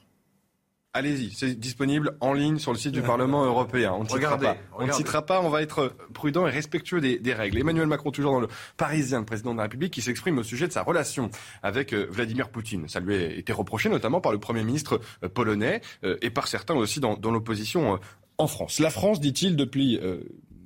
[0.95, 3.93] Allez-y, c'est disponible en ligne sur le site du Parlement européen.
[3.93, 4.57] On ne citera pas.
[4.79, 7.59] On ne citera pas, on va être prudent et respectueux des, règles.
[7.59, 10.67] Emmanuel Macron, toujours dans le Parisien, le président de la République, qui s'exprime au sujet
[10.67, 11.31] de sa relation
[11.63, 12.89] avec euh, Vladimir Poutine.
[12.89, 16.49] Ça lui a été reproché notamment par le Premier ministre euh, polonais euh, et par
[16.49, 18.01] certains aussi dans, dans l'opposition
[18.39, 18.81] en France.
[18.81, 20.01] La France, dit-il, depuis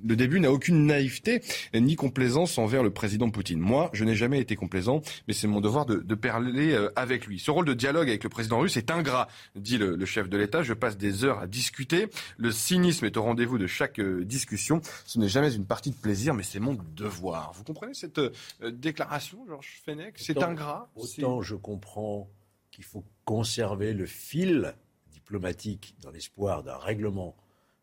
[0.03, 1.41] le début n'a aucune naïveté
[1.73, 3.59] ni complaisance envers le président Poutine.
[3.59, 7.25] Moi, je n'ai jamais été complaisant, mais c'est mon devoir de, de, parler euh, avec
[7.25, 7.39] lui.
[7.39, 10.37] Ce rôle de dialogue avec le président russe est ingrat, dit le, le, chef de
[10.37, 10.63] l'État.
[10.63, 12.07] Je passe des heures à discuter.
[12.37, 14.81] Le cynisme est au rendez-vous de chaque euh, discussion.
[15.05, 17.53] Ce n'est jamais une partie de plaisir, mais c'est mon devoir.
[17.53, 18.31] Vous comprenez cette euh,
[18.71, 20.15] déclaration, Georges Fenech?
[20.17, 20.89] C'est ingrat.
[20.95, 22.29] Autant je comprends
[22.71, 24.73] qu'il faut conserver le fil
[25.11, 27.35] diplomatique dans l'espoir d'un règlement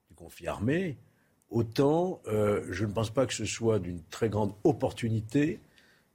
[0.09, 0.99] du conflit armé
[1.51, 5.61] autant euh, je ne pense pas que ce soit d'une très grande opportunité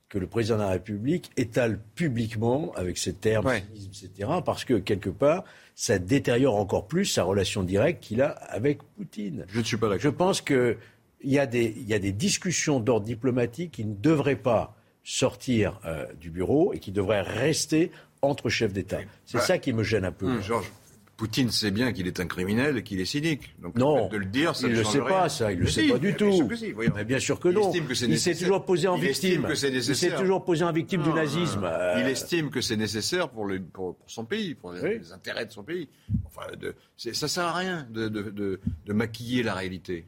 [0.10, 5.10] que le président de la République étale publiquement, avec ses termes, etc., parce que quelque
[5.10, 9.46] part, ça détériore encore plus sa relation directe qu'il a avec Poutine.
[9.48, 10.02] Je ne suis pas d'accord.
[10.02, 10.78] Je pense qu'il
[11.24, 16.06] y, a des, y a des discussions d'ordre diplomatique qui ne devraient pas sortir euh,
[16.20, 19.00] du bureau et qui devraient rester entre chefs d'État.
[19.26, 20.28] C'est ça qui me gêne un peu.
[20.28, 20.72] Hum, Georges,
[21.18, 23.56] Poutine sait bien qu'il est un criminel et qu'il est cynique.
[23.62, 25.88] Donc non, de le dire, ça il ne le sait pas, ça, il le sait
[25.88, 26.50] pas du tout.
[26.94, 27.72] mais bien sûr que non.
[27.74, 29.48] Il, s'est toujours posé en victime.
[29.50, 31.62] il s'est toujours posé en victime du nazisme.
[31.98, 32.10] Il euh.
[32.10, 35.88] estime que c'est nécessaire pour, le, pour, son pays, pour les, intérêts de son pays.
[36.26, 40.06] Enfin, de, ça sert à rien de, de, de, maquiller la réalité.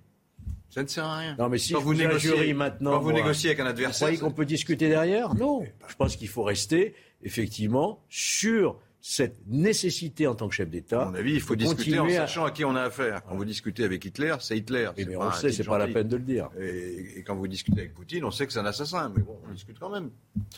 [0.70, 1.36] Ça ne sert à rien.
[1.40, 4.36] Non, mais si vous négociez maintenant, quand vous négociez avec un adversaire, vous croyez qu'on
[4.36, 5.36] peut discuter derrière?
[5.36, 5.64] Non.
[5.88, 8.78] Je pense qu'il faut rester effectivement sur
[9.10, 11.04] cette nécessité en tant que chef d'État.
[11.04, 12.52] À mon avis, il faut discuter en sachant à...
[12.52, 13.22] qui on a affaire.
[13.24, 14.90] Quand vous discutez avec Hitler, c'est Hitler.
[14.98, 16.50] Mais, on le sait, c'est pas la peine de le dire.
[16.60, 19.10] Et, quand vous discutez avec Poutine, on sait que c'est un assassin.
[19.16, 20.10] Mais bon, on discute quand même.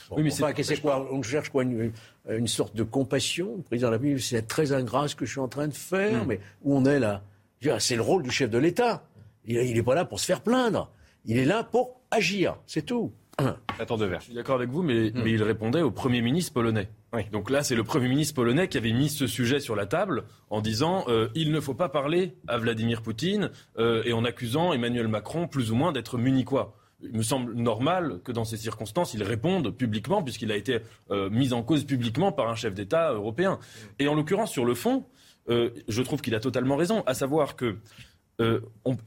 [0.10, 3.98] oui, mais c'est quoi On cherche quoi une, sorte de compassion Le président de la
[4.00, 6.24] République, c'est très ingrat ce que je suis en train de faire.
[6.24, 6.30] Hmm.
[6.30, 7.22] Mais où on est là?
[7.78, 9.04] C'est le rôle du chef de l'État.
[9.46, 10.92] Il n'est pas là pour se faire plaindre.
[11.24, 12.58] Il est là pour agir.
[12.66, 13.12] C'est tout.
[13.78, 14.22] Attends de verre.
[14.22, 15.22] Je suis d'accord avec vous, mais, hmm.
[15.24, 16.90] mais il répondait au Premier ministre polonais.
[17.32, 20.26] Donc là, c'est le Premier ministre polonais qui avait mis ce sujet sur la table
[20.50, 23.50] en disant euh, il ne faut pas parler à Vladimir Poutine
[23.80, 26.76] euh, et en accusant Emmanuel Macron plus ou moins d'être munichois.
[27.02, 30.80] Il me semble normal que dans ces circonstances, il réponde publiquement, puisqu'il a été
[31.10, 33.58] euh, mis en cause publiquement par un chef d'État européen.
[34.00, 35.06] Et en l'occurrence, sur le fond,
[35.48, 37.78] je trouve qu'il a totalement raison, à savoir que
[38.40, 38.60] ne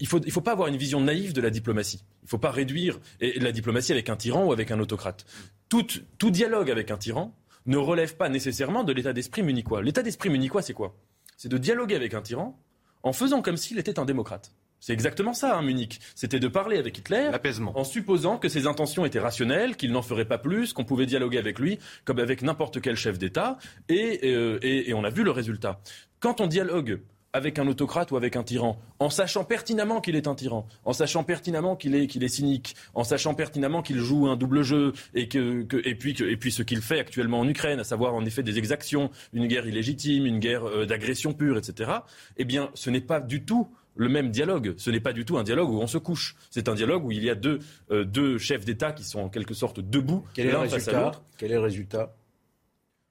[0.07, 2.03] faut pas avoir une vision naïve de la diplomatie.
[2.23, 5.25] Il ne faut pas réduire la diplomatie avec un tyran ou avec un autocrate.
[5.69, 5.87] Tout,
[6.19, 7.33] tout dialogue avec un tyran
[7.67, 9.83] ne relève pas nécessairement de l'état d'esprit munichois.
[9.83, 10.97] L'état d'esprit munichois, c'est quoi?
[11.37, 12.59] C'est de dialoguer avec un tyran
[13.03, 14.53] en faisant comme s'il était un démocrate.
[14.83, 16.01] C'est exactement ça, hein, Munich.
[16.17, 17.31] C'était de parler avec Hitler
[17.73, 21.39] en supposant que ses intentions étaient rationnelles, qu'il n'en ferait pas plus, qu'on pouvait dialoguer
[21.39, 23.59] avec lui comme avec n'importe quel chef d'État.
[23.89, 25.81] Et, euh, et, on a vu le résultat.
[26.19, 27.01] Quand on dialogue
[27.33, 30.93] avec un autocrate ou avec un tyran, en sachant pertinemment qu'il est un tyran, en
[30.93, 34.93] sachant pertinemment qu'il est, qu'il est cynique, en sachant pertinemment qu'il joue un double jeu
[35.15, 38.15] et, que, et, puis, que, et puis ce qu'il fait actuellement en Ukraine, à savoir
[38.15, 41.91] en effet des exactions, une guerre illégitime, une guerre euh, d'agression pure, etc.,
[42.37, 44.75] eh bien ce n'est pas du tout le même dialogue.
[44.79, 46.35] Ce n'est pas du tout un dialogue où on se couche.
[46.51, 47.59] C'est un dialogue où il y a deux,
[47.91, 50.25] euh, deux chefs d'État qui sont en quelque sorte debout.
[50.35, 51.13] Quel est le résultat?
[51.39, 52.15] Quel est le résultat?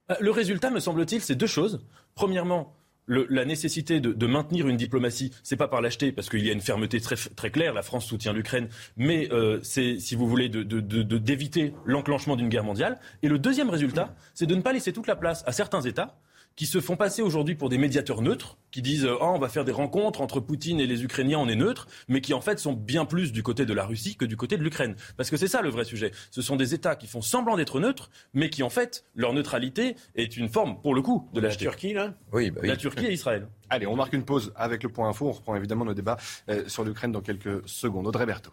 [0.09, 1.86] Euh, Le résultat, me semble-t-il, c'est deux choses.
[2.15, 2.74] Premièrement,
[3.08, 6.62] la nécessité de, maintenir une diplomatie, c'est pas par l'acheter, parce qu'il y a une
[6.62, 11.74] fermeté très, très claire, la France soutient l'Ukraine, mais euh, c'est, si vous voulez, d'éviter
[11.86, 12.99] l'enclenchement d'une guerre mondiale.
[13.24, 16.18] Et le deuxième résultat, c'est de ne pas laisser toute la place à certains États
[16.56, 19.66] qui se font passer aujourd'hui pour des médiateurs neutres, qui disent oh, on va faire
[19.66, 22.74] des rencontres entre Poutine et les Ukrainiens, on est neutre, mais qui en fait sont
[22.74, 24.95] bien plus du côté de la Russie que du côté de l'Ukraine.
[25.18, 26.12] Parce que c'est ça le vrai sujet.
[26.30, 29.95] Ce sont des États qui font semblant d'être neutres, mais qui en fait, leur neutralité
[30.16, 32.14] est une forme, pour le coup, de la Turquie, là?
[32.32, 33.47] Oui, bah La Turquie et Israël.
[33.70, 35.28] Allez, on marque une pause avec le point info.
[35.28, 36.18] On reprend évidemment nos débats
[36.49, 38.08] euh, sur l'Ukraine dans quelques secondes.
[38.08, 38.52] Audrey Berthaud.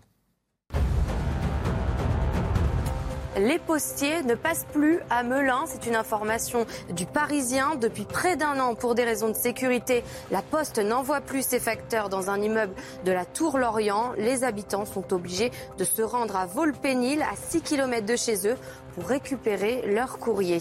[3.38, 5.64] Les postiers ne passent plus à Melun.
[5.66, 7.76] C'est une information du Parisien.
[7.76, 12.08] Depuis près d'un an, pour des raisons de sécurité, la Poste n'envoie plus ses facteurs
[12.08, 12.74] dans un immeuble
[13.04, 14.12] de la Tour Lorient.
[14.16, 18.56] Les habitants sont obligés de se rendre à Volpénil, à 6 km de chez eux,
[19.02, 20.58] récupérer leur courrier.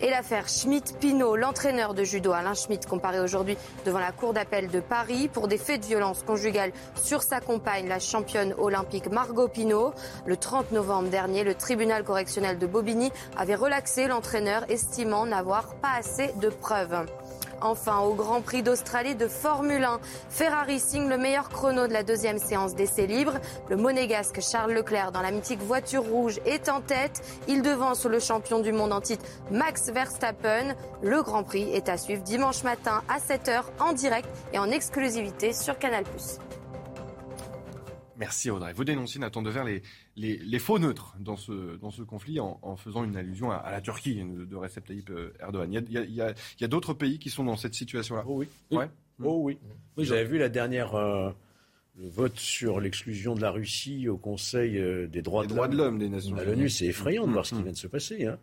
[0.00, 4.80] Et l'affaire Schmidt-Pinot, l'entraîneur de judo Alain Schmidt, comparé aujourd'hui devant la Cour d'appel de
[4.80, 9.92] Paris pour des faits de violence conjugale sur sa compagne, la championne olympique Margot Pinot.
[10.26, 15.92] Le 30 novembre dernier, le tribunal correctionnel de Bobigny avait relaxé l'entraîneur, estimant n'avoir pas
[15.98, 17.06] assez de preuves.
[17.64, 19.98] Enfin, au Grand Prix d'Australie de Formule 1,
[20.28, 23.40] Ferrari signe le meilleur chrono de la deuxième séance d'essai libre.
[23.70, 27.22] Le monégasque Charles Leclerc dans la mythique voiture rouge est en tête.
[27.48, 30.76] Il devance le champion du monde en titre Max Verstappen.
[31.02, 35.54] Le Grand Prix est à suivre dimanche matin à 7h en direct et en exclusivité
[35.54, 36.04] sur Canal+.
[38.16, 38.74] Merci Audrey.
[38.74, 39.64] Vous dénoncez, Nathan Devers,
[40.16, 44.14] les, faux neutres dans ce, dans ce conflit en, faisant une allusion à, la Turquie
[44.14, 45.84] de, Recep Tayyip euh, Erdogan.
[45.88, 46.20] Il y
[46.64, 48.48] a, d'autres pays qui sont dans cette situation-là Oh oui.
[48.70, 48.88] Ouais.
[49.22, 49.58] Oh oui.
[49.96, 50.94] oui J'avais vu la dernière.
[50.94, 51.30] Euh,
[51.96, 56.08] le vote sur l'exclusion de la Russie au Conseil euh, des droits, de, l'homme des
[56.08, 56.44] Nations Unies.
[56.44, 57.62] l'ONU, c'est effrayant de voir ce qui mm.
[57.62, 58.26] vient de se passer.
[58.26, 58.36] Hein.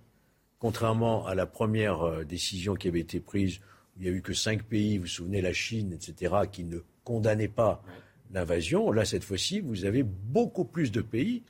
[0.58, 3.60] Contrairement à la première décision qui avait été prise,
[3.98, 6.64] où il n'y a eu que cinq pays, vous vous souvenez, la Chine, etc., qui
[6.64, 7.84] ne condamnaient pas
[8.32, 8.90] l'invasion.
[8.92, 11.44] Là, cette fois-ci, vous avez beaucoup plus de pays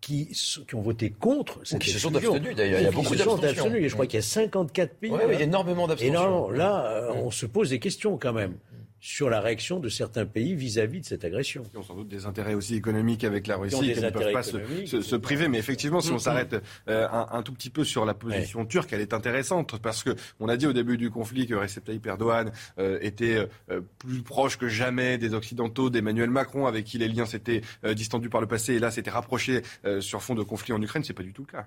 [0.00, 0.28] qui,
[0.66, 2.80] qui ont voté contre cette qui se sont abstenus d'ailleurs.
[2.80, 3.72] Il y a beaucoup d'abstentions.
[3.80, 5.10] je crois qu'il y a 54 pays.
[5.10, 8.54] Y a énormément non, là, on se pose des questions quand même.
[9.00, 11.62] Sur la réaction de certains pays vis-à-vis de cette agression.
[11.72, 14.42] Ils ont sans doute des intérêts aussi économiques avec la Russie qui ne peuvent pas
[14.42, 15.48] se, priver.
[15.48, 16.56] Mais effectivement, si on s'arrête
[16.88, 20.48] euh, un, tout petit peu sur la position turque, elle est intéressante parce que on
[20.48, 24.58] a dit au début du conflit que Recep Tayyip Erdogan euh, était euh, plus proche
[24.58, 27.62] que jamais des Occidentaux, d'Emmanuel Macron, avec qui les liens s'étaient
[27.94, 29.62] distendus par le passé et là s'étaient rapprochés
[30.00, 31.04] sur fond de conflit en Ukraine.
[31.04, 31.66] C'est pas du tout le cas.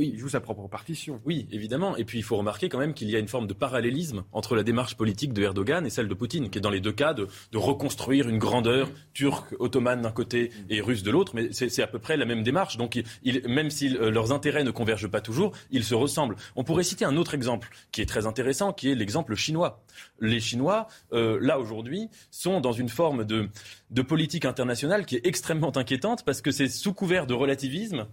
[0.00, 0.12] Oui.
[0.14, 1.20] Il joue sa propre partition.
[1.26, 1.94] Oui, évidemment.
[1.98, 4.56] Et puis il faut remarquer quand même qu'il y a une forme de parallélisme entre
[4.56, 7.12] la démarche politique de Erdogan et celle de Poutine, qui est dans les deux cas
[7.12, 11.32] de, reconstruire une grandeur turque, ottomane d'un côté et russe de l'autre.
[11.34, 12.78] Mais c'est à peu près la même démarche.
[12.78, 12.98] Donc
[13.46, 16.36] même si euh, leurs intérêts ne convergent pas toujours, ils se ressemblent.
[16.56, 19.84] On pourrait citer un autre exemple qui est très intéressant, qui est l'exemple chinois.
[20.18, 23.50] Les Chinois, euh, là aujourd'hui, sont dans une forme de,
[23.90, 28.06] de politique internationale qui est extrêmement inquiétante parce que c'est sous couvert de relativisme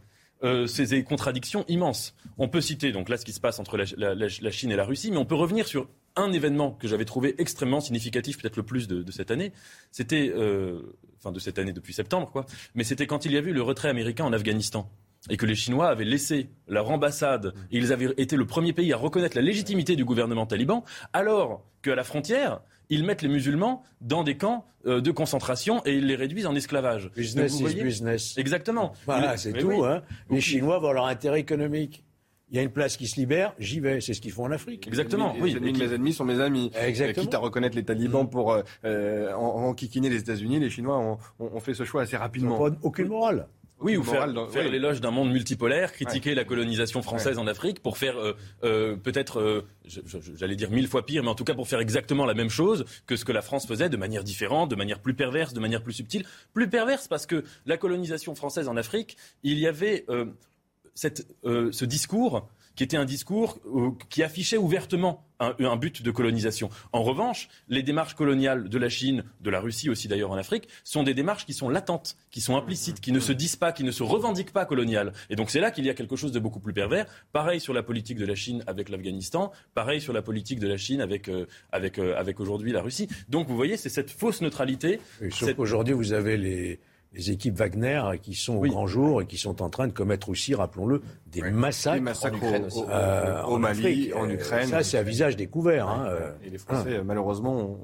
[0.44, 2.16] euh, ces contradictions immenses.
[2.38, 5.10] On peut citer donc là ce qui se passe entre la, Chine et la Russie,
[5.12, 8.88] mais on peut revenir sur un événement que j'avais trouvé extrêmement significatif, peut-être le plus
[8.88, 9.52] de, cette année.
[9.92, 12.46] C'était, euh, enfin de cette année depuis septembre, quoi.
[12.76, 14.90] Mais c'était quand il y a eu le retrait américain en Afghanistan
[15.30, 18.94] et que les Chinois avaient laissé leur ambassade et ils avaient été le premier pays
[18.94, 20.84] à reconnaître la légitimité du gouvernement taliban,
[21.14, 25.96] alors qu'à la frontière, ils mettent les musulmans dans des camps euh, de concentration et
[25.96, 27.12] ils les réduisent en esclavage.
[27.16, 28.38] Business is business.
[28.38, 28.94] Exactement.
[29.06, 29.84] Voilà, c'est tout.
[29.84, 30.02] Hein.
[30.30, 32.04] Les Chinois vont leur intérêt économique.
[32.50, 34.00] Il y a une place qui se libère, j'y vais.
[34.00, 34.88] C'est ce qu'ils font en Afrique.
[34.88, 35.36] Exactement.
[35.38, 35.52] oui.
[35.52, 36.72] Les ennemis, mes ennemis sont mes amis.
[36.82, 37.26] Exactement.
[37.26, 38.30] Quitte à reconnaître les talibans mm.
[38.30, 42.58] pour euh, euh en, les États-Unis, les Chinois ont, fait ce choix assez rapidement.
[42.58, 43.48] Pas aucune morale.
[43.80, 48.18] Oui, ou faire, l'éloge d'un monde multipolaire, critiquer la colonisation française en Afrique pour faire
[48.18, 48.34] euh,
[48.64, 49.68] euh, peut-être, euh,
[50.36, 52.86] j'allais dire mille fois pire, mais en tout cas pour faire exactement la même chose
[53.06, 55.84] que ce que la France faisait de manière différente, de manière plus perverse, de manière
[55.84, 56.26] plus subtile.
[56.54, 60.06] Plus perverse parce que la colonisation française en Afrique, il y avait
[60.96, 66.70] cette, ce discours qui était un discours euh, qui affichait ouvertement un, but de colonisation.
[66.94, 70.68] En revanche, les démarches coloniales de la Chine, de la Russie aussi d'ailleurs en Afrique,
[70.84, 73.84] sont des démarches qui sont latentes, qui sont implicites, qui ne se disent pas, qui
[73.84, 75.14] ne se revendiquent pas coloniales.
[75.30, 77.06] Et donc c'est là qu'il y a quelque chose de beaucoup plus pervers.
[77.34, 80.78] Pareil sur la politique de la Chine avec l'Afghanistan, pareil sur la politique de la
[80.78, 83.08] Chine avec, euh, avec, euh, avec aujourd'hui la Russie.
[83.30, 85.00] Donc vous voyez, c'est cette fausse neutralité.
[85.32, 86.80] sauf qu'aujourd'hui, vous avez les
[87.18, 90.30] les équipes Wagner qui sont au grand jour et qui sont en train de commettre
[90.30, 94.68] aussi, rappelons-le, des massacres, en euh, au, Mali, en, Ukraine.
[94.68, 95.90] Ça, c'est à visage découvert.
[95.90, 96.32] Hein, euh.
[96.44, 97.78] Et les Français, malheureusement,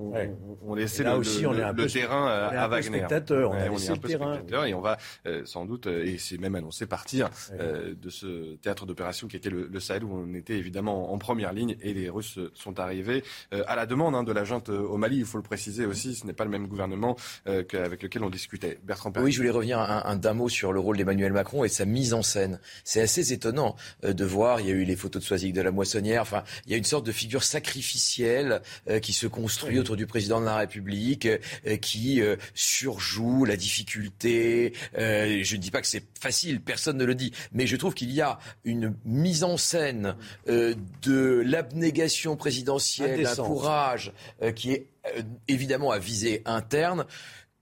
[0.61, 2.99] ont, laissé le, aussi, on est un peu, terrain à Wagner.
[2.99, 6.37] Spectateur, on, on est un peu spectateur et on va euh, sans doute, et c'est
[6.37, 11.11] même annoncé, partir de ce théâtre d'opération qui était le, Sahel, où on était évidemment
[11.11, 14.69] en première ligne et les Russes sont arrivés à la demande hein, de la junte
[14.69, 15.17] au Mali.
[15.17, 17.15] Il faut le préciser aussi, ce n'est pas le même gouvernement
[17.45, 18.79] avec lequel on discutait.
[18.83, 21.85] Bertrand oui, je voulais revenir un, d'un mot sur le rôle d'Emmanuel Macron et sa
[21.85, 22.59] mise en scène.
[22.83, 25.61] C'est assez étonnant euh, de voir, il y a eu les photos de Soisic de
[25.61, 29.79] la Moissonnière, enfin, il y a une sorte de figure sacrificielle euh, qui se construit
[29.79, 32.21] autour du président de la République, euh, qui
[32.53, 34.73] surjoue la difficulté.
[34.95, 38.11] je ne dis pas que c'est facile, personne ne le dit, mais je trouve qu'il
[38.11, 40.15] y a une mise en scène
[40.47, 44.11] de l'abnégation présidentielle, un courage
[44.55, 44.87] qui est
[45.47, 47.05] évidemment à visée interne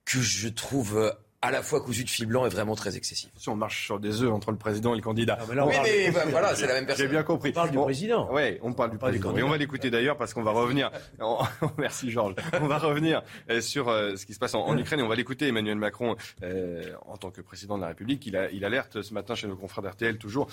[0.05, 3.31] que je trouve à la fois cousu de fil blanc et vraiment très excessif.
[3.35, 5.39] Si on marche sur des œufs entre le président et le candidat.
[5.39, 7.07] Ah, oui, mais voilà, c'est la même personne.
[7.07, 7.49] J'ai bien compris.
[7.49, 8.29] On parle du président.
[8.31, 9.33] Oui, on parle du président.
[9.33, 10.91] Mais on va l'écouter d'ailleurs parce qu'on va revenir.
[11.79, 12.35] Merci Georges.
[12.61, 15.15] On va revenir euh, sur euh, ce qui se passe en, Ukraine et on va
[15.15, 15.47] l'écouter.
[15.47, 19.13] Emmanuel Macron, euh, en tant que président de la République, il, a, il alerte ce
[19.13, 20.47] matin chez nos confrères d'RTL toujours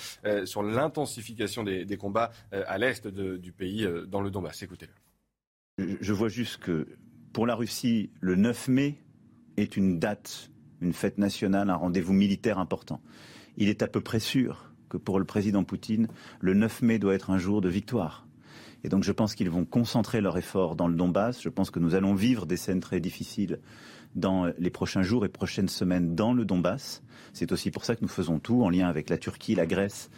[0.44, 4.62] sur l'intensification des, des, combats à l'est du pays, dans le Donbass.
[4.62, 5.98] Écoutez-le.
[6.00, 6.86] Je vois juste que
[7.32, 8.94] pour la Russie, le 9 mai
[9.56, 10.50] est une date
[10.80, 13.00] une fête nationale, un rendez-vous militaire important.
[13.56, 16.08] Il est à peu près sûr que pour le président Poutine,
[16.40, 18.26] le 9 mai doit être un jour de victoire.
[18.84, 21.42] Et donc je pense qu'ils vont concentrer leur effort dans le Donbass.
[21.42, 23.58] Je pense que nous allons vivre des scènes très difficiles
[24.14, 27.02] dans les prochains jours et prochaines semaines dans le Donbass.
[27.32, 30.10] C'est aussi pour ça que nous faisons tout en lien avec la Turquie, la Grèce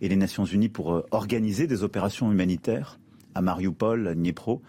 [0.00, 2.98] et les Nations Unies pour euh, organiser des opérations humanitaires
[3.34, 4.62] à Mariupol, à Dniepro,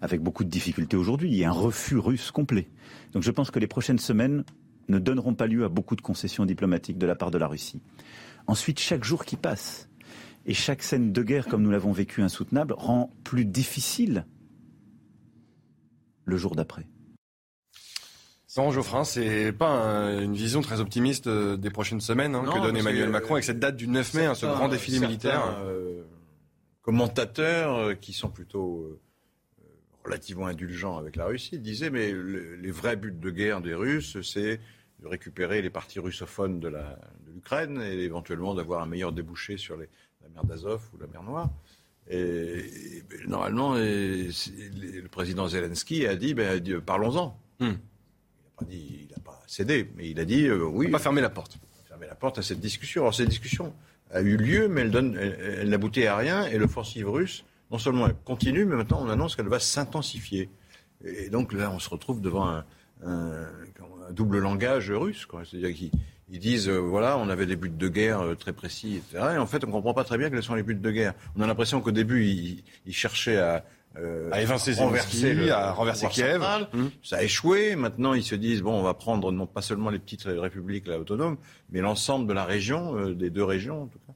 [0.00, 1.30] avec beaucoup de difficultés aujourd'hui.
[1.30, 2.68] Il y a un refus russe complet.
[3.12, 4.44] Donc je pense que les prochaines semaines
[4.88, 7.80] ne donneront pas lieu à beaucoup de concessions diplomatiques de la part de la Russie.
[8.46, 9.88] Ensuite, chaque jour qui passe
[10.46, 14.26] et chaque scène de guerre, comme nous l'avons vécu insoutenable, rend plus difficile
[16.24, 16.86] le jour d'après.
[18.46, 22.76] Sans Geoffrin, c'est pas une vision très optimiste euh, des prochaines semaines hein, que donne
[22.76, 25.58] Emmanuel Macron avec cette date du 9 mai, hein, ce grand défilé militaire.
[25.64, 26.04] Euh,
[26.80, 29.00] commentateurs euh, qui sont plutôt
[30.04, 34.20] relativement indulgent avec la Russie, il disait mais les vrais buts de guerre des Russes,
[34.22, 34.60] c'est
[35.00, 36.72] de récupérer les parties russophones de
[37.34, 39.88] l'Ukraine et éventuellement d'avoir un meilleur débouché sur les,
[40.22, 41.50] la mer d'Azov ou la mer Noire.
[42.10, 47.38] Et, normalement, le président Zelensky a dit, ben, parlons-en.
[47.60, 47.72] Hmm.
[47.72, 47.88] Il
[48.36, 50.88] n'a pas il n'a pas cédé, mais il a dit euh, oui.
[50.88, 51.58] Pas fermer la porte.
[51.88, 53.02] Fermer la porte à cette discussion.
[53.02, 53.74] Alors cette discussion
[54.10, 56.46] a eu lieu, mais elle, donne, elle, n'aboutit à rien.
[56.46, 60.50] Et l'offensive russe, non seulement elle continue, mais maintenant on annonce qu'elle va s'intensifier.
[61.04, 62.64] Et donc là, on se retrouve devant un,
[63.04, 63.46] un,
[64.12, 65.26] double langage russe.
[65.44, 69.34] C'est-à-dire qu'ils disent, euh, voilà, on avait des buts de guerre euh, très précis, etc.
[69.34, 71.14] Et en fait, on ne comprend pas très bien quels sont les buts de guerre.
[71.36, 73.64] On a l'impression qu'au début, ils, cherchaient à,
[73.96, 76.42] euh, à évincer renverser, à renverser Kiev.
[76.72, 76.90] Hum.
[77.02, 77.76] Ça a échoué.
[77.76, 80.98] Maintenant, ils se disent bon, on va prendre non pas seulement les petites républiques là,
[80.98, 81.36] autonomes,
[81.70, 84.12] mais l'ensemble de la région, des deux régions en tout cas.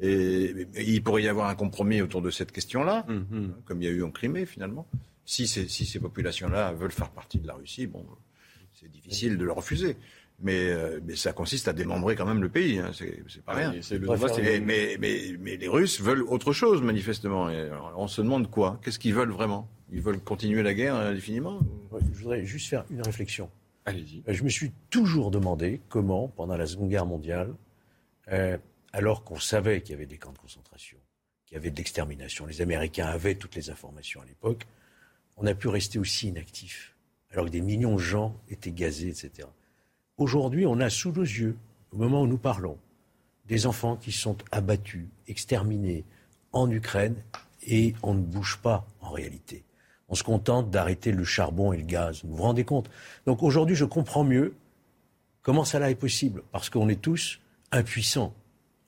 [0.00, 3.54] Et, il pourrait y avoir un compromis autour de cette question-là, hum.
[3.64, 4.86] comme il y a eu en Crimée finalement.
[5.24, 8.06] Si, si ces populations-là veulent faire partie de la Russie, bon,
[8.72, 9.96] c'est difficile de le refuser.
[10.40, 12.78] Mais, euh, mais, ça consiste à démembrer quand même le pays.
[12.78, 12.92] Hein.
[12.94, 13.72] C'est pas rien.
[14.64, 17.50] mais, mais, mais, les Russes veulent autre chose, manifestement.
[17.50, 18.78] Et on se demande quoi?
[18.82, 19.68] Qu'est-ce qu'ils veulent vraiment?
[19.90, 21.58] Ils veulent continuer la guerre indéfiniment?
[21.92, 23.50] Je voudrais juste faire une réflexion.
[23.84, 24.22] Allez-y.
[24.28, 27.54] Euh, je me suis toujours demandé comment, pendant la Seconde Guerre mondiale,
[28.30, 28.58] euh,
[28.98, 30.98] alors qu'on savait qu'il y avait des camps de concentration,
[31.46, 34.66] qu'il y avait de l'extermination, les Américains avaient toutes les informations à l'époque,
[35.36, 36.96] on a pu rester aussi inactif
[37.30, 39.46] alors que des millions de gens étaient gazés, etc.
[40.16, 41.56] Aujourd'hui, on a sous nos yeux,
[41.92, 42.76] au moment où nous parlons,
[43.46, 46.04] des enfants qui sont abattus, exterminés
[46.50, 47.14] en Ukraine,
[47.66, 49.62] et on ne bouge pas en réalité.
[50.08, 52.24] On se contente d'arrêter le charbon et le gaz.
[52.24, 52.90] Vous vous rendez compte?
[53.26, 54.54] Donc aujourd'hui, je comprends mieux
[55.42, 58.34] comment cela est possible, parce qu'on est tous impuissants.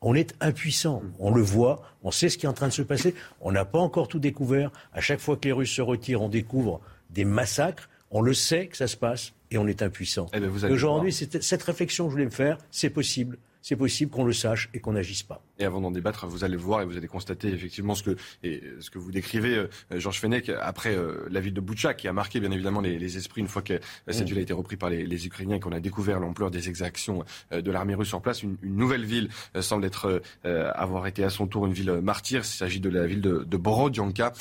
[0.02, 1.02] On est impuissants.
[1.18, 3.14] On le voit, on sait ce qui est en train de se passer.
[3.40, 4.70] On n'a pas encore tout découvert.
[4.92, 7.88] À chaque fois que les Russes se retirent, on découvre des massacres.
[8.10, 10.26] On le sait que ça se passe et on est impuissant.
[10.32, 14.24] Eh ben, aujourd'hui, cette réflexion que je voulais me faire, c'est possible c'est possible qu'on
[14.24, 15.42] le sache et qu'on n'agisse pas.
[15.58, 18.62] Et avant d'en débattre, vous allez voir et vous allez constater effectivement ce que, et
[18.80, 22.12] ce que vous décrivez, euh, Georges Fenech, après euh, la ville de Boutcha, qui a
[22.12, 24.24] marqué bien évidemment les, esprits une fois que cette mm.
[24.26, 27.60] ville a été reprise par les, Ukrainiens et qu'on a découvert l'ampleur des exactions euh,
[27.60, 28.42] de l'armée russe sur place.
[28.42, 29.28] Une, nouvelle ville
[29.60, 32.40] semble être avoir été à son tour une ville martyre.
[32.40, 34.32] Il s'agit de la ville de, de Borodianka.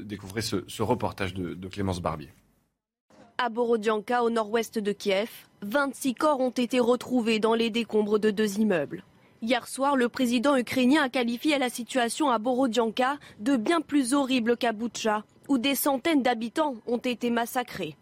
[0.00, 2.30] découvrez ce, ce reportage de, de Clémence Barbier.
[3.38, 5.28] À Borodianka, au nord-ouest de Kiev,
[5.62, 9.04] 26 corps ont été retrouvés dans les décombres de deux immeubles.
[9.40, 14.56] Hier soir, le président ukrainien a qualifié la situation à Borodianka de bien plus horrible
[14.56, 17.96] qu'à Boutcha, où des centaines d'habitants ont été massacrés.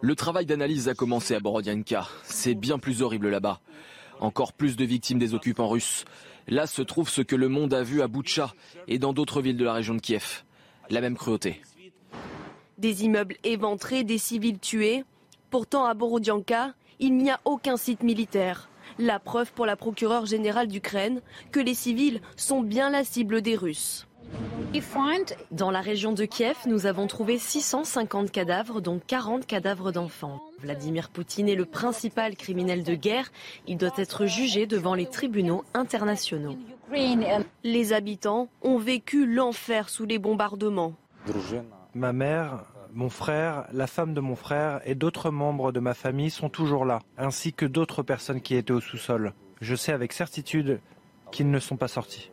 [0.00, 2.06] Le travail d'analyse a commencé à Borodianka.
[2.22, 3.60] C'est bien plus horrible là-bas.
[4.20, 6.04] Encore plus de victimes des occupants russes.
[6.46, 8.54] Là se trouve ce que le monde a vu à Boutcha
[8.86, 10.44] et dans d'autres villes de la région de Kiev.
[10.90, 11.60] La même cruauté.
[12.78, 15.04] Des immeubles éventrés, des civils tués.
[15.50, 18.68] Pourtant, à Borodianka, il n'y a aucun site militaire.
[18.98, 21.20] La preuve pour la procureure générale d'Ukraine
[21.52, 24.06] que les civils sont bien la cible des Russes.
[25.50, 30.40] Dans la région de Kiev, nous avons trouvé 650 cadavres, dont 40 cadavres d'enfants.
[30.60, 33.30] Vladimir Poutine est le principal criminel de guerre.
[33.66, 36.56] Il doit être jugé devant les tribunaux internationaux.
[37.64, 40.94] Les habitants ont vécu l'enfer sous les bombardements
[41.94, 46.30] ma mère, mon frère, la femme de mon frère et d'autres membres de ma famille
[46.30, 49.32] sont toujours là, ainsi que d'autres personnes qui étaient au sous-sol.
[49.60, 50.80] Je sais avec certitude
[51.30, 52.30] qu'ils ne sont pas sortis.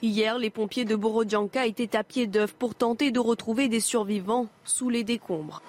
[0.00, 4.46] Hier, les pompiers de Borodjanka étaient à pied d'œuvre pour tenter de retrouver des survivants
[4.64, 5.60] sous les décombres.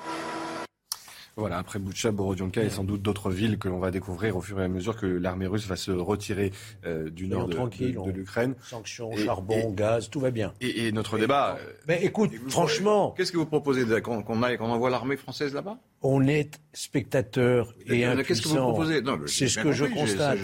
[1.39, 4.59] Voilà, après Boucha, Borodjanka et sans doute d'autres villes que l'on va découvrir au fur
[4.59, 6.51] et à mesure que l'armée russe va se retirer
[6.85, 8.55] euh, du nord de, de, l'Ukraine.
[8.61, 10.53] Sanctions, charbon, gaz, tout va bien.
[10.59, 11.57] Et, notre débat.
[11.59, 13.13] Euh, mais écoute, franchement.
[13.15, 15.77] Qu'est-ce que vous proposez qu'on qu'on envoie l'armée française là-bas?
[16.01, 18.05] On est spectateur et.
[18.25, 19.01] Qu'est-ce que vous proposez?
[19.27, 20.39] C'est ce que je constate.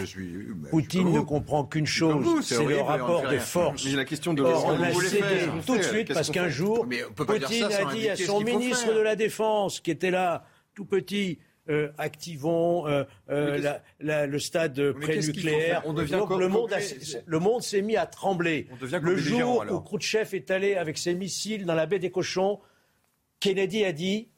[0.70, 3.84] Poutine ne comprend qu'une chose, c'est le rapport de force.
[3.84, 7.64] Mais la question de Or, on a cédé tout de suite parce qu'un jour, Poutine
[7.64, 10.44] a dit à son ministre de la Défense qui était là
[10.76, 11.40] tout petit.
[11.68, 15.82] Euh, activons euh, euh, le stade pré-nucléaire.
[15.84, 16.70] le monde,
[17.26, 18.68] le monde s'est mis à trembler.
[18.80, 22.60] Le jour où Khrouchtchev est allé avec ses missiles dans la baie des cochons,
[23.40, 24.28] Kennedy a dit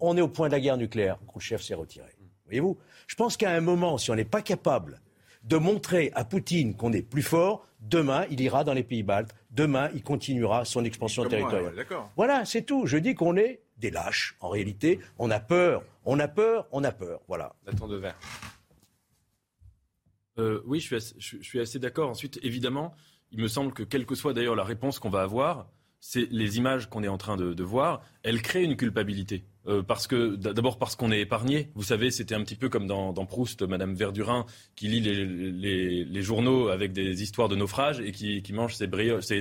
[0.00, 1.18] on est au point de la guerre nucléaire.
[1.28, 2.08] Khrouchtchev s'est retiré.
[2.46, 2.76] Voyez-vous?
[3.06, 5.00] Je pense qu'à un moment, si on n'est pas capable
[5.44, 9.36] de montrer à Poutine qu'on est plus fort, demain, il ira dans les pays baltes.
[9.52, 11.86] Demain, il continuera son expansion territoriale.
[12.16, 12.86] voilà, c'est tout.
[12.86, 15.00] Je dis qu'on est des lâches, en réalité.
[15.18, 17.20] On a peur, on a peur, on a peur.
[17.28, 17.54] Voilà.
[17.66, 18.18] de verre.
[20.38, 22.10] Euh, oui, je suis assez, d'accord.
[22.10, 22.94] Ensuite, évidemment,
[23.30, 25.68] il me semble que quelle que soit d'ailleurs la réponse qu'on va avoir,
[26.00, 30.06] c'est les images qu'on est en train de, voir, elles créent une culpabilité Euh, parce
[30.06, 31.70] que d'abord parce qu'on est épargné.
[31.74, 36.68] Vous savez, c'était un petit peu comme dans, Proust, Madame Verdurin, qui lit les, journaux
[36.68, 38.88] avec des histoires de naufrage et qui, mange ses,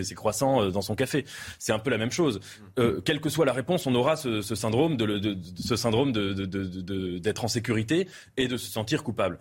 [0.03, 1.25] ses, croissants euh, dans son café.
[1.59, 2.39] C'est un peu la même chose.
[2.79, 7.47] Euh, quelle que soit la réponse, on aura ce, syndrome de, ce syndrome d'être en
[7.47, 8.07] sécurité
[8.37, 9.37] et de se sentir coupable.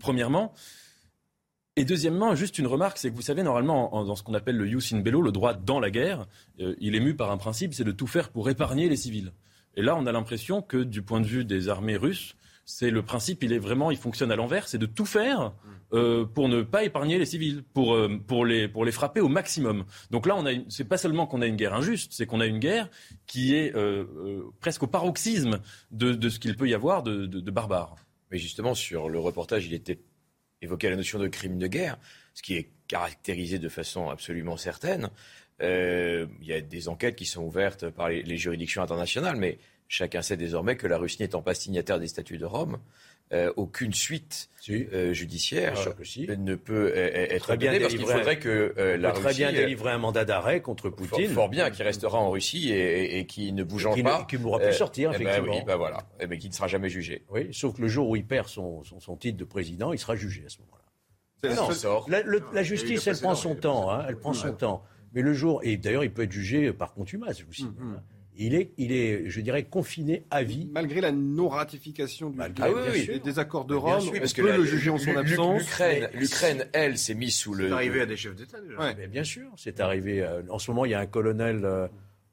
[0.00, 0.54] Premièrement.
[1.76, 4.66] Et deuxièmement, juste une remarque, c'est que vous savez, normalement, dans ce qu'on appelle le
[4.66, 6.26] jus in bello, le droit dans la guerre,
[6.58, 9.32] il est mu par un principe, c'est de tout faire pour épargner les civils.
[9.76, 12.34] Et là, on a l'impression que du point de vue des armées russes,
[12.64, 15.52] c'est le principe, il est vraiment, il fonctionne à l'envers, c'est de tout faire
[15.92, 19.28] euh, pour ne pas épargner les civils, pour, euh, pour, les, pour les frapper au
[19.28, 19.84] maximum.
[20.10, 22.46] Donc là, on a, c'est pas seulement qu'on a une guerre injuste, c'est qu'on a
[22.46, 22.88] une guerre
[23.26, 24.04] qui est euh,
[24.60, 25.60] presque au paroxysme
[25.90, 27.96] de, de ce qu'il peut y avoir de, de, de barbares.
[28.30, 29.98] Mais justement, sur le reportage, il était
[30.62, 31.98] évoqué la notion de crime de guerre,
[32.34, 35.10] ce qui est caractérisé de façon absolument certaine.
[35.60, 39.58] Euh, il y a des enquêtes qui sont ouvertes par les, les, juridictions internationales, mais
[39.88, 42.78] chacun sait désormais que la Russie n'étant pas signataire des statuts de Rome,
[43.32, 44.88] euh, aucune suite si.
[44.92, 46.26] euh, judiciaire si.
[46.26, 49.92] ne peut être très bien parce qu'il faudrait que euh, la Russie très bien délivrer
[49.92, 51.26] un mandat d'arrêt contre Poutine.
[51.26, 54.36] Fort, fort, bien, qui restera en Russie et, et qui ne bougera qui pas, qui
[54.36, 55.46] ne pourra plus sortir effectivement.
[55.46, 57.22] Ben oui, ben voilà, mais ben qui ne sera jamais jugé.
[57.30, 59.98] Oui, sauf que le jour où il perd son, son, son titre de président, il
[60.00, 61.54] sera jugé à ce moment-là.
[61.54, 64.84] Non, la, le, la justice, elle prend son temps, hein, elle prend son temps.
[65.14, 67.64] Mais le jour, et d'ailleurs, il peut être jugé par contumace aussi.
[67.64, 68.00] Mm -hmm.
[68.42, 70.66] Il est, il est, je dirais, confiné à vie.
[70.72, 73.20] Malgré la non-ratification du, Malgré, ah, oui, oui.
[73.20, 75.62] des accords de Rome, sûr, parce on peut que le juger en son absence.
[76.14, 77.68] L'Ukraine, elle, s'est mise sous le.
[77.68, 78.78] C'est arrivé à des chefs d'État déjà.
[78.78, 78.94] Ouais.
[78.96, 80.22] Mais bien sûr, c'est arrivé.
[80.22, 81.64] Euh, en ce moment, il y a un colonel.
[81.64, 81.86] Euh,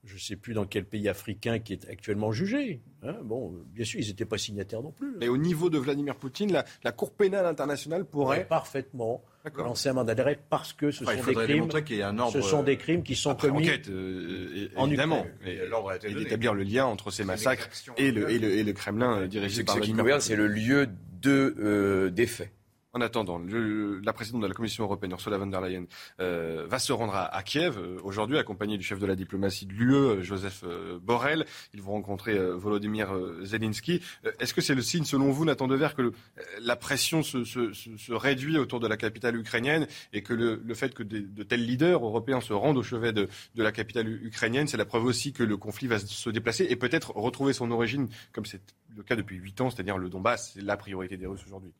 [0.07, 2.81] je ne sais plus dans quel pays africain qui est actuellement jugé.
[3.03, 3.15] Hein.
[3.23, 5.15] Bon, bien sûr, ils n'étaient pas signataires non plus.
[5.19, 9.23] Mais au niveau de Vladimir Poutine, la, la Cour pénale internationale pourrait ouais, parfaitement.
[9.55, 12.41] Lancer un mandat d'arrêt parce que ce, enfin, sont, des crimes, qu un ordre, ce
[12.41, 15.59] sont des crimes qui sont après commis enquête, euh, en évidemment, et,
[16.03, 19.27] et d'établir le lien entre ces massacres et le, et, le, et le Kremlin euh,
[19.27, 20.89] dirigé par Ce qui nous regarde, c'est le lieu
[21.21, 22.51] de, euh, des faits.
[22.97, 25.85] En attendant, le, la présidente de la Commission européenne, Ursula von der Leyen,
[26.19, 29.67] euh, va se rendre à, à Kiev euh, aujourd'hui, accompagnée du chef de la diplomatie
[29.67, 31.45] de l'UE, Joseph euh, Borrell.
[31.75, 33.09] Ils vont rencontrer euh, Volodymyr
[33.43, 34.01] Zelensky.
[34.39, 36.13] Est-ce que c'est le signe, selon vous, Nathan Dever, que le,
[36.59, 40.73] la pression se, se, se, réduit autour de la capitale ukrainienne et que le, le
[40.73, 44.07] fait que de, de, tels leaders européens se rendent au chevet de, de la capitale
[44.07, 47.69] ukrainienne, c'est la preuve aussi que le conflit va se déplacer et peut-être retrouver son
[47.69, 48.61] origine, comme c'est
[48.95, 51.71] le cas depuis huit ans, c'est-à-dire le Donbass, c'est la priorité des Russes aujourd'hui?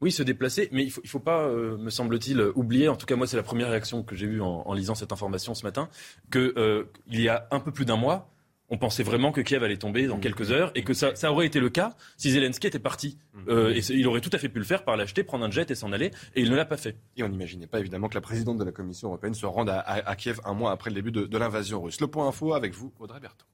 [0.00, 2.96] Oui, se déplacer, mais il ne faut, il faut pas, euh, me semble-t-il, oublier, en
[2.96, 5.54] tout cas moi c'est la première réaction que j'ai eue en, en, lisant cette information
[5.54, 5.88] ce matin,
[6.30, 8.30] qu'il euh, y a un peu plus d'un mois,
[8.70, 11.46] on pensait vraiment que Kiev allait tomber dans quelques heures et que ça, ça aurait
[11.46, 13.16] été le cas si Zelensky était parti.
[13.48, 15.70] Euh, et il aurait tout à fait pu le faire par l'acheter, prendre un jet
[15.70, 16.96] et s'en aller, et il ne l'a pas fait.
[17.16, 19.78] Et on n'imaginait pas évidemment que la présidente de la Commission européenne se rende à,
[19.78, 22.00] à, à Kiev un mois après le début de, de l'invasion russe.
[22.00, 23.46] Le point info avec vous, Audrey Berthaud.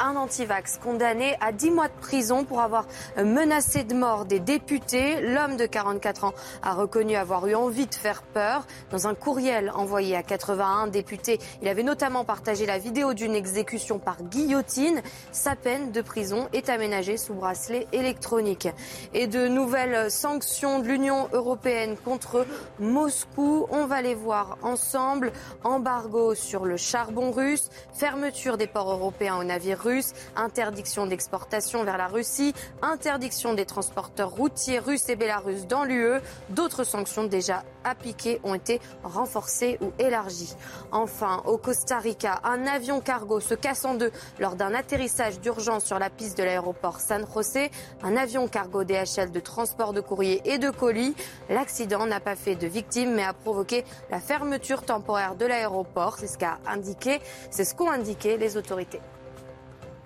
[0.00, 5.20] Un antivax condamné à 10 mois de prison pour avoir menacé de mort des députés.
[5.20, 8.66] L'homme de 44 ans a reconnu avoir eu envie de faire peur.
[8.90, 13.98] Dans un courriel envoyé à 81 députés, il avait notamment partagé la vidéo d'une exécution
[13.98, 15.02] par guillotine.
[15.32, 18.68] Sa peine de prison est aménagée sous bracelet électronique.
[19.14, 22.46] Et de nouvelles sanctions de l'Union européenne contre
[22.78, 23.66] Moscou.
[23.70, 25.32] On va les voir ensemble.
[25.64, 29.87] Embargo sur le charbon russe, fermeture des ports européens aux navires russes,
[30.36, 36.20] interdiction d'exportation vers la Russie, interdiction des transporteurs routiers russes et bélarusses dans l'UE.
[36.50, 40.54] D'autres sanctions déjà appliquées ont été renforcées ou élargies.
[40.92, 45.84] Enfin, au Costa Rica, un avion cargo se casse en deux lors d'un atterrissage d'urgence
[45.84, 47.70] sur la piste de l'aéroport San José.
[48.02, 51.14] Un avion cargo DHL de transport de courrier et de colis.
[51.48, 56.18] L'accident n'a pas fait de victimes mais a provoqué la fermeture temporaire de l'aéroport.
[56.18, 59.00] C'est ce qu'ont indiqué les autorités.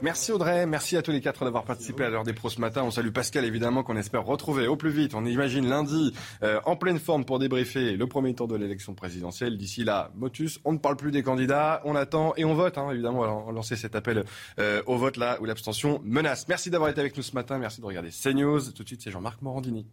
[0.02, 2.82] Merci Audrey, merci à tous les quatre d'avoir participé à l'heure des pros ce matin.
[2.82, 5.14] On salue Pascal évidemment qu'on espère retrouver au plus vite.
[5.14, 6.12] On imagine lundi
[6.42, 9.56] euh, en pleine forme pour débriefer le premier tour de l'élection présidentielle.
[9.56, 12.78] D'ici là, motus, on ne parle plus des candidats, on attend et on vote.
[12.78, 14.24] Hein, évidemment, on va lancer cet appel
[14.58, 16.48] euh, au vote là où l'abstention menace.
[16.48, 18.72] Merci d'avoir été avec nous ce matin, merci de regarder CNews.
[18.72, 19.86] Tout de suite, c'est Jean-Marc Morandini.